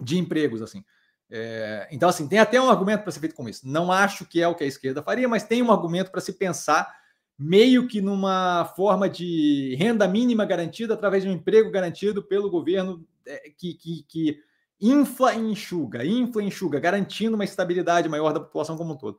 [0.01, 0.85] de empregos, assim.
[1.31, 3.67] É, então, assim, tem até um argumento para ser feito com isso.
[3.67, 6.33] Não acho que é o que a esquerda faria, mas tem um argumento para se
[6.33, 6.93] pensar
[7.39, 13.05] meio que numa forma de renda mínima garantida através de um emprego garantido pelo governo
[13.27, 14.39] é, que, que, que
[14.81, 19.19] infla e enxuga, infla e enxuga, garantindo uma estabilidade maior da população como um todo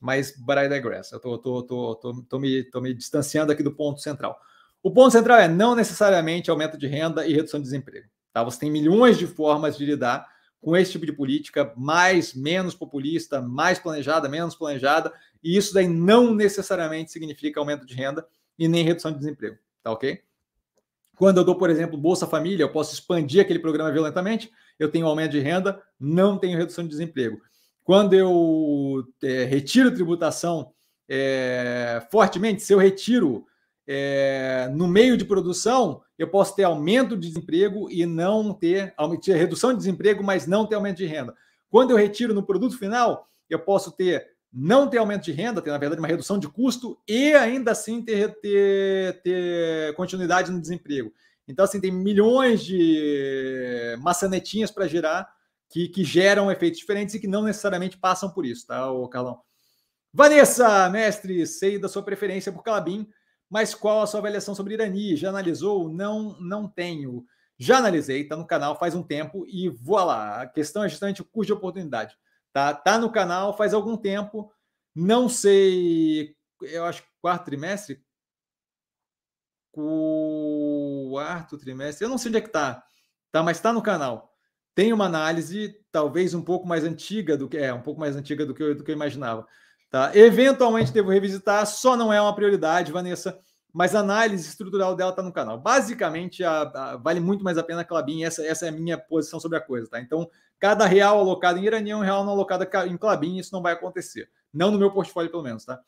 [0.00, 1.12] mas but I digress.
[1.12, 4.38] Eu tô, tô, tô, tô, tô, me, tô me distanciando aqui do ponto central.
[4.82, 8.08] O ponto central é não necessariamente aumento de renda e redução de desemprego.
[8.32, 8.44] Tá?
[8.44, 10.26] Você tem milhões de formas de lidar
[10.60, 15.12] com esse tipo de política, mais, menos populista, mais planejada, menos planejada,
[15.42, 18.26] e isso daí não necessariamente significa aumento de renda
[18.58, 20.20] e nem redução de desemprego, tá ok?
[21.16, 25.06] Quando eu dou, por exemplo, Bolsa Família, eu posso expandir aquele programa violentamente, eu tenho
[25.06, 27.40] aumento de renda, não tenho redução de desemprego.
[27.82, 30.72] Quando eu é, retiro tributação
[31.08, 33.46] é, fortemente, se eu retiro
[33.90, 39.34] é, no meio de produção, eu posso ter aumento de desemprego e não ter, ter
[39.34, 41.34] redução de desemprego, mas não ter aumento de renda.
[41.70, 45.70] Quando eu retiro no produto final, eu posso ter não ter aumento de renda, ter,
[45.70, 51.10] na verdade, uma redução de custo e ainda assim ter, ter, ter continuidade no desemprego.
[51.46, 55.28] Então, assim, tem milhões de maçanetinhas para girar
[55.70, 59.40] que, que geram efeitos diferentes e que não necessariamente passam por isso, tá, o Carlão?
[60.12, 63.06] Vanessa, mestre, sei da sua preferência por Calabim,
[63.48, 65.16] mas qual a sua avaliação sobre Irani?
[65.16, 65.88] Já analisou?
[65.88, 67.24] Não, não tenho.
[67.58, 70.42] Já analisei, tá no canal faz um tempo e voa lá.
[70.42, 72.16] A questão é justamente o custo de oportunidade.
[72.52, 74.52] Tá, tá no canal faz algum tempo.
[74.94, 78.02] Não sei, eu acho quarto trimestre.
[79.72, 82.82] Quarto trimestre, eu não sei onde é que tá,
[83.30, 84.28] tá, mas tá no canal
[84.78, 88.46] tem uma análise talvez um pouco mais antiga do que é, um pouco mais antiga
[88.46, 89.44] do que eu, do que eu imaginava.
[89.90, 90.14] Tá?
[90.14, 93.38] Eventualmente devo revisitar, só não é uma prioridade, Vanessa,
[93.72, 95.58] mas a análise estrutural dela está no canal.
[95.58, 98.98] Basicamente, a, a, vale muito mais a pena a Clabin, essa, essa é a minha
[98.98, 99.88] posição sobre a coisa.
[99.90, 100.00] Tá?
[100.00, 100.28] Então,
[100.58, 103.72] cada real alocado em Irani é um real não alocado em Clabin, isso não vai
[103.72, 104.30] acontecer.
[104.52, 105.80] Não no meu portfólio, pelo menos, tá?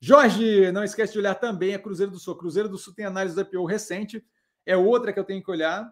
[0.00, 2.36] Jorge, não esquece de olhar também a Cruzeiro do Sul.
[2.36, 4.24] Cruzeiro do Sul tem análise do IPO recente,
[4.66, 5.90] é outra que eu tenho que olhar.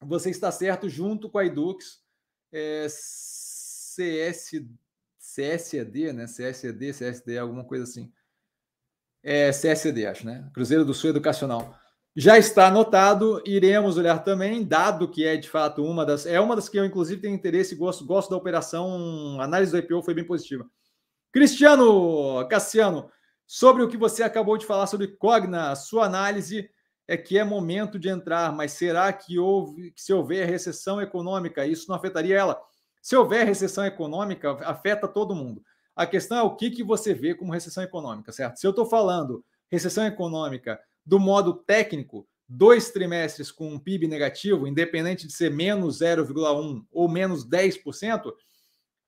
[0.00, 2.00] Você está certo, junto com a Edux,
[2.52, 4.62] é, CS,
[5.36, 6.24] CSED, né?
[6.24, 8.10] CSED, CSD, alguma coisa assim.
[9.22, 10.48] É CSD, acho, né?
[10.54, 11.78] Cruzeiro do Sul Educacional.
[12.14, 16.24] Já está anotado, iremos olhar também, dado que é de fato uma das.
[16.24, 19.38] É uma das que eu, inclusive, tenho interesse e gosto, gosto da operação.
[19.38, 20.64] A análise do IPO foi bem positiva.
[21.30, 23.10] Cristiano Cassiano,
[23.46, 26.70] sobre o que você acabou de falar sobre Cogna, sua análise
[27.06, 31.66] é que é momento de entrar, mas será que, houve, que se houver recessão econômica,
[31.66, 32.60] isso não afetaria ela?
[33.06, 35.62] Se houver recessão econômica, afeta todo mundo.
[35.94, 38.56] A questão é o que, que você vê como recessão econômica, certo?
[38.56, 44.66] Se eu estou falando recessão econômica do modo técnico, dois trimestres com um PIB negativo,
[44.66, 48.32] independente de ser menos 0,1 ou menos 10%,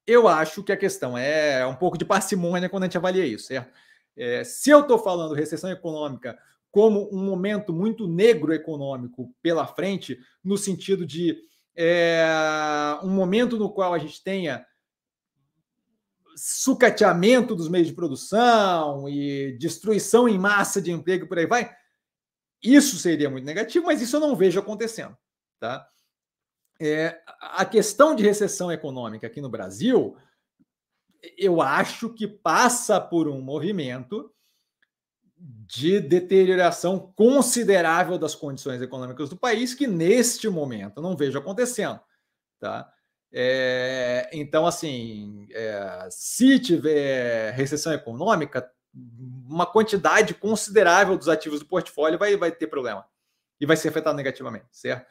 [0.07, 3.47] eu acho que a questão é um pouco de parcimônia quando a gente avalia isso,
[3.47, 3.73] certo?
[4.16, 6.39] É, se eu estou falando recessão econômica
[6.70, 11.49] como um momento muito negro econômico pela frente, no sentido de
[11.81, 14.67] é, um momento no qual a gente tenha
[16.37, 21.73] sucateamento dos meios de produção e destruição em massa de emprego por aí vai,
[22.61, 25.17] isso seria muito negativo, mas isso eu não vejo acontecendo.
[25.61, 25.89] Tá?
[26.81, 30.17] É, a questão de recessão econômica aqui no Brasil,
[31.37, 34.33] eu acho que passa por um movimento
[35.40, 42.01] de deterioração considerável das condições econômicas do país, que neste momento não vejo acontecendo.
[42.59, 42.90] Tá?
[43.32, 48.70] É, então, assim, é, se tiver recessão econômica,
[49.48, 53.06] uma quantidade considerável dos ativos do portfólio vai, vai ter problema
[53.60, 55.06] e vai ser afetado negativamente, certo?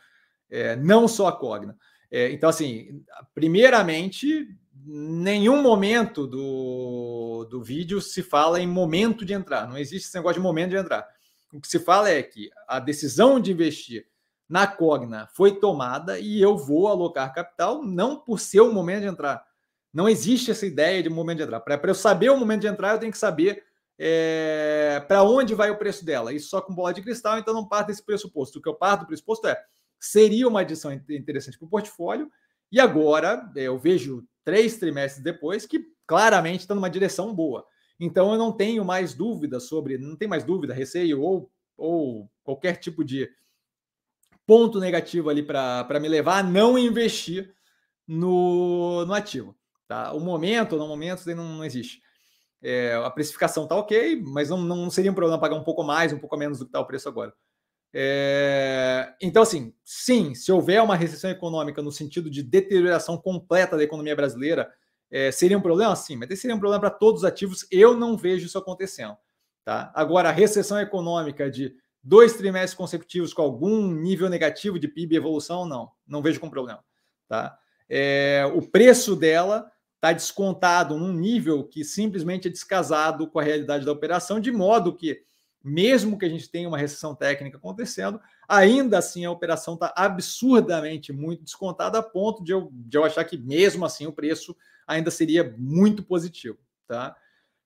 [0.49, 1.77] É, não só a Cogna.
[2.09, 4.57] É, então, assim, primeiramente,
[4.89, 9.68] nenhum momento do, do vídeo se fala em momento de entrar.
[9.68, 11.05] Não existe esse negócio de momento de entrar.
[11.53, 14.07] O que se fala é que a decisão de investir
[14.47, 19.07] na Cogna foi tomada e eu vou alocar capital não por ser o momento de
[19.07, 19.45] entrar.
[19.93, 21.59] Não existe essa ideia de momento de entrar.
[21.59, 23.64] Para eu saber o momento de entrar, eu tenho que saber
[23.99, 26.31] é, para onde vai o preço dela.
[26.31, 28.59] Isso só com bola de cristal, então não parte desse pressuposto.
[28.59, 29.61] O que eu parto do pressuposto é
[29.99, 32.31] seria uma adição interessante para o portfólio.
[32.72, 37.65] E agora é, eu vejo três trimestres depois que claramente está numa direção boa.
[37.99, 42.78] Então eu não tenho mais dúvida sobre, não tem mais dúvida, receio ou, ou qualquer
[42.78, 43.30] tipo de
[44.45, 47.53] ponto negativo ali para me levar a não investir
[48.07, 49.53] no, no ativo.
[49.86, 50.14] Tá?
[50.14, 52.02] O momento, no momento, não, não existe.
[52.61, 56.14] É, a precificação está ok, mas não, não seria um problema pagar um pouco mais,
[56.14, 57.34] um pouco menos do que está o preço agora.
[57.99, 63.84] É, então, assim, sim, se houver uma recessão econômica no sentido de deterioração completa da
[63.84, 64.72] economia brasileira,
[65.10, 65.95] é, seria um problema?
[65.95, 67.65] Sim, mas seria um problema para todos os ativos.
[67.72, 69.18] Eu não vejo isso acontecendo.
[69.65, 69.91] Tá?
[69.95, 75.65] Agora, a recessão econômica de dois trimestres consecutivos com algum nível negativo de PIB evolução,
[75.65, 76.86] não, não vejo como problema.
[77.28, 77.57] Tá?
[77.90, 83.88] É, o preço dela está descontado num nível que simplesmente é descasado com a realidade
[83.88, 85.19] da operação, de modo que,
[85.68, 91.11] mesmo que a gente tenha uma recessão técnica acontecendo, ainda assim a operação está absurdamente
[91.11, 94.56] muito descontada, a ponto de eu, de eu achar que, mesmo assim, o preço
[94.88, 96.57] ainda seria muito positivo.
[96.88, 97.15] Tá?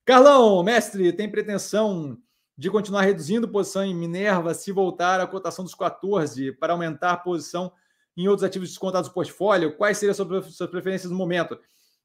[0.03, 2.17] Carlão, mestre, tem pretensão
[2.57, 7.17] de continuar reduzindo posição em Minerva se voltar à cotação dos 14 para aumentar a
[7.17, 7.71] posição
[8.17, 9.77] em outros ativos descontados do portfólio?
[9.77, 11.57] Quais seriam as suas preferências no momento?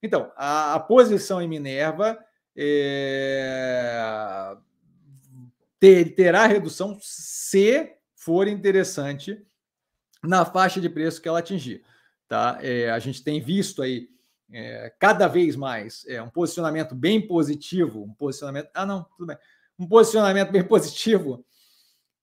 [0.02, 2.18] Então, a, a posição em Minerva
[2.56, 4.56] é,
[5.78, 9.44] ter, terá redução se for interessante
[10.22, 11.84] na faixa de preço que ela atingir.
[12.28, 12.58] Tá?
[12.60, 14.08] É, a gente tem visto aí
[14.52, 18.68] é, cada vez mais é, um posicionamento bem positivo, um posicionamento.
[18.74, 19.38] Ah, não, tudo bem.
[19.78, 21.44] Um posicionamento bem positivo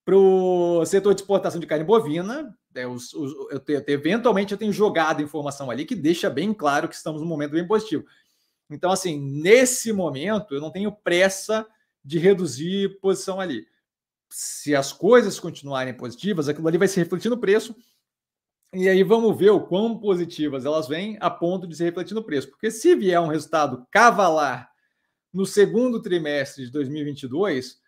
[0.04, 4.58] para o setor de exportação de carne bovina, é, os, os, eu te, eventualmente eu
[4.58, 8.06] tenho jogado informação ali que deixa bem claro que estamos num momento bem positivo.
[8.70, 11.66] Então, assim, nesse momento, eu não tenho pressa
[12.04, 13.66] de reduzir posição ali.
[14.30, 17.76] Se as coisas continuarem positivas, aquilo ali vai se refletir no preço.
[18.74, 22.24] E aí vamos ver o quão positivas elas vêm a ponto de se refletir no
[22.24, 22.50] preço.
[22.50, 24.72] Porque se vier um resultado cavalar
[25.32, 27.80] no segundo trimestre de 2022,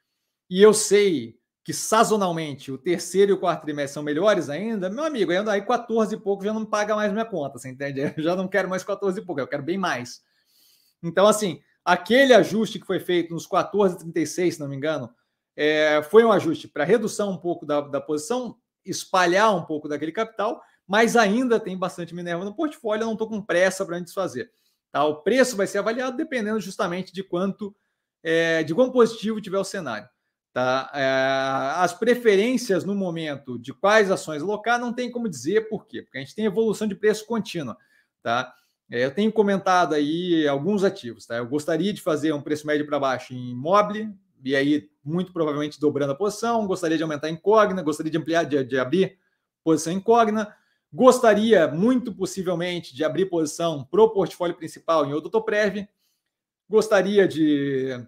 [0.50, 5.04] e eu sei que sazonalmente o terceiro e o quarto trimestre são melhores ainda, meu
[5.04, 8.02] amigo, ainda aí 14 e pouco já não paga mais minha conta, você entende?
[8.16, 10.22] Eu já não quero mais 14 e pouco, eu quero bem mais.
[11.02, 15.14] Então, assim, aquele ajuste que foi feito nos 14,36, se não me engano,
[15.56, 20.12] é, foi um ajuste para redução um pouco da, da posição, espalhar um pouco daquele
[20.12, 24.52] capital, mas ainda tem bastante Minerva no portfólio, eu não estou com pressa para desfazer.
[24.92, 25.04] Tá?
[25.06, 27.76] O preço vai ser avaliado dependendo justamente de quanto,
[28.24, 30.10] é, de quão positivo tiver o cenário.
[30.54, 30.90] Tá?
[30.94, 36.02] É, as preferências no momento de quais ações alocar não tem como dizer por quê,
[36.02, 37.78] porque a gente tem evolução de preço contínua.
[38.24, 38.54] Tá?
[38.90, 41.26] É, eu tenho comentado aí alguns ativos.
[41.26, 41.38] Tá?
[41.38, 44.14] Eu gostaria de fazer um preço médio para baixo em imóvel,
[44.44, 46.68] e aí muito provavelmente dobrando a posição.
[46.68, 49.18] Gostaria de aumentar em Cogna, gostaria de ampliar, de, de abrir
[49.64, 50.56] posição em Cogna.
[50.94, 55.88] Gostaria, muito possivelmente, de abrir posição para o portfólio principal em Odotoprev.
[56.70, 58.00] Gostaria de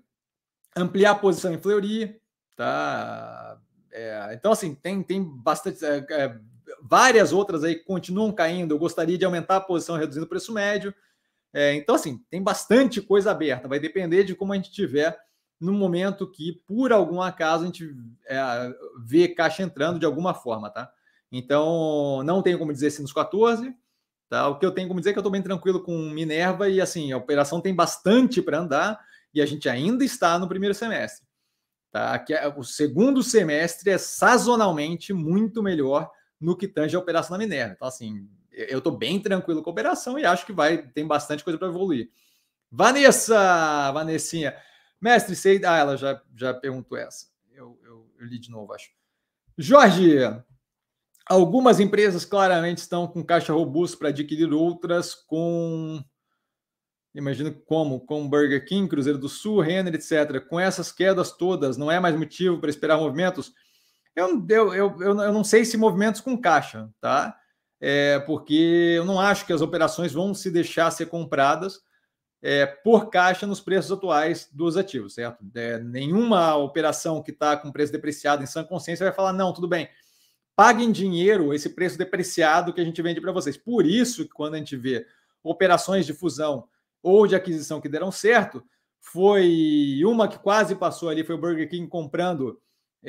[0.76, 2.20] ampliar a posição em Fleury.
[2.56, 3.60] Tá?
[3.91, 5.84] É, então, assim, tem, tem bastante.
[5.84, 6.40] É, é,
[6.82, 8.74] várias outras aí que continuam caindo.
[8.74, 10.94] Eu gostaria de aumentar a posição reduzindo o preço médio.
[11.54, 13.68] É, então, assim, tem bastante coisa aberta.
[13.68, 15.18] Vai depender de como a gente tiver
[15.60, 17.95] no momento que, por algum acaso, a gente
[18.28, 18.74] é,
[19.04, 20.91] vê caixa entrando de alguma forma, tá?
[21.32, 23.76] Então, não tenho como dizer se nos 14.
[24.30, 24.48] Tá?
[24.49, 26.82] O que eu tenho como dizer é que eu estou bem tranquilo com Minerva e
[26.82, 28.99] assim, a operação tem bastante para andar
[29.34, 31.26] e a gente ainda está no primeiro semestre.
[31.91, 32.20] Tá?
[32.20, 37.43] Que é, o segundo semestre é sazonalmente muito melhor no que tange a operação da
[37.43, 37.73] Minerva.
[37.76, 41.43] Então, assim, eu estou bem tranquilo com a operação e acho que vai tem bastante
[41.43, 42.09] coisa para evoluir.
[42.72, 44.55] Vanessa, Vanessinha,
[44.99, 45.61] mestre, sei.
[45.65, 47.27] Ah, ela já, já perguntou essa.
[47.51, 48.89] Eu, eu, eu li de novo, acho.
[49.57, 50.18] Jorge,
[51.26, 56.03] algumas empresas claramente estão com caixa robusto para adquirir outras com
[57.15, 60.39] imagino como, com Burger King, Cruzeiro do Sul, Renner, etc.
[60.47, 63.53] Com essas quedas todas, não é mais motivo para esperar movimentos?
[64.18, 67.38] Eu, eu, eu, eu, não sei se movimentos com caixa, tá?
[67.80, 71.80] É, porque eu não acho que as operações vão se deixar ser compradas
[72.41, 75.45] é, por caixa nos preços atuais dos ativos, certo?
[75.53, 79.68] É, nenhuma operação que está com preço depreciado em sã consciência vai falar, não, tudo
[79.68, 79.88] bem,
[80.56, 83.56] paguem dinheiro esse preço depreciado que a gente vende para vocês.
[83.56, 85.06] Por isso que quando a gente vê
[85.44, 86.68] operações de fusão
[87.03, 88.64] ou de aquisição que deram certo,
[88.99, 92.60] foi uma que quase passou ali, foi o Burger King comprando,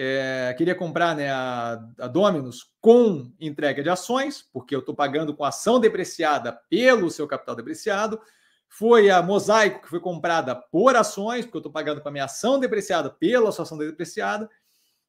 [0.01, 5.35] é, queria comprar né, a, a Dominus com entrega de ações, porque eu estou pagando
[5.35, 8.21] com ação depreciada pelo seu capital depreciado.
[8.69, 12.27] Foi a Mosaico, que foi comprada por ações, porque eu estou pagando com a minha
[12.27, 14.49] ação depreciada pela sua ação depreciada.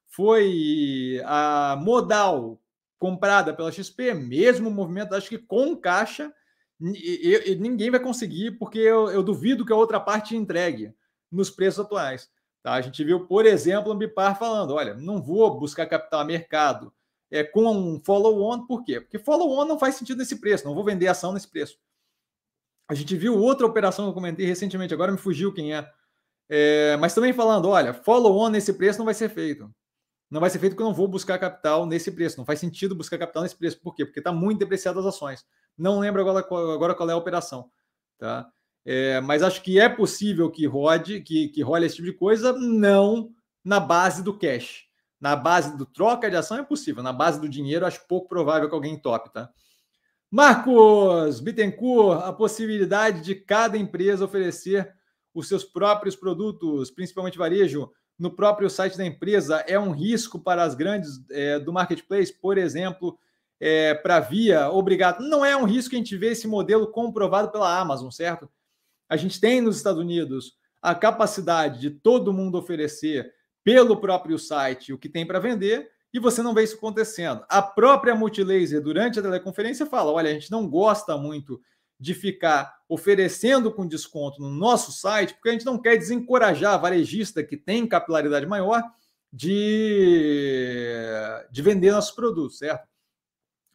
[0.07, 2.59] Foi a Modal,
[2.97, 6.33] comprada pela XP, mesmo movimento, acho que com caixa,
[6.81, 10.95] e, e, ninguém vai conseguir, porque eu, eu, duvido que a outra parte entregue
[11.31, 12.27] nos preços atuais.
[12.61, 12.73] Tá?
[12.73, 16.93] A gente viu, por exemplo, o Bipar falando: olha, não vou buscar capital a mercado
[17.31, 18.99] é, com um follow-on, por quê?
[18.99, 21.77] Porque follow-on não faz sentido nesse preço, não vou vender ação nesse preço.
[22.87, 25.89] A gente viu outra operação que eu comentei recentemente, agora me fugiu quem é.
[26.49, 29.73] é mas também falando: olha, follow-on nesse preço não vai ser feito.
[30.29, 32.37] Não vai ser feito porque eu não vou buscar capital nesse preço.
[32.37, 33.79] Não faz sentido buscar capital nesse preço.
[33.81, 34.05] Por quê?
[34.05, 35.43] Porque está muito depreciado as ações.
[35.75, 37.71] Não lembro agora, agora qual é a operação.
[38.19, 38.47] Tá?
[38.85, 42.53] É, mas acho que é possível que rode, que, que role esse tipo de coisa,
[42.53, 43.31] não
[43.63, 44.85] na base do cash.
[45.19, 47.03] Na base do troca de ação é possível.
[47.03, 49.49] Na base do dinheiro, acho pouco provável que alguém tope, tá?
[50.31, 54.93] Marcos Bittencourt, a possibilidade de cada empresa oferecer
[55.33, 60.63] os seus próprios produtos, principalmente varejo, no próprio site da empresa, é um risco para
[60.63, 63.17] as grandes é, do marketplace, por exemplo,
[63.59, 65.21] é, para via, obrigado.
[65.21, 68.49] Não é um risco que a gente vê esse modelo comprovado pela Amazon, certo?
[69.09, 73.33] A gente tem nos Estados Unidos a capacidade de todo mundo oferecer
[73.63, 77.43] pelo próprio site o que tem para vender e você não vê isso acontecendo.
[77.49, 81.61] A própria Multilaser, durante a teleconferência, fala: olha, a gente não gosta muito
[81.99, 86.77] de ficar oferecendo com desconto no nosso site, porque a gente não quer desencorajar a
[86.77, 88.81] varejista que tem capilaridade maior
[89.31, 90.41] de,
[91.51, 92.87] de vender nossos produtos, certo?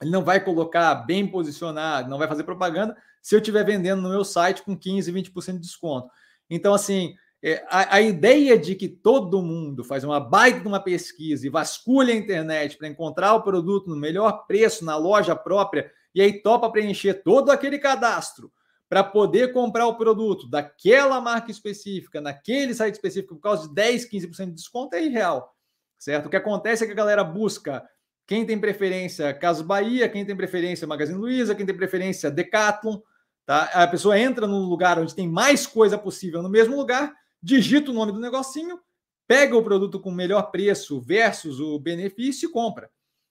[0.00, 4.10] Ele não vai colocar bem posicionado, não vai fazer propaganda se eu estiver vendendo no
[4.10, 6.10] meu site com 15, 20% de desconto.
[6.50, 10.78] Então, assim, é, a, a, ideia de que todo mundo faz uma baita de uma
[10.78, 15.90] pesquisa e vasculha a internet para encontrar o produto no melhor preço na loja própria
[16.14, 18.52] e aí topa preencher todo aquele cadastro
[18.90, 24.06] para poder comprar o produto daquela marca específica, naquele site específico, por causa de 10,
[24.10, 25.50] 15% de desconto, é irreal,
[25.98, 26.26] certo?
[26.26, 27.82] O que acontece é que a galera busca
[28.26, 32.98] quem tem preferência Casas Bahia, quem tem preferência Magazine Luiza, quem tem preferência Decathlon,
[33.46, 33.64] tá?
[33.72, 37.94] A pessoa entra no lugar onde tem mais coisa possível no mesmo lugar, digita o
[37.94, 38.80] nome do negocinho,
[39.26, 42.90] pega o produto com melhor preço versus o benefício e compra.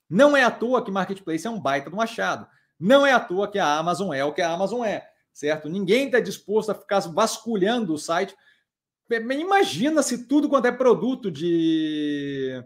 [0.10, 2.48] Não é à toa que marketplace é um baita do machado.
[2.80, 5.70] Não é à toa que a Amazon é o que a Amazon é, certo?
[5.70, 8.36] Ninguém está disposto a ficar vasculhando o site.
[9.10, 12.64] Imagina se tudo quanto é produto de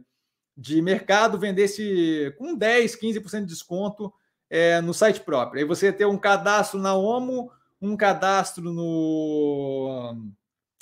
[0.58, 4.12] de mercado vendesse com 10, 15% de desconto
[4.50, 5.60] é, no site próprio.
[5.60, 7.52] Aí você ter um cadastro na Omo,
[7.82, 10.16] um cadastro no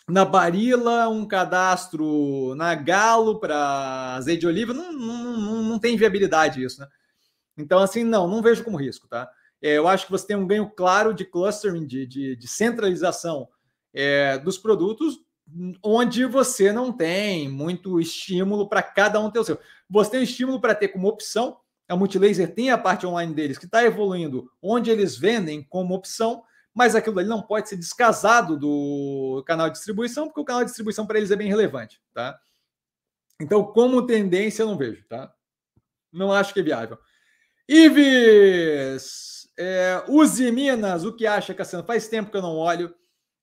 [0.07, 5.97] na Barila, um cadastro na Galo para azeite de oliva, não, não, não, não tem
[5.97, 6.87] viabilidade isso, né?
[7.57, 9.27] Então, assim, não, não vejo como risco, tá?
[9.61, 13.47] É, eu acho que você tem um ganho claro de clustering, de, de, de centralização
[13.93, 15.19] é, dos produtos,
[15.83, 19.59] onde você não tem muito estímulo para cada um ter o seu.
[19.89, 21.57] Você tem um estímulo para ter como opção,
[21.88, 26.44] a Multilaser tem a parte online deles que está evoluindo, onde eles vendem como opção,
[26.74, 30.68] mas aquilo ali não pode ser descasado do canal de distribuição, porque o canal de
[30.68, 32.38] distribuição para eles é bem relevante, tá?
[33.40, 35.34] Então, como tendência, eu não vejo, tá?
[36.12, 36.98] Não acho que é viável.
[37.68, 41.86] Ives, é, use Minas, o que acha, Cassiano?
[41.86, 42.94] Faz tempo que eu não olho.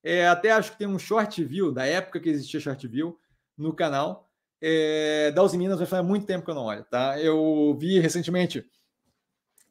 [0.03, 3.17] É, até acho que tem um short view, da época que existia short view,
[3.57, 4.29] no canal.
[4.65, 7.19] É, da Uzi Minas, vai fazer muito tempo que eu não olho, tá?
[7.19, 8.65] Eu vi recentemente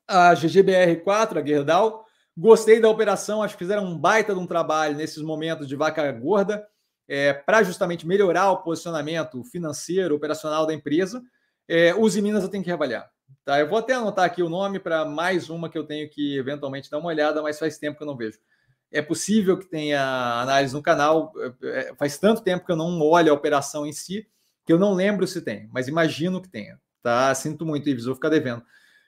[0.06, 2.05] a GGBR4, a Gerdau,
[2.36, 6.10] Gostei da operação, acho que fizeram um baita de um trabalho nesses momentos de vaca
[6.10, 6.66] gorda
[7.06, 11.23] é, para justamente melhorar o posicionamento financeiro, operacional da empresa.
[11.69, 13.10] É, Use Minas eu tenho que reavaliar.
[13.44, 13.60] Tá?
[13.60, 16.90] Eu vou até anotar aqui o nome para mais uma que eu tenho que eventualmente
[16.90, 18.39] dar uma olhada, mas faz tempo que eu não vejo.
[18.90, 20.02] É possível que tenha
[20.40, 23.93] análise no canal, é, é faz tanto tempo que eu não olho a operação em
[23.93, 24.27] si,
[24.64, 26.80] que eu não lembro se tem, mas imagino que tenha.
[27.02, 27.34] Tá?
[27.34, 28.64] Sinto muito, Ives, vou ficar devendo.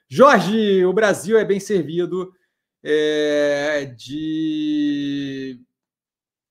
[0.09, 2.33] Jorge, o Brasil é bem servido
[2.83, 5.59] é, de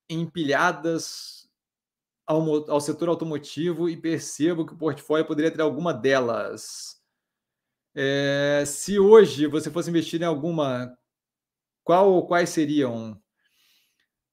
[0.08, 1.48] empilhadas
[2.26, 7.00] ao, ao setor automotivo e percebo que o portfólio poderia ter alguma delas.
[7.94, 10.96] É, se hoje você fosse investir em alguma,
[11.84, 13.20] qual quais seriam?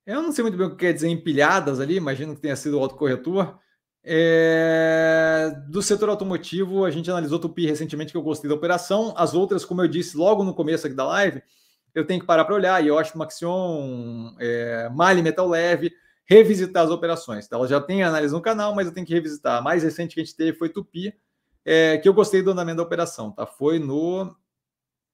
[0.05, 2.79] Eu não sei muito bem o que quer dizer empilhadas ali, imagino que tenha sido
[2.79, 3.60] o autocorretor.
[4.03, 9.13] É, do setor automotivo, a gente analisou Tupi recentemente, que eu gostei da operação.
[9.15, 11.41] As outras, como eu disse logo no começo aqui da live,
[11.93, 12.83] eu tenho que parar para olhar.
[12.83, 15.93] Yoshi Maxion, é, Mali Metal Leve,
[16.25, 17.45] revisitar as operações.
[17.45, 19.59] Então, ela já tem análise no canal, mas eu tenho que revisitar.
[19.59, 21.13] A mais recente que a gente teve foi Tupi,
[21.63, 23.31] é, que eu gostei do andamento da operação.
[23.31, 23.45] Tá?
[23.45, 24.35] Foi no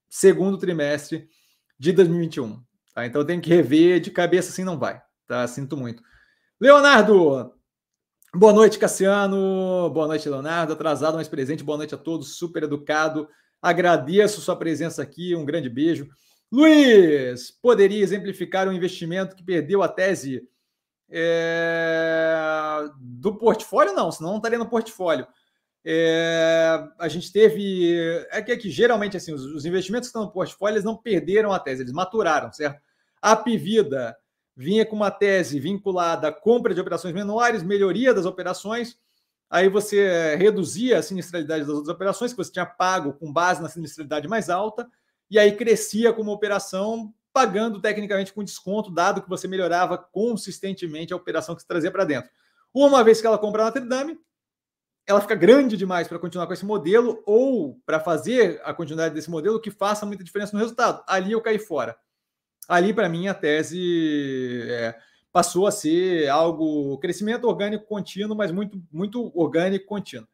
[0.07, 1.27] segundo trimestre
[1.77, 2.64] de 2021.
[2.93, 3.05] Tá?
[3.05, 5.01] Então, eu tenho que rever de cabeça, assim não vai.
[5.27, 5.45] Tá?
[5.47, 6.01] Sinto muito.
[6.59, 7.53] Leonardo,
[8.35, 9.89] boa noite, Cassiano.
[9.91, 10.73] Boa noite, Leonardo.
[10.73, 11.63] Atrasado, mas presente.
[11.63, 12.37] Boa noite a todos.
[12.37, 13.27] Super educado.
[13.61, 15.35] Agradeço sua presença aqui.
[15.35, 16.07] Um grande beijo.
[16.51, 20.47] Luiz, poderia exemplificar um investimento que perdeu a tese
[21.09, 23.93] é, do portfólio?
[23.93, 25.27] Não, senão não estaria no portfólio.
[25.83, 27.97] É, a gente teve.
[28.29, 30.97] É que, é que geralmente assim, os, os, investimentos que estão no portfólio eles não
[30.97, 32.81] perderam a tese, eles maturaram, certo?
[33.21, 34.15] A Pivida
[34.57, 38.97] vinha com uma tese vinculada à compra de operações menores, melhoria das operações.
[39.47, 43.69] Aí você reduzia a sinistralidade das outras operações que você tinha pago com base na
[43.69, 44.89] sinistralidade mais alta
[45.29, 51.15] e aí crescia como operação, pagando tecnicamente com desconto, dado que você melhorava consistentemente a
[51.15, 52.31] operação que você trazia para dentro.
[52.73, 54.17] Uma vez que ela compra a Notre Dame,
[55.05, 59.29] ela fica grande demais para continuar com esse modelo ou para fazer a continuidade desse
[59.29, 61.03] modelo que faça muita diferença no resultado.
[61.07, 61.95] Ali eu caí fora.
[62.68, 64.95] Ali, para mim, a tese é,
[65.31, 70.27] passou a ser algo crescimento orgânico contínuo, mas muito, muito orgânico contínuo.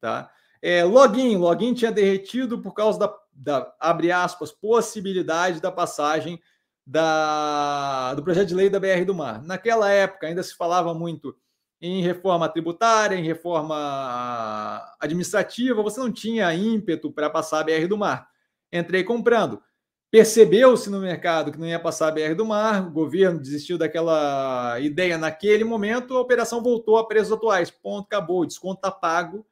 [0.00, 0.30] Tá?
[0.60, 3.08] É, login, login tinha derretido por causa da
[3.38, 6.40] da abre aspas, possibilidade da passagem
[6.84, 9.42] da, do projeto de lei da BR do Mar.
[9.42, 11.36] Naquela época ainda se falava muito
[11.80, 17.96] em reforma tributária, em reforma administrativa, você não tinha ímpeto para passar a BR do
[17.96, 18.28] Mar.
[18.72, 19.62] Entrei comprando.
[20.10, 24.80] Percebeu-se no mercado que não ia passar a BR do Mar, o governo desistiu daquela
[24.80, 27.70] ideia naquele momento, a operação voltou a preços atuais.
[27.70, 29.46] Ponto, acabou, o desconto está pago,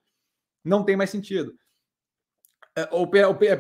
[0.64, 1.54] não tem mais sentido.
[2.74, 2.88] É,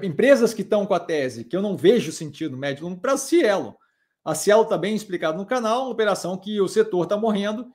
[0.06, 3.18] empresas que estão com a tese, que eu não vejo sentido médio longo para a
[3.18, 3.76] Cielo.
[4.24, 7.70] A Cielo está bem explicado no canal, uma operação que o setor está morrendo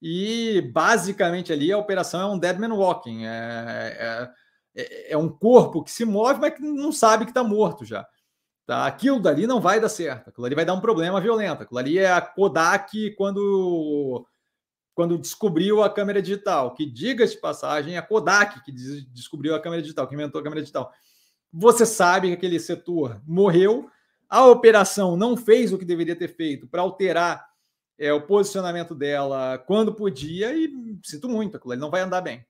[0.00, 3.24] e basicamente ali a operação é um dead man walking.
[3.24, 4.30] É,
[4.74, 8.06] é, é um corpo que se move, mas que não sabe que está morto já.
[8.72, 8.86] Tá?
[8.86, 10.30] Aquilo dali não vai dar certo.
[10.30, 11.62] Aquilo ali vai dar um problema violento.
[11.62, 14.26] Aquilo ali é a Kodak quando
[14.94, 19.82] quando descobriu a câmera digital, que diga-se de passagem, a Kodak que descobriu a câmera
[19.82, 20.90] digital, que inventou a câmera digital.
[21.52, 23.90] Você sabe que aquele setor morreu,
[24.26, 27.46] a operação não fez o que deveria ter feito para alterar
[27.98, 32.42] é, o posicionamento dela quando podia, e sinto muito, aquilo ali não vai andar bem.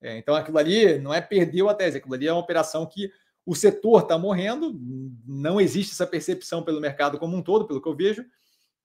[0.00, 3.10] É, então, aquilo ali não é perdeu a tese, aquilo ali é uma operação que
[3.46, 4.78] o setor está morrendo,
[5.24, 8.26] não existe essa percepção pelo mercado como um todo, pelo que eu vejo,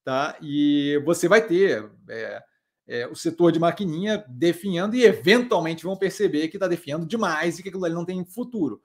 [0.04, 0.38] tá?
[0.42, 1.90] E você vai ter.
[2.08, 2.44] É,
[2.88, 7.64] é, o setor de maquininha definhando e eventualmente vão perceber que está definhando demais e
[7.64, 8.82] que aquilo ali não tem futuro.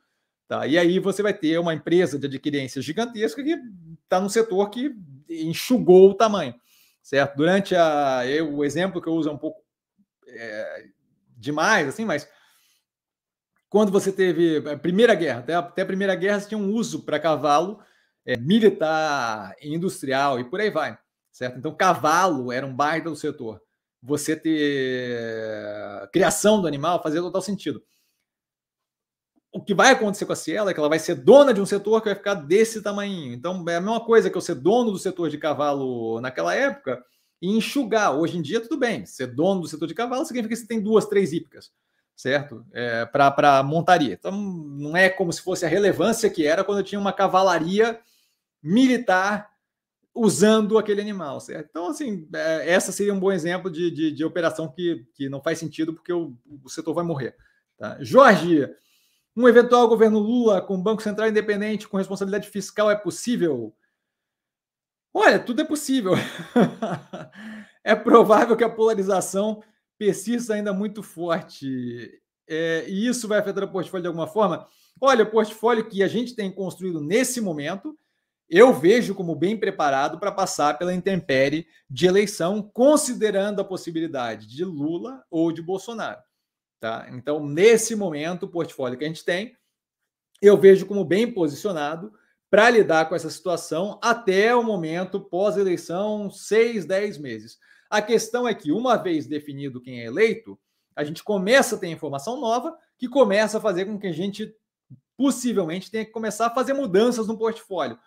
[0.46, 0.64] Tá?
[0.64, 3.58] E aí você vai ter uma empresa de adquirência gigantesca que
[4.04, 4.94] está num setor que
[5.28, 6.54] enxugou o tamanho,
[7.02, 7.36] certo?
[7.36, 8.22] Durante a.
[8.26, 9.60] Eu, o exemplo que eu uso é um pouco
[10.28, 10.84] é,
[11.36, 12.28] demais, assim, mas
[13.76, 16.72] quando você teve a Primeira Guerra, até a, até a Primeira Guerra, você tinha um
[16.72, 17.78] uso para cavalo
[18.24, 20.98] é, militar, industrial e por aí vai,
[21.30, 21.58] certo?
[21.58, 23.60] Então, cavalo era um baita do setor.
[24.02, 27.82] Você ter criação do animal fazia total sentido.
[29.52, 31.66] O que vai acontecer com a Cielo é que ela vai ser dona de um
[31.66, 33.34] setor que vai ficar desse tamanho.
[33.34, 37.04] Então, é a mesma coisa que eu ser dono do setor de cavalo naquela época
[37.42, 38.16] e enxugar.
[38.16, 39.04] Hoje em dia, tudo bem.
[39.04, 41.70] Ser dono do setor de cavalo significa que você tem duas, três hípicas
[42.16, 42.64] certo?
[42.72, 44.14] É, para montaria.
[44.14, 48.00] Então, não é como se fosse a relevância que era quando eu tinha uma cavalaria
[48.62, 49.50] militar
[50.14, 51.68] usando aquele animal, certo?
[51.68, 55.42] Então, assim, é, essa seria um bom exemplo de, de, de, operação que, que não
[55.42, 56.34] faz sentido porque o,
[56.64, 57.36] o setor vai morrer.
[57.76, 57.98] Tá?
[58.00, 58.66] Jorge,
[59.36, 63.76] um eventual governo Lula com Banco Central independente com responsabilidade fiscal é possível?
[65.12, 66.14] Olha, tudo é possível.
[67.84, 69.62] é provável que a polarização
[69.98, 72.20] persista ainda muito forte.
[72.48, 74.66] É, e isso vai afetar o portfólio de alguma forma?
[75.00, 77.96] Olha, o portfólio que a gente tem construído nesse momento,
[78.48, 84.64] eu vejo como bem preparado para passar pela intempérie de eleição, considerando a possibilidade de
[84.64, 86.20] Lula ou de Bolsonaro.
[86.80, 87.08] Tá?
[87.10, 89.56] Então, nesse momento, o portfólio que a gente tem,
[90.40, 92.12] eu vejo como bem posicionado
[92.50, 97.58] para lidar com essa situação até o momento pós-eleição, seis, dez meses.
[97.96, 100.58] A questão é que, uma vez definido quem é eleito,
[100.94, 104.54] a gente começa a ter informação nova que começa a fazer com que a gente
[105.16, 107.98] possivelmente tenha que começar a fazer mudanças no portfólio.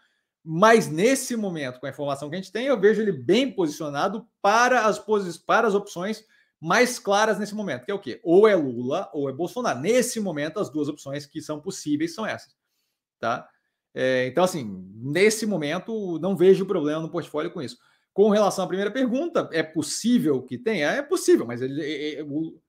[0.45, 4.27] Mas nesse momento, com a informação que a gente tem, eu vejo ele bem posicionado
[4.43, 4.99] para as,
[5.39, 6.23] para as opções
[6.61, 8.21] mais claras nesse momento, que é o quê?
[8.23, 9.79] Ou é Lula ou é Bolsonaro.
[9.79, 12.55] Nesse momento, as duas opções que são possíveis são essas.
[13.19, 13.49] Tá?
[13.95, 17.79] É, então, assim, nesse momento, não vejo problema no portfólio com isso.
[18.13, 20.89] Com relação à primeira pergunta, é possível que tenha?
[20.89, 22.59] É possível, mas ele, é, é, o,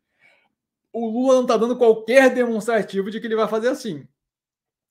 [0.93, 4.07] o Lula não está dando qualquer demonstrativo de que ele vai fazer assim.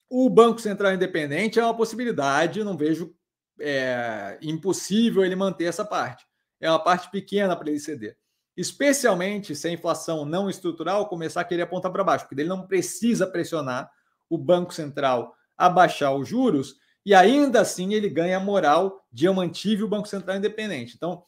[0.10, 3.16] O Banco Central Independente é uma possibilidade, não vejo
[3.60, 6.26] é, impossível ele manter essa parte.
[6.60, 8.18] É uma parte pequena para ele ceder.
[8.58, 12.68] Especialmente se a inflação não estrutural começar a querer apontar para baixo, porque ele não
[12.68, 13.90] precisa pressionar
[14.30, 19.26] o Banco Central a baixar os juros e ainda assim ele ganha a moral de
[19.26, 20.96] eu mantive o Banco Central independente.
[20.96, 21.24] Então,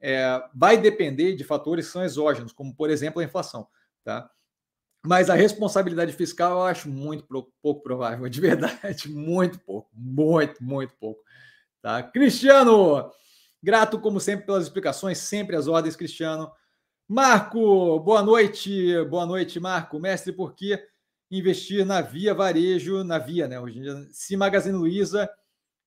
[0.00, 3.66] é, vai depender de fatores que são exógenos, como, por exemplo, a inflação.
[4.04, 4.30] Tá?
[5.02, 7.26] Mas a responsabilidade fiscal eu acho muito
[7.62, 11.22] pouco provável, de verdade, muito pouco, muito, muito pouco.
[11.80, 12.02] Tá?
[12.02, 13.10] Cristiano,
[13.62, 16.50] grato como sempre pelas explicações, sempre as ordens, Cristiano.
[17.06, 19.98] Marco, boa noite, boa noite, Marco.
[19.98, 20.82] Mestre, por que
[21.38, 23.58] investir na Via Varejo, na Via, né?
[23.60, 25.28] Hoje em dia, se Magazine Luiza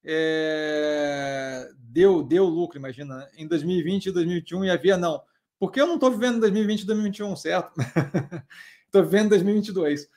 [0.03, 5.22] é, deu, deu lucro, imagina, em 2020 e 2021 e a Via não.
[5.60, 7.72] Porque eu não estou vivendo 2020 e 2021, certo?
[8.86, 10.07] Estou vivendo 2022.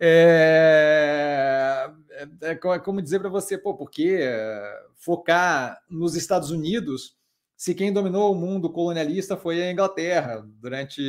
[0.00, 4.20] É, é, é, é como dizer para você, pô, porque
[4.96, 7.15] focar nos Estados Unidos
[7.56, 11.00] se quem dominou o mundo colonialista foi a Inglaterra durante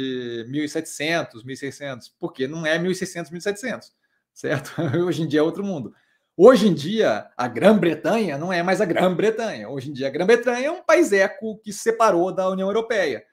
[0.48, 3.94] 1700, 1600, porque não é 1600, 1700,
[4.34, 4.74] certo?
[5.06, 5.94] Hoje em dia é outro mundo.
[6.40, 9.68] Hoje em dia, a Grã-Bretanha não é mais a Grã-Bretanha.
[9.68, 13.26] Hoje em dia, a Grã-Bretanha é um país eco que se separou da União Europeia.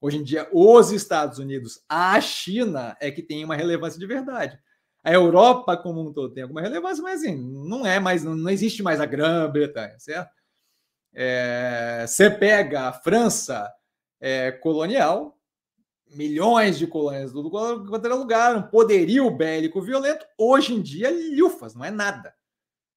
[0.00, 4.58] Hoje em dia, os Estados Unidos, a China é que tem uma relevância de verdade.
[5.04, 8.82] A Europa como um todo tem alguma relevância, mas assim, não é mais, não existe
[8.82, 10.39] mais a Grã-Bretanha, certo?
[11.12, 13.72] É, você pega a França
[14.20, 15.38] é, colonial,
[16.08, 20.26] milhões de colônias do quanto lugar, um poderio bélico violento.
[20.36, 22.34] Hoje em dia, lufas, não é nada.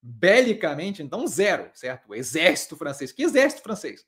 [0.01, 2.09] Belicamente, então, zero, certo?
[2.09, 3.11] O exército francês.
[3.11, 4.05] Que exército francês?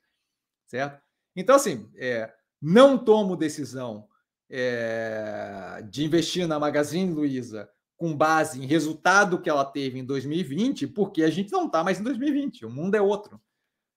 [0.66, 1.02] Certo?
[1.36, 4.08] Então, assim, é, não tomo decisão
[4.50, 10.88] é, de investir na Magazine Luiza com base em resultado que ela teve em 2020,
[10.88, 13.40] porque a gente não está mais em 2020, o mundo é outro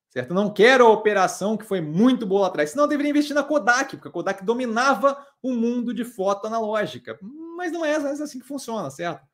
[0.09, 0.33] certo?
[0.33, 2.71] Não quero a operação que foi muito boa lá atrás.
[2.71, 7.19] Senão eu deveria investir na Kodak, porque a Kodak dominava o mundo de foto analógica.
[7.57, 9.27] Mas não é assim que funciona, certo?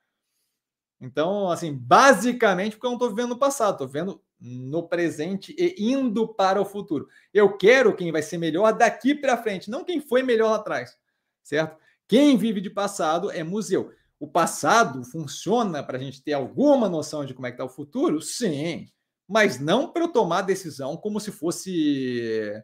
[1.00, 5.92] Então, assim, basicamente, porque eu não estou vivendo no passado, estou vendo no presente e
[5.92, 7.08] indo para o futuro.
[7.32, 10.96] Eu quero quem vai ser melhor daqui para frente, não quem foi melhor lá atrás,
[11.42, 11.78] certo?
[12.06, 13.92] Quem vive de passado é museu.
[14.18, 17.68] O passado funciona para a gente ter alguma noção de como é que está o
[17.68, 18.20] futuro?
[18.20, 18.88] Sim
[19.28, 22.62] mas não para eu tomar decisão como se fosse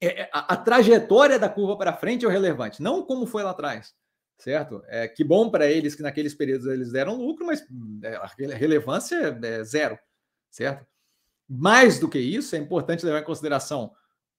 [0.00, 3.42] é, é, a, a trajetória da curva para frente é o relevante, não como foi
[3.42, 3.94] lá atrás,
[4.38, 4.82] certo?
[4.86, 7.62] É que bom para eles que naqueles períodos eles deram lucro, mas
[8.02, 9.98] é, a relevância é zero,
[10.50, 10.86] certo?
[11.46, 13.92] Mais do que isso, é importante levar em consideração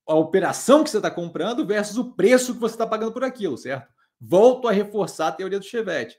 [0.08, 3.56] a operação que você está comprando versus o preço que você está pagando por aquilo,
[3.56, 3.88] certo?
[4.20, 6.18] Volto a reforçar a teoria do Chevette.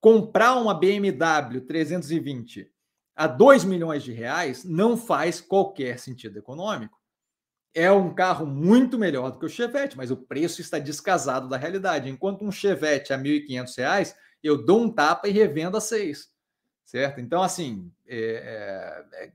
[0.00, 2.72] Comprar uma BMW 320
[3.20, 6.98] a 2 milhões de reais não faz qualquer sentido econômico.
[7.74, 11.58] É um carro muito melhor do que o Chevette, mas o preço está descasado da
[11.58, 12.08] realidade.
[12.08, 16.30] Enquanto um Chevette a R$ 1.500, eu dou um tapa e revendo a 6.
[16.86, 17.20] Certo?
[17.20, 19.32] Então, assim, é, é, é,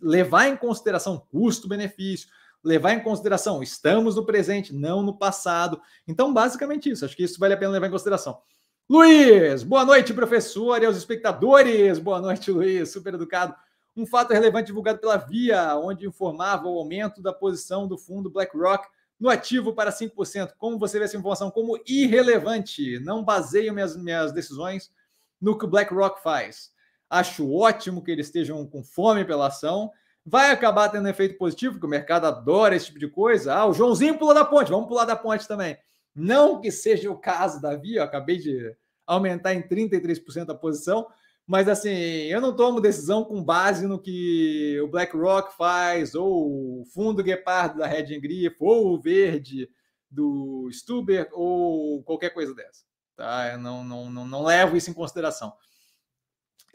[0.00, 2.28] levar em consideração custo-benefício,
[2.62, 5.82] levar em consideração estamos no presente, não no passado.
[6.06, 7.04] Então, basicamente isso.
[7.04, 8.40] Acho que isso vale a pena levar em consideração.
[8.86, 11.98] Luiz, boa noite, professor, e aos espectadores.
[11.98, 13.54] Boa noite, Luiz, super educado.
[13.96, 18.86] Um fato relevante divulgado pela Via, onde informava o aumento da posição do fundo BlackRock
[19.18, 20.52] no ativo para 5%.
[20.58, 22.98] Como você vê essa informação como irrelevante?
[22.98, 24.92] Não baseio minhas, minhas decisões
[25.40, 26.70] no que o BlackRock faz.
[27.08, 29.90] Acho ótimo que eles estejam com fome pela ação.
[30.26, 33.54] Vai acabar tendo efeito positivo, porque o mercado adora esse tipo de coisa.
[33.54, 35.74] Ah, o Joãozinho pula da ponte, vamos pular da ponte também.
[36.14, 38.74] Não que seja o caso da Via, eu acabei de
[39.06, 41.06] aumentar em 33% a posição,
[41.46, 46.84] mas assim, eu não tomo decisão com base no que o BlackRock faz, ou o
[46.86, 49.68] fundo Guepardo da Red Grifo, ou o verde
[50.10, 52.84] do Stuber, ou qualquer coisa dessa.
[53.16, 53.52] Tá?
[53.52, 55.52] Eu não, não, não, não levo isso em consideração.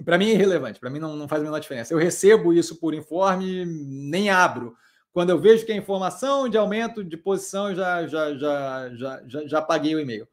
[0.05, 1.93] Para mim é irrelevante, para mim não, não faz a menor diferença.
[1.93, 4.75] Eu recebo isso por informe, nem abro.
[5.11, 9.47] Quando eu vejo que é informação de aumento de posição, já, já, já, já, já,
[9.47, 10.27] já paguei o e-mail.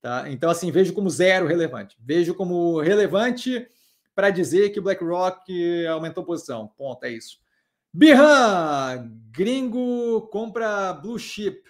[0.00, 0.30] Tá?
[0.30, 1.96] Então, assim, vejo como zero relevante.
[2.00, 3.66] Vejo como relevante
[4.14, 6.68] para dizer que BlackRock aumentou posição.
[6.68, 7.38] Ponto, é isso.
[7.92, 11.68] Birran, gringo compra blue chip.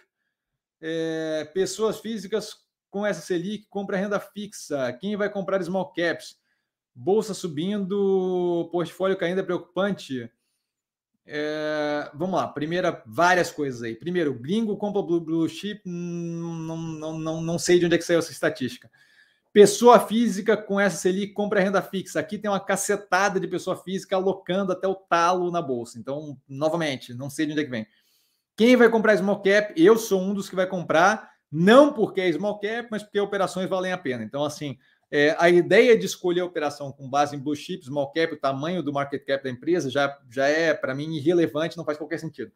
[0.80, 2.54] É, pessoas físicas
[2.90, 4.92] com essa Selic compra renda fixa.
[4.94, 6.38] Quem vai comprar small caps?
[6.94, 10.30] Bolsa subindo, portfólio caindo é preocupante.
[11.26, 13.94] É, vamos lá, primeira, várias coisas aí.
[13.94, 18.04] Primeiro, gringo compra blue, blue chip, não, não, não, não sei de onde é que
[18.04, 18.90] saiu essa estatística.
[19.52, 22.20] Pessoa física com essa Selic compra renda fixa.
[22.20, 25.98] Aqui tem uma cacetada de pessoa física alocando até o talo na bolsa.
[25.98, 27.86] Então, novamente, não sei de onde é que vem.
[28.56, 29.72] Quem vai comprar small cap?
[29.76, 33.68] Eu sou um dos que vai comprar, não porque é small cap, mas porque operações
[33.68, 34.22] valem a pena.
[34.22, 34.78] Então, assim,
[35.10, 38.38] é, a ideia de escolher a operação com base em blue chip, small cap, o
[38.38, 42.18] tamanho do market cap da empresa já, já é, para mim, irrelevante, não faz qualquer
[42.18, 42.52] sentido.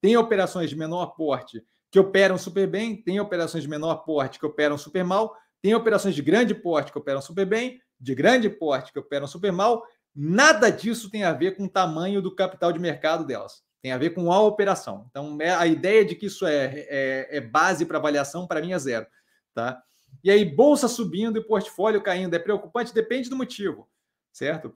[0.00, 4.46] Tem operações de menor porte que operam super bem, tem operações de menor porte que
[4.46, 8.92] operam super mal, tem operações de grande porte que operam super bem, de grande porte
[8.92, 9.84] que operam super mal.
[10.14, 13.62] Nada disso tem a ver com o tamanho do capital de mercado delas.
[13.82, 15.06] Tem a ver com a operação.
[15.10, 18.72] Então, é, a ideia de que isso é, é, é base para avaliação, para mim,
[18.72, 19.06] é zero.
[19.54, 19.82] Tá?
[20.22, 22.34] E aí, bolsa subindo e portfólio caindo.
[22.34, 22.94] É preocupante?
[22.94, 23.88] Depende do motivo,
[24.32, 24.74] certo?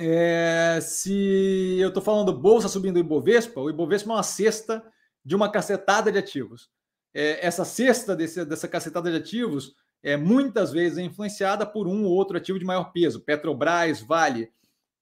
[0.00, 4.84] É, se eu estou falando bolsa subindo e Ibovespa, o Ibovespa é uma cesta
[5.24, 6.70] de uma cacetada de ativos.
[7.14, 12.12] É, essa cesta desse, dessa cacetada de ativos é muitas vezes influenciada por um ou
[12.12, 13.20] outro ativo de maior peso.
[13.20, 14.50] Petrobras, Vale,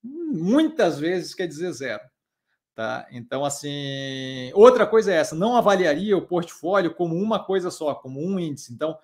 [0.02, 2.02] muitas vezes quer dizer zero.
[2.74, 3.06] Tá?
[3.10, 8.20] Então, assim, outra coisa é essa: não avaliaria o portfólio como uma coisa só, como
[8.24, 8.72] um índice.
[8.72, 8.98] Então,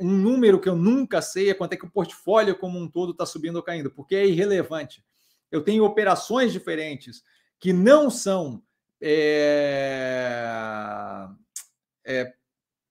[0.00, 3.12] um número que eu nunca sei é quanto é que o portfólio como um todo
[3.12, 5.02] está subindo ou caindo, porque é irrelevante.
[5.50, 7.22] Eu tenho operações diferentes
[7.58, 8.62] que não são
[9.00, 10.48] é,
[12.04, 12.32] é,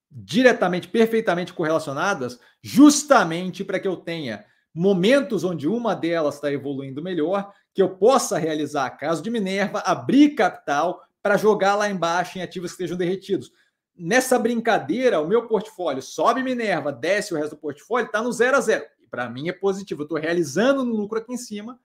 [0.10, 4.44] diretamente, perfeitamente correlacionadas, justamente para que eu tenha
[4.74, 10.36] momentos onde uma delas está evoluindo melhor, que eu possa realizar, caso de Minerva, abrir
[10.36, 13.52] capital para jogar lá embaixo em ativos que estejam derretidos
[13.98, 18.58] nessa brincadeira, o meu portfólio sobe Minerva, desce o resto do portfólio, está no zero
[18.58, 18.86] a zero.
[19.10, 20.02] Para mim é positivo.
[20.02, 21.80] Eu estou realizando no lucro aqui em cima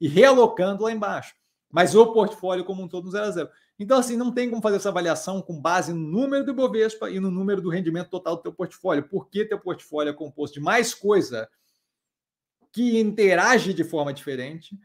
[0.00, 1.34] e realocando lá embaixo.
[1.70, 3.48] Mas o portfólio como um todo no zero a zero.
[3.78, 7.18] Então, assim, não tem como fazer essa avaliação com base no número do Ibovespa e
[7.18, 9.08] no número do rendimento total do teu portfólio.
[9.08, 11.48] Porque teu portfólio é composto de mais coisa
[12.72, 14.78] que interage de forma diferente.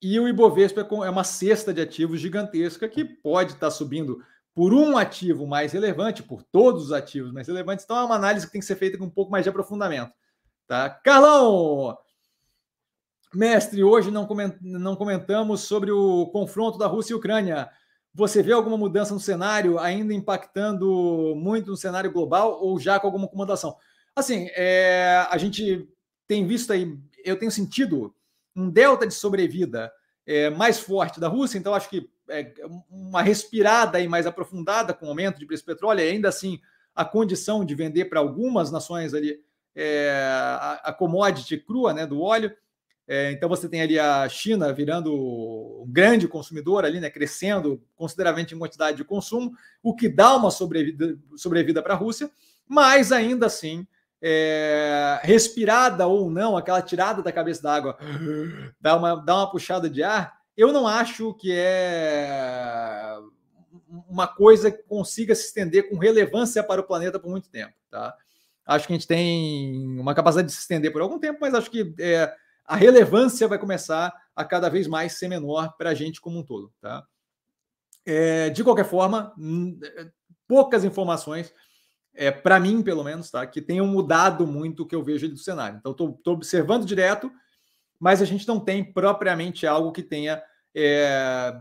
[0.00, 4.24] E o Ibovespa é, é uma cesta de ativos gigantesca que pode estar tá subindo
[4.54, 7.84] por um ativo mais relevante, por todos os ativos mais relevantes.
[7.84, 10.12] Então é uma análise que tem que ser feita com um pouco mais de aprofundamento.
[10.66, 10.90] Tá?
[10.90, 11.96] Carlão!
[13.34, 14.28] Mestre, hoje não,
[14.60, 17.70] não comentamos sobre o confronto da Rússia e Ucrânia.
[18.14, 23.06] Você vê alguma mudança no cenário ainda impactando muito no cenário global ou já com
[23.06, 23.74] alguma acomodação?
[24.14, 25.88] Assim, é, a gente
[26.28, 28.14] tem visto aí, eu tenho sentido
[28.54, 29.90] um delta de sobrevida
[30.26, 32.52] é, mais forte da Rússia, então acho que é,
[32.90, 36.60] uma respirada aí mais aprofundada com o aumento de preço do petróleo, e ainda assim
[36.94, 39.40] a condição de vender para algumas nações ali
[39.74, 40.10] é,
[40.60, 42.54] a, a, commodity crua né, do óleo.
[43.08, 48.54] É, então você tem ali a China virando um grande consumidor ali, né, crescendo consideravelmente
[48.54, 52.30] em quantidade de consumo, o que dá uma sobrevida, sobrevida para a Rússia,
[52.68, 53.86] mas ainda assim,
[54.20, 57.98] é, respirada ou não, aquela tirada da cabeça d'água,
[58.80, 63.16] dá uma, dá uma puxada de ar, eu não acho que é
[64.08, 67.74] uma coisa que consiga se estender com relevância para o planeta por muito tempo.
[67.90, 68.16] Tá?
[68.66, 71.70] Acho que a gente tem uma capacidade de se estender por algum tempo, mas acho
[71.70, 72.32] que é,
[72.64, 76.42] a relevância vai começar a cada vez mais ser menor para a gente como um
[76.42, 76.72] todo.
[76.80, 77.04] Tá?
[78.04, 79.34] É, de qualquer forma,
[80.46, 81.52] poucas informações,
[82.14, 85.36] é, para mim, pelo menos, tá, que tenham mudado muito o que eu vejo do
[85.36, 85.78] cenário.
[85.78, 87.32] Então, estou observando direto,
[88.02, 90.42] mas a gente não tem propriamente algo que tenha
[90.74, 91.54] é,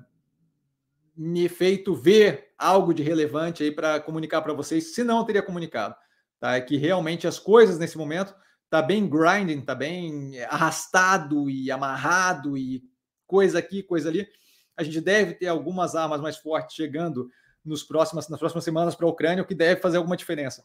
[1.16, 5.44] me feito ver algo de relevante aí para comunicar para vocês, se não eu teria
[5.44, 5.94] comunicado.
[6.40, 6.56] Tá?
[6.56, 8.34] É que realmente as coisas nesse momento
[8.72, 12.82] tá bem grinding, tá bem arrastado e amarrado e
[13.28, 14.28] coisa aqui, coisa ali.
[14.76, 17.30] A gente deve ter algumas armas mais fortes chegando
[17.64, 20.64] nos próximas, nas próximas semanas para a Ucrânia, o que deve fazer alguma diferença.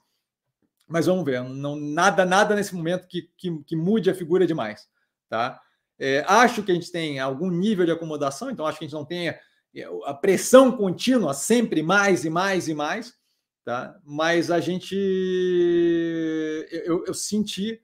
[0.88, 4.88] Mas vamos ver, não, nada, nada nesse momento que, que, que mude a figura demais.
[5.28, 5.60] Tá?
[5.98, 8.96] É, acho que a gente tem algum nível de acomodação, então acho que a gente
[8.96, 9.34] não tem
[10.04, 13.14] a pressão contínua, sempre mais e mais e mais,
[13.64, 13.98] tá?
[14.04, 14.94] mas a gente.
[16.84, 17.82] Eu, eu senti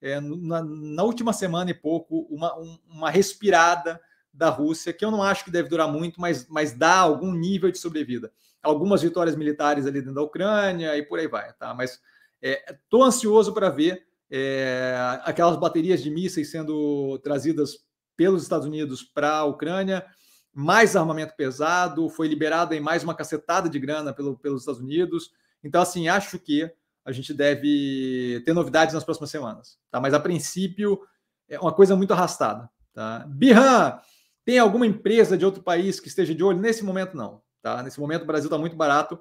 [0.00, 4.00] é, na, na, última semana e pouco uma, um, uma respirada
[4.32, 7.70] da Rússia, que eu não acho que deve durar muito, mas, mas dá algum nível
[7.70, 8.32] de sobrevida.
[8.62, 11.74] Algumas vitórias militares ali dentro da Ucrânia e por aí vai, tá?
[11.74, 12.00] Mas
[12.40, 17.84] estou é, ansioso para ver é, aquelas baterias de mísseis sendo trazidas
[18.16, 20.06] pelos Estados Unidos para a Ucrânia,
[20.54, 25.30] mais armamento pesado, foi liberado em mais uma cacetada de grana pelo, pelos Estados Unidos.
[25.62, 26.70] Então, assim, acho que
[27.04, 30.00] a gente deve ter novidades nas próximas semanas, tá?
[30.00, 30.98] Mas a princípio
[31.46, 33.26] é uma coisa muito arrastada, tá?
[33.28, 33.98] Birran,
[34.46, 36.58] tem alguma empresa de outro país que esteja de olho?
[36.58, 37.82] Nesse momento, não, tá?
[37.82, 39.20] Nesse momento, o Brasil está muito barato.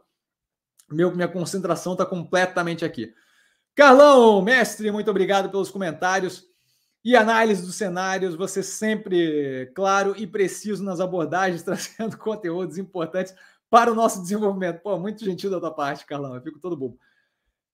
[0.89, 3.13] Meu, minha concentração está completamente aqui.
[3.75, 6.45] Carlão, mestre, muito obrigado pelos comentários
[7.03, 8.35] e análise dos cenários.
[8.35, 13.33] Você sempre claro e preciso nas abordagens, trazendo conteúdos importantes
[13.69, 14.81] para o nosso desenvolvimento.
[14.81, 16.35] Pô, muito gentil da tua parte, Carlão.
[16.35, 16.99] Eu fico todo bobo.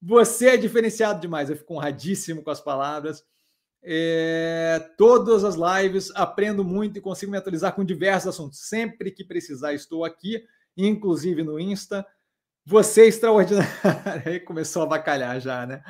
[0.02, 1.50] Você é diferenciado demais.
[1.50, 3.26] Eu fico honradíssimo com as palavras.
[3.82, 8.60] É, todas as lives aprendo muito e consigo me atualizar com diversos assuntos.
[8.60, 10.44] Sempre que precisar, estou aqui,
[10.76, 12.06] inclusive no Insta.
[12.70, 13.72] Você é extraordinário.
[14.26, 15.82] Aí começou a bacalhar já, né?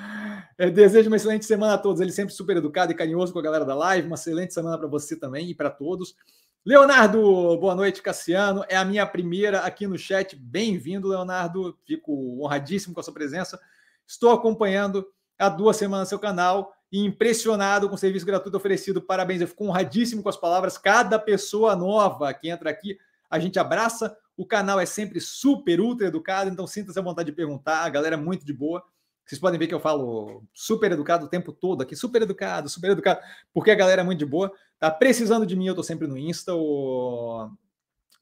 [0.60, 2.00] Eu desejo uma excelente semana a todos.
[2.00, 4.06] Ele sempre super educado e carinhoso com a galera da live.
[4.06, 6.16] Uma excelente semana para você também e para todos.
[6.64, 7.20] Leonardo,
[7.58, 8.64] boa noite, Cassiano.
[8.70, 10.36] É a minha primeira aqui no chat.
[10.36, 11.76] Bem-vindo, Leonardo.
[11.84, 13.60] Fico honradíssimo com a sua presença.
[14.06, 15.04] Estou acompanhando
[15.40, 19.02] há duas semanas seu canal e impressionado com o serviço gratuito oferecido.
[19.02, 20.78] Parabéns, eu fico honradíssimo com as palavras.
[20.78, 23.00] Cada pessoa nova que entra aqui,
[23.32, 27.36] a gente abraça o canal é sempre super, ultra educado, então sinta-se à vontade de
[27.36, 27.84] perguntar.
[27.84, 28.84] A galera é muito de boa.
[29.26, 32.92] Vocês podem ver que eu falo super educado o tempo todo aqui, super educado, super
[32.92, 33.20] educado,
[33.52, 34.54] porque a galera é muito de boa.
[34.80, 36.54] Tá precisando de mim, eu tô sempre no Insta.
[36.54, 37.50] O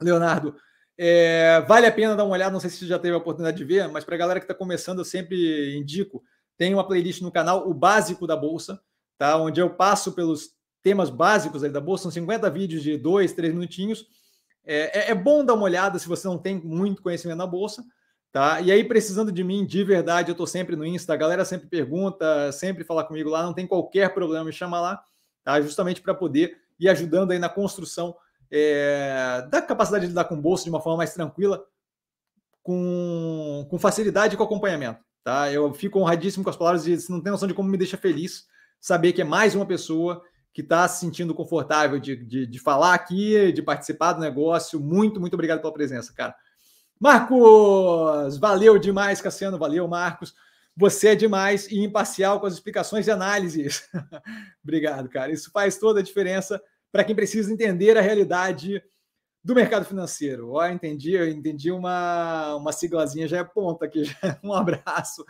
[0.02, 0.56] Leonardo,
[0.98, 2.54] é, vale a pena dar uma olhada.
[2.54, 4.46] Não sei se você já teve a oportunidade de ver, mas para a galera que
[4.46, 6.24] está começando, eu sempre indico.
[6.58, 8.82] Tem uma playlist no canal, o básico da bolsa,
[9.18, 9.36] tá?
[9.38, 10.52] Onde eu passo pelos
[10.82, 12.04] temas básicos da bolsa.
[12.04, 14.08] São 50 vídeos de dois, três minutinhos
[14.66, 17.84] é, é, é, bom dar uma olhada se você não tem muito conhecimento na bolsa,
[18.32, 18.60] tá?
[18.62, 21.68] E aí, precisando de mim, de verdade, eu estou sempre no Insta, a galera sempre
[21.68, 25.02] pergunta, sempre fala comigo lá, não tem qualquer problema, me chama lá,
[25.44, 25.62] tá?
[25.62, 28.16] Justamente para poder ir ajudando aí na construção
[28.52, 31.64] é, da capacidade de lidar com bolsa de uma forma mais tranquila,
[32.64, 35.52] com, com facilidade e com acompanhamento, tá?
[35.52, 37.98] Eu fico honradíssimo com as palavras e você não tem noção de como me deixa
[37.98, 38.46] feliz
[38.80, 40.24] saber que é mais uma pessoa
[40.56, 44.80] que está se sentindo confortável de, de, de, falar aqui, de participar do negócio.
[44.80, 46.34] Muito, muito obrigado pela presença, cara.
[46.98, 50.34] Marcos, valeu demais, Cassiano, valeu, Marcos.
[50.74, 53.90] Você é demais e imparcial com as explicações e análises.
[54.64, 55.30] obrigado, cara.
[55.30, 58.82] Isso faz toda a diferença para quem precisa entender a realidade
[59.44, 60.52] do mercado financeiro.
[60.52, 64.06] Ó, entendi, eu entendi uma, uma siglazinha, já é ponta aqui.
[64.08, 64.40] Já.
[64.42, 65.26] Um abraço.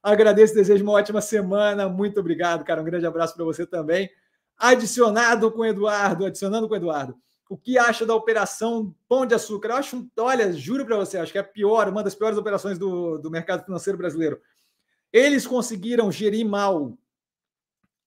[0.00, 1.88] Agradeço, desejo uma ótima semana.
[1.88, 2.80] Muito obrigado, cara.
[2.80, 4.08] Um grande abraço para você também
[4.58, 7.16] adicionado com Eduardo, adicionando com Eduardo.
[7.48, 9.68] O que acha da operação Pão de Açúcar?
[9.68, 12.78] Eu acho, olha, juro para você, acho que é a pior, uma das piores operações
[12.78, 14.40] do, do mercado financeiro brasileiro.
[15.12, 16.98] Eles conseguiram gerir mal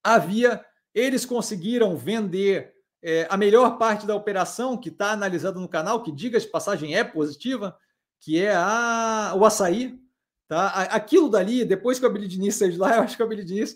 [0.03, 0.63] a via,
[0.93, 6.11] eles conseguiram vender é, a melhor parte da operação que está analisada no canal, que
[6.11, 7.75] diga de passagem é positiva,
[8.19, 9.99] que é a, o açaí.
[10.47, 10.67] Tá?
[10.67, 13.43] Aquilo dali, depois que o Abel Diniz saiu de lá, eu acho que o Abel
[13.43, 13.75] Diniz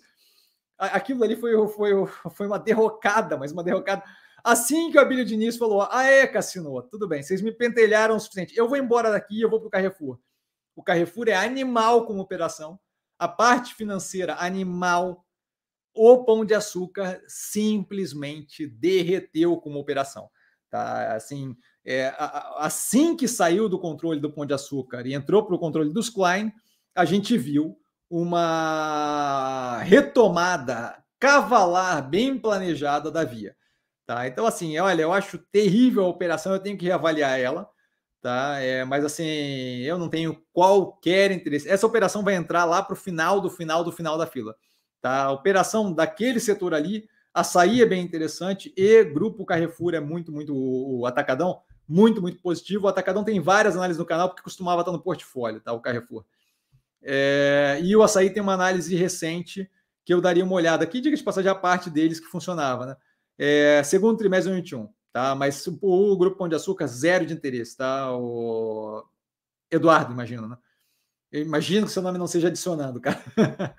[0.77, 1.91] aquilo ali foi, foi,
[2.31, 4.03] foi uma derrocada, mas uma derrocada.
[4.43, 8.19] Assim que o Abílio Diniz falou: Ah, é, Cassino, tudo bem, vocês me pentelharam o
[8.19, 8.56] suficiente.
[8.56, 10.19] Eu vou embora daqui eu vou para o Carrefour.
[10.76, 12.80] O Carrefour é animal como operação,
[13.18, 15.26] a parte financeira, animal.
[15.97, 20.30] O pão de açúcar simplesmente derreteu como operação.
[20.69, 21.15] Tá?
[21.15, 22.14] Assim, é,
[22.57, 26.10] assim que saiu do controle do Pão de Açúcar e entrou para o controle dos
[26.10, 26.52] Klein,
[26.93, 27.80] a gente viu
[28.18, 33.54] uma retomada cavalar bem planejada da via.
[34.06, 34.26] Tá?
[34.26, 37.70] Então, assim, olha, eu acho terrível a operação, eu tenho que reavaliar ela.
[38.22, 38.58] Tá?
[38.60, 39.26] É, mas assim,
[39.82, 41.68] eu não tenho qualquer interesse.
[41.68, 44.56] Essa operação vai entrar lá para o final do final do final da fila.
[45.02, 45.26] Tá?
[45.26, 50.56] A operação daquele setor ali, açaí é bem interessante e grupo Carrefour é muito, muito
[50.56, 52.86] o atacadão, muito, muito positivo.
[52.86, 55.74] O atacadão tem várias análises no canal porque costumava estar no portfólio, tá?
[55.74, 56.24] O Carrefour.
[57.07, 59.69] É, e o açaí tem uma análise recente
[60.03, 62.95] que eu daria uma olhada aqui, diga de passagem a parte deles que funcionava, né?
[63.38, 65.36] É, segundo trimestre de 2021, tá?
[65.36, 68.11] Mas o, o grupo Pão de Açúcar, zero de interesse, tá?
[68.15, 69.03] O
[69.69, 70.57] Eduardo, imagino, né?
[71.32, 73.22] Eu imagino que seu nome não seja adicionado, cara.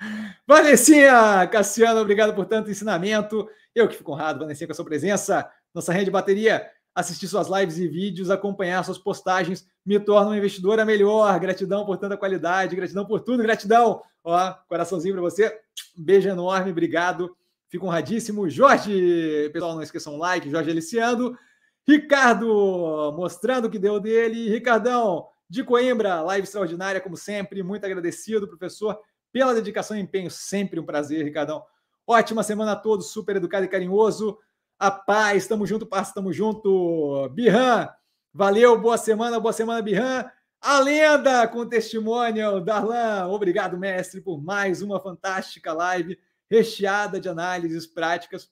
[0.46, 3.48] Vanessinha, Cassiano, obrigado por tanto ensinamento.
[3.74, 5.50] Eu que fico honrado, Vanessinha, com a sua presença.
[5.74, 10.38] Nossa rede de bateria, assistir suas lives e vídeos, acompanhar suas postagens, me torna uma
[10.38, 11.38] investidora melhor.
[11.38, 14.02] Gratidão por tanta qualidade, gratidão por tudo, gratidão.
[14.24, 15.60] Ó, coraçãozinho para você.
[15.94, 17.36] beijo enorme, obrigado.
[17.68, 18.48] Fico honradíssimo.
[18.48, 21.38] Jorge, pessoal, não esqueçam o like, Jorge Aliciando.
[21.86, 24.48] Ricardo, mostrando o que deu dele.
[24.48, 27.62] Ricardão, de Coimbra, live extraordinária, como sempre.
[27.62, 28.98] Muito agradecido, professor,
[29.30, 30.30] pela dedicação e empenho.
[30.30, 31.62] Sempre um prazer, Ricardão.
[32.06, 34.38] Ótima semana a todos, super educado e carinhoso.
[34.78, 37.30] A paz, estamos junto, parça, estamos junto.
[37.30, 37.88] Birran,
[38.32, 40.30] valeu, boa semana, boa semana, Birran.
[40.60, 43.26] A lenda com testemunho, Darlan.
[43.28, 46.18] Obrigado, mestre, por mais uma fantástica live
[46.50, 48.50] recheada de análises práticas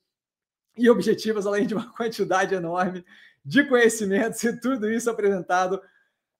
[0.78, 3.04] e objetivas, além de uma quantidade enorme
[3.44, 5.78] de conhecimentos e tudo isso apresentado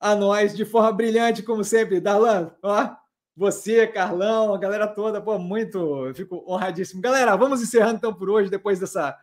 [0.01, 2.01] a nós de forma brilhante, como sempre.
[2.01, 2.97] Darlan, ó,
[3.37, 7.03] você, Carlão, a galera toda, pô, muito, fico honradíssimo.
[7.03, 9.15] Galera, vamos encerrando então por hoje, depois dessa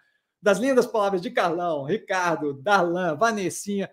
[0.42, 3.90] das lindas palavras de Carlão, Ricardo, Darlan, Vanessinha,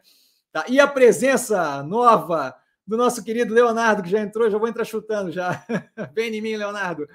[0.51, 0.65] tá?
[0.69, 2.57] e a presença nova
[2.87, 5.63] do nosso querido Leonardo, que já entrou, já vou entrar chutando já.
[6.15, 7.07] Vem em mim, Leonardo.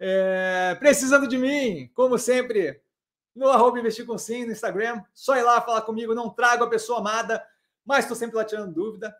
[0.00, 2.80] É, precisando de mim, como sempre,
[3.34, 5.02] no arroba investir com sim no Instagram.
[5.14, 7.44] Só ir lá falar comigo, não trago a pessoa amada,
[7.84, 9.14] mas estou sempre lá tirando dúvida.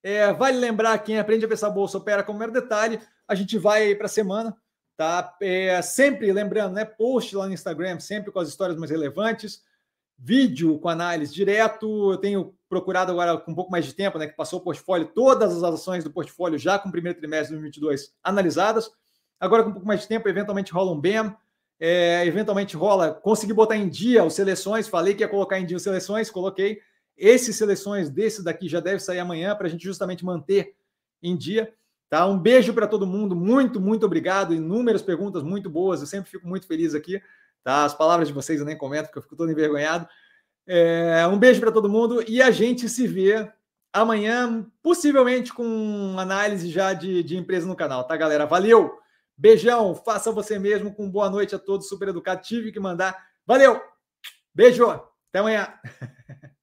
[0.00, 3.00] É, vale lembrar, quem aprende a pensar bolsa opera como mero detalhe.
[3.26, 4.56] A gente vai para a semana,
[4.96, 5.36] tá?
[5.40, 6.84] É, sempre lembrando, né?
[6.84, 9.62] Post lá no Instagram, sempre com as histórias mais relevantes.
[10.18, 12.12] Vídeo com análise direto.
[12.12, 14.26] Eu tenho procurado agora com um pouco mais de tempo, né?
[14.26, 17.60] Que passou o portfólio, todas as ações do portfólio já com o primeiro trimestre de
[17.60, 18.90] 2022 analisadas.
[19.40, 21.34] Agora com um pouco mais de tempo, eventualmente rola um BEM.
[21.84, 25.76] É, eventualmente rola, consegui botar em dia os seleções, falei que ia colocar em dia
[25.76, 26.80] os seleções, coloquei.
[27.16, 30.76] Esses seleções desse daqui já deve sair amanhã para a gente justamente manter
[31.20, 31.74] em dia.
[32.12, 32.26] Tá?
[32.26, 34.52] Um beijo para todo mundo, muito, muito obrigado.
[34.52, 37.22] Inúmeras perguntas muito boas, eu sempre fico muito feliz aqui.
[37.64, 37.84] Tá?
[37.86, 40.06] As palavras de vocês eu nem comento, porque eu fico todo envergonhado.
[40.66, 43.50] É, um beijo para todo mundo e a gente se vê
[43.90, 48.44] amanhã, possivelmente com análise já de, de empresa no canal, tá, galera?
[48.44, 48.98] Valeu!
[49.34, 52.42] Beijão, faça você mesmo com boa noite a todos, super educado.
[52.42, 53.16] Tive que mandar.
[53.46, 53.80] Valeu!
[54.54, 54.84] Beijo!
[54.90, 55.72] Até amanhã!